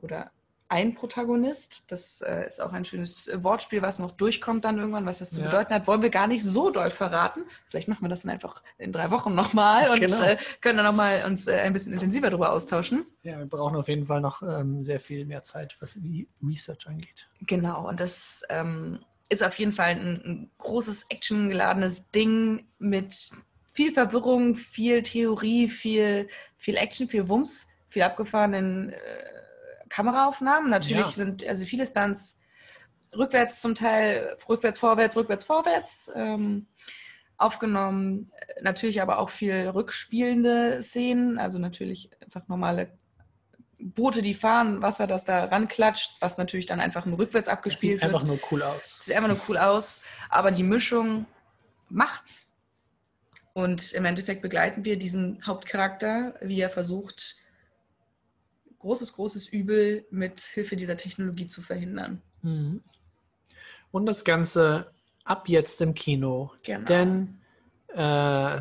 oder 0.00 0.30
ein 0.70 0.94
Protagonist. 0.94 1.84
Das 1.88 2.20
äh, 2.20 2.46
ist 2.46 2.60
auch 2.60 2.72
ein 2.72 2.84
schönes 2.84 3.30
Wortspiel, 3.42 3.80
was 3.82 3.98
noch 3.98 4.12
durchkommt 4.12 4.64
dann 4.66 4.78
irgendwann, 4.78 5.06
was 5.06 5.18
das 5.18 5.30
zu 5.30 5.40
Ja. 5.40 5.46
bedeuten 5.46 5.72
hat. 5.74 5.86
Wollen 5.86 6.02
wir 6.02 6.10
gar 6.10 6.26
nicht 6.26 6.44
so 6.44 6.70
doll 6.70 6.90
verraten. 6.90 7.44
Vielleicht 7.70 7.88
machen 7.88 8.02
wir 8.04 8.08
das 8.10 8.22
dann 8.22 8.30
einfach 8.30 8.62
in 8.76 8.92
drei 8.92 9.10
Wochen 9.10 9.34
nochmal 9.34 9.90
und 9.90 10.00
Genau. 10.00 10.22
äh, 10.22 10.36
können 10.60 10.76
dann 10.78 10.86
nochmal 10.86 11.24
uns 11.26 11.46
äh, 11.46 11.54
ein 11.60 11.72
bisschen 11.72 11.92
intensiver 11.94 12.28
darüber 12.30 12.52
austauschen. 12.52 13.06
Ja, 13.22 13.38
wir 13.38 13.46
brauchen 13.46 13.76
auf 13.76 13.88
jeden 13.88 14.06
Fall 14.06 14.20
noch 14.20 14.42
ähm, 14.42 14.84
sehr 14.84 15.00
viel 15.00 15.24
mehr 15.24 15.40
Zeit, 15.42 15.76
was 15.80 15.94
die 15.94 16.28
Research 16.46 16.86
angeht. 16.86 17.28
Genau, 17.46 17.88
und 17.88 18.00
das 18.00 18.42
ähm, 18.50 19.00
ist 19.28 19.42
auf 19.42 19.58
jeden 19.58 19.72
Fall 19.72 19.90
ein, 19.90 20.22
ein 20.24 20.50
großes 20.58 21.06
actiongeladenes 21.10 22.10
Ding 22.10 22.66
mit 22.78 23.30
viel 23.72 23.92
Verwirrung, 23.92 24.54
viel 24.54 25.02
Theorie, 25.02 25.68
viel, 25.68 26.28
viel 26.56 26.76
Action, 26.76 27.08
viel 27.08 27.28
Wumms, 27.28 27.68
viel 27.88 28.02
abgefahrenen 28.02 28.90
äh, 28.90 28.96
Kameraaufnahmen. 29.88 30.70
Natürlich 30.70 31.06
Ja. 31.06 31.12
sind 31.12 31.46
also 31.46 31.64
viele 31.64 31.86
Stunts 31.86 32.38
rückwärts 33.16 33.60
zum 33.60 33.74
Teil, 33.74 34.36
rückwärts, 34.48 34.78
vorwärts, 34.78 35.16
rückwärts, 35.16 35.44
vorwärts 35.44 36.10
ähm, 36.14 36.66
aufgenommen. 37.36 38.32
Natürlich 38.60 39.00
aber 39.00 39.18
auch 39.18 39.30
viel 39.30 39.68
rückspielende 39.68 40.82
Szenen, 40.82 41.38
also 41.38 41.58
natürlich 41.58 42.10
einfach 42.22 42.48
normale 42.48 42.98
Boote, 43.80 44.22
die 44.22 44.34
fahren, 44.34 44.82
Wasser, 44.82 45.06
das 45.06 45.24
da 45.24 45.44
ranklatscht, 45.44 46.16
was 46.20 46.36
natürlich 46.36 46.66
dann 46.66 46.80
einfach 46.80 47.06
nur 47.06 47.18
rückwärts 47.18 47.46
Das 47.46 47.56
abgespielt 47.56 48.00
sieht 48.00 48.02
wird. 48.02 48.14
einfach 48.14 48.26
nur 48.26 48.38
cool 48.50 48.62
aus. 48.62 48.98
Sieht 49.00 49.14
einfach 49.14 49.28
nur 49.28 49.40
cool 49.48 49.58
aus, 49.58 50.02
aber 50.30 50.50
die 50.50 50.64
Mischung 50.64 51.26
macht's. 51.88 52.52
Und 53.52 53.92
im 53.92 54.04
Endeffekt 54.04 54.42
begleiten 54.42 54.84
wir 54.84 54.98
diesen 54.98 55.44
Hauptcharakter, 55.46 56.34
wie 56.40 56.60
er 56.60 56.70
versucht, 56.70 57.36
großes, 58.78 59.14
großes 59.14 59.48
Übel 59.48 60.06
mit 60.10 60.40
Hilfe 60.40 60.76
dieser 60.76 60.96
Technologie 60.96 61.46
zu 61.46 61.62
verhindern. 61.62 62.22
Mhm. 62.42 62.82
Und 63.90 64.06
das 64.06 64.24
Ganze 64.24 64.92
ab 65.24 65.48
jetzt 65.48 65.80
im 65.80 65.94
Kino. 65.94 66.52
Genau. 66.62 66.84
Denn 66.86 67.40
äh, 67.88 68.60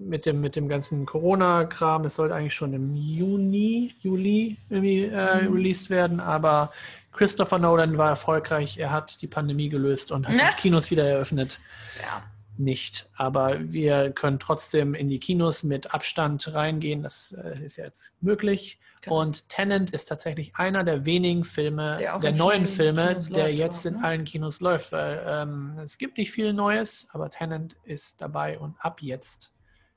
mit, 0.00 0.26
dem, 0.26 0.40
mit 0.40 0.56
dem 0.56 0.68
ganzen 0.68 1.06
Corona-Kram, 1.06 2.04
es 2.06 2.16
sollte 2.16 2.34
eigentlich 2.34 2.54
schon 2.54 2.72
im 2.72 2.94
Juni, 2.94 3.94
Juli 4.00 4.56
irgendwie 4.68 5.04
äh, 5.04 5.42
Mhm. 5.42 5.52
released 5.54 5.90
werden, 5.90 6.20
aber 6.20 6.72
Christopher 7.12 7.58
Nolan 7.58 7.98
war 7.98 8.08
erfolgreich. 8.10 8.78
Er 8.78 8.90
hat 8.92 9.20
die 9.22 9.26
Pandemie 9.26 9.68
gelöst 9.68 10.10
und 10.12 10.26
hat 10.28 10.34
Na? 10.38 10.50
die 10.50 10.56
Kinos 10.62 10.90
wieder 10.90 11.06
eröffnet. 11.06 11.60
ja. 12.00 12.22
Nicht. 12.56 13.08
Aber 13.16 13.56
wir 13.72 14.10
können 14.10 14.38
trotzdem 14.38 14.92
in 14.94 15.08
die 15.08 15.18
Kinos 15.18 15.62
mit 15.62 15.94
Abstand 15.94 16.52
reingehen. 16.52 17.02
Das 17.02 17.32
äh, 17.32 17.58
ist 17.64 17.78
ja 17.78 17.84
jetzt 17.86 18.12
möglich. 18.20 18.78
Genau. 19.00 19.18
Und 19.22 19.48
Tenant 19.48 19.90
ist 19.92 20.04
tatsächlich 20.10 20.52
einer 20.56 20.84
der 20.84 21.06
wenigen 21.06 21.44
Filme, 21.44 21.96
Der 21.98 22.18
der 22.18 22.30
in 22.32 22.36
neuen 22.36 22.66
Filme, 22.66 23.08
Kinos 23.08 23.30
der 23.30 23.54
jetzt 23.54 23.86
auch, 23.86 23.92
in 23.92 23.96
ne? 24.00 24.04
allen 24.04 24.24
Kinos 24.26 24.60
läuft, 24.60 24.92
weil 24.92 25.22
ähm, 25.26 25.78
es 25.82 25.96
gibt 25.96 26.18
nicht 26.18 26.32
viel 26.32 26.52
Neues, 26.52 27.08
aber 27.14 27.30
Tenant 27.30 27.76
ist 27.84 28.20
dabei 28.20 28.58
und 28.58 28.74
ab 28.78 29.00
jetzt 29.00 29.52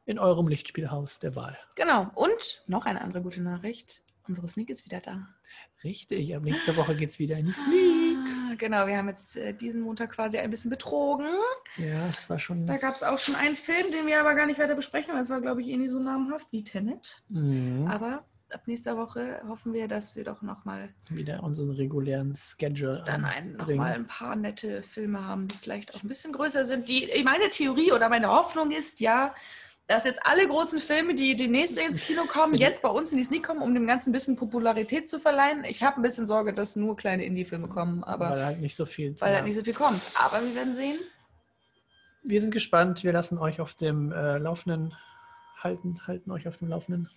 in 0.06 0.20
eurem 0.20 0.48
Lichtspielhaus 0.48 1.20
der 1.20 1.36
Wahl. 1.36 1.58
Genau. 1.76 2.12
Und 2.16 2.64
noch 2.68 2.86
eine 2.86 3.02
andere 3.02 3.22
gute 3.22 3.42
Nachricht. 3.42 4.02
Unsere 4.28 4.48
Sneak 4.48 4.70
ist 4.70 4.86
wieder 4.86 5.02
da. 5.02 5.28
Richtig, 5.84 6.34
ab 6.36 6.44
nächster 6.44 6.78
Woche 6.78 6.96
geht 6.96 7.10
es 7.10 7.20
wieder 7.20 7.38
in 7.38 7.48
die 7.48 7.54
Sneak. 7.54 8.18
Ah, 8.54 8.56
genau, 8.58 8.88
wir 8.88 8.98
haben 8.98 9.10
jetzt 9.10 9.36
äh, 9.36 9.54
diesen 9.54 9.82
Montag 9.82 10.12
quasi 10.12 10.38
ein 10.38 10.50
bisschen 10.50 10.72
betrogen. 10.72 11.28
Ja, 11.78 12.08
es 12.08 12.30
war 12.30 12.40
schon. 12.40 12.66
Da 12.66 12.78
gab 12.78 12.96
es 12.96 13.04
auch 13.04 13.20
schon 13.20 13.36
einen 13.36 13.56
Film, 13.56 13.92
den 13.92 14.08
wir 14.08 14.20
aber 14.20 14.34
gar 14.36 14.46
nicht 14.46 14.60
weiter 14.60 14.76
besprechen, 14.76 15.14
weil 15.14 15.22
es 15.22 15.30
war, 15.30 15.42
glaube 15.42 15.62
ich, 15.62 15.68
eh 15.68 15.78
nie 15.78 15.90
so 15.90 16.00
namenhaft 16.00 16.48
wie 16.52 16.64
Tenet. 16.64 17.22
Mhm. 17.28 17.88
Aber 17.88 18.26
ab 18.54 18.62
nächster 18.66 18.96
Woche 18.98 19.42
hoffen 19.48 19.74
wir, 19.74 19.88
dass 19.88 20.16
wir 20.16 20.24
doch 20.24 20.42
nochmal 20.42 20.90
Wieder 21.10 21.44
unseren 21.44 21.72
regulären 21.72 22.36
Schedule. 22.36 23.04
dann 23.06 23.26
ein, 23.26 23.54
noch 23.54 23.62
anbringen. 23.62 23.82
mal 23.82 23.94
ein 23.94 24.08
paar 24.08 24.36
nette 24.36 24.84
Filme 24.84 25.26
haben, 25.26 25.48
die 25.48 25.58
vielleicht 25.58 25.94
auch 25.96 26.04
ein 26.04 26.08
bisschen 26.08 26.32
größer 26.32 26.66
sind. 26.66 26.88
Die, 26.88 27.10
meine 27.24 27.50
Theorie 27.50 27.92
oder 27.92 28.10
meine 28.10 28.30
Hoffnung 28.30 28.72
ist 28.72 29.00
ja, 29.00 29.34
dass 29.88 30.06
jetzt 30.06 30.26
alle 30.26 30.48
großen 30.48 30.80
Filme, 30.80 31.14
die 31.14 31.36
demnächst 31.36 31.78
ins 31.78 32.02
Kino 32.02 32.24
kommen, 32.24 32.56
jetzt 32.56 32.82
bei 32.82 32.90
uns 32.90 33.12
in 33.12 33.18
die 33.18 33.24
Sneak 33.24 33.44
kommen, 33.44 33.62
um 33.62 33.74
dem 33.74 33.86
Ganzen 33.86 34.10
ein 34.10 34.14
bisschen 34.14 34.36
Popularität 34.36 35.10
zu 35.10 35.20
verleihen. 35.20 35.66
Ich 35.66 35.84
habe 35.84 35.98
ein 35.98 36.02
bisschen 36.02 36.26
Sorge, 36.26 36.54
dass 36.54 36.76
nur 36.76 36.96
kleine 36.96 37.26
Indie-Filme 37.26 37.68
kommen, 37.68 38.04
aber 38.04 38.30
weil 38.30 38.46
halt 38.46 38.62
nicht 38.62 38.76
so 38.76 38.86
viel. 38.86 39.20
weil 39.20 39.30
ja. 39.30 39.36
halt 39.38 39.46
nicht 39.46 39.56
so 39.56 39.64
viel 39.64 39.74
kommt. 39.74 40.02
Aber 40.16 40.42
wir 40.42 40.56
werden 40.56 40.76
sehen. 40.76 41.00
Wir 42.24 42.40
sind 42.40 42.52
gespannt. 42.52 43.04
Wir 43.04 43.12
lassen 43.12 43.38
euch 43.38 43.60
auf 43.60 43.74
dem 43.74 44.12
äh, 44.14 44.38
Laufenden 44.38 44.96
halten, 45.62 46.00
halten 46.08 46.32
euch 46.32 46.48
auf 46.48 46.58
dem 46.58 46.70
Laufenden. 46.70 47.10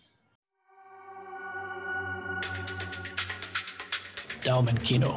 Daumen 4.44 4.78
Kino. 4.80 5.14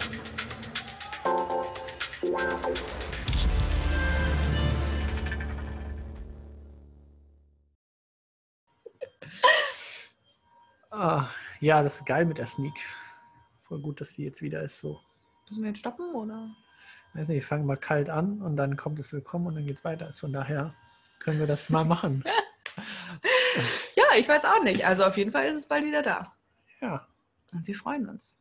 Ah, 10.99 11.29
ja, 11.61 11.81
das 11.81 12.01
ist 12.01 12.05
geil 12.05 12.25
mit 12.25 12.39
der 12.39 12.45
Sneak. 12.45 12.73
Voll 13.61 13.79
gut, 13.79 14.01
dass 14.01 14.11
die 14.11 14.25
jetzt 14.25 14.41
wieder 14.41 14.61
ist 14.63 14.81
so. 14.81 14.99
Müssen 15.47 15.63
wir 15.63 15.69
jetzt 15.69 15.79
stoppen 15.79 16.13
oder? 16.13 16.49
Weiß 17.13 17.29
nicht, 17.29 17.37
ich 17.37 17.45
fange 17.45 17.63
mal 17.63 17.77
kalt 17.77 18.09
an 18.09 18.41
und 18.41 18.57
dann 18.57 18.75
kommt 18.75 18.99
es 18.99 19.13
Willkommen 19.13 19.47
und 19.47 19.55
dann 19.55 19.65
geht's 19.65 19.85
weiter. 19.85 20.07
Also 20.07 20.19
Von 20.19 20.33
daher 20.33 20.73
können 21.19 21.39
wir 21.39 21.47
das 21.47 21.69
mal 21.69 21.85
machen. 21.85 22.25
Ja, 23.95 24.17
ich 24.17 24.27
weiß 24.27 24.43
auch 24.43 24.61
nicht. 24.61 24.85
Also 24.85 25.05
auf 25.05 25.15
jeden 25.15 25.31
Fall 25.31 25.45
ist 25.45 25.55
es 25.55 25.67
bald 25.67 25.85
wieder 25.85 26.01
da. 26.01 26.33
Ja, 26.81 27.07
Und 27.53 27.65
wir 27.65 27.75
freuen 27.75 28.09
uns. 28.09 28.37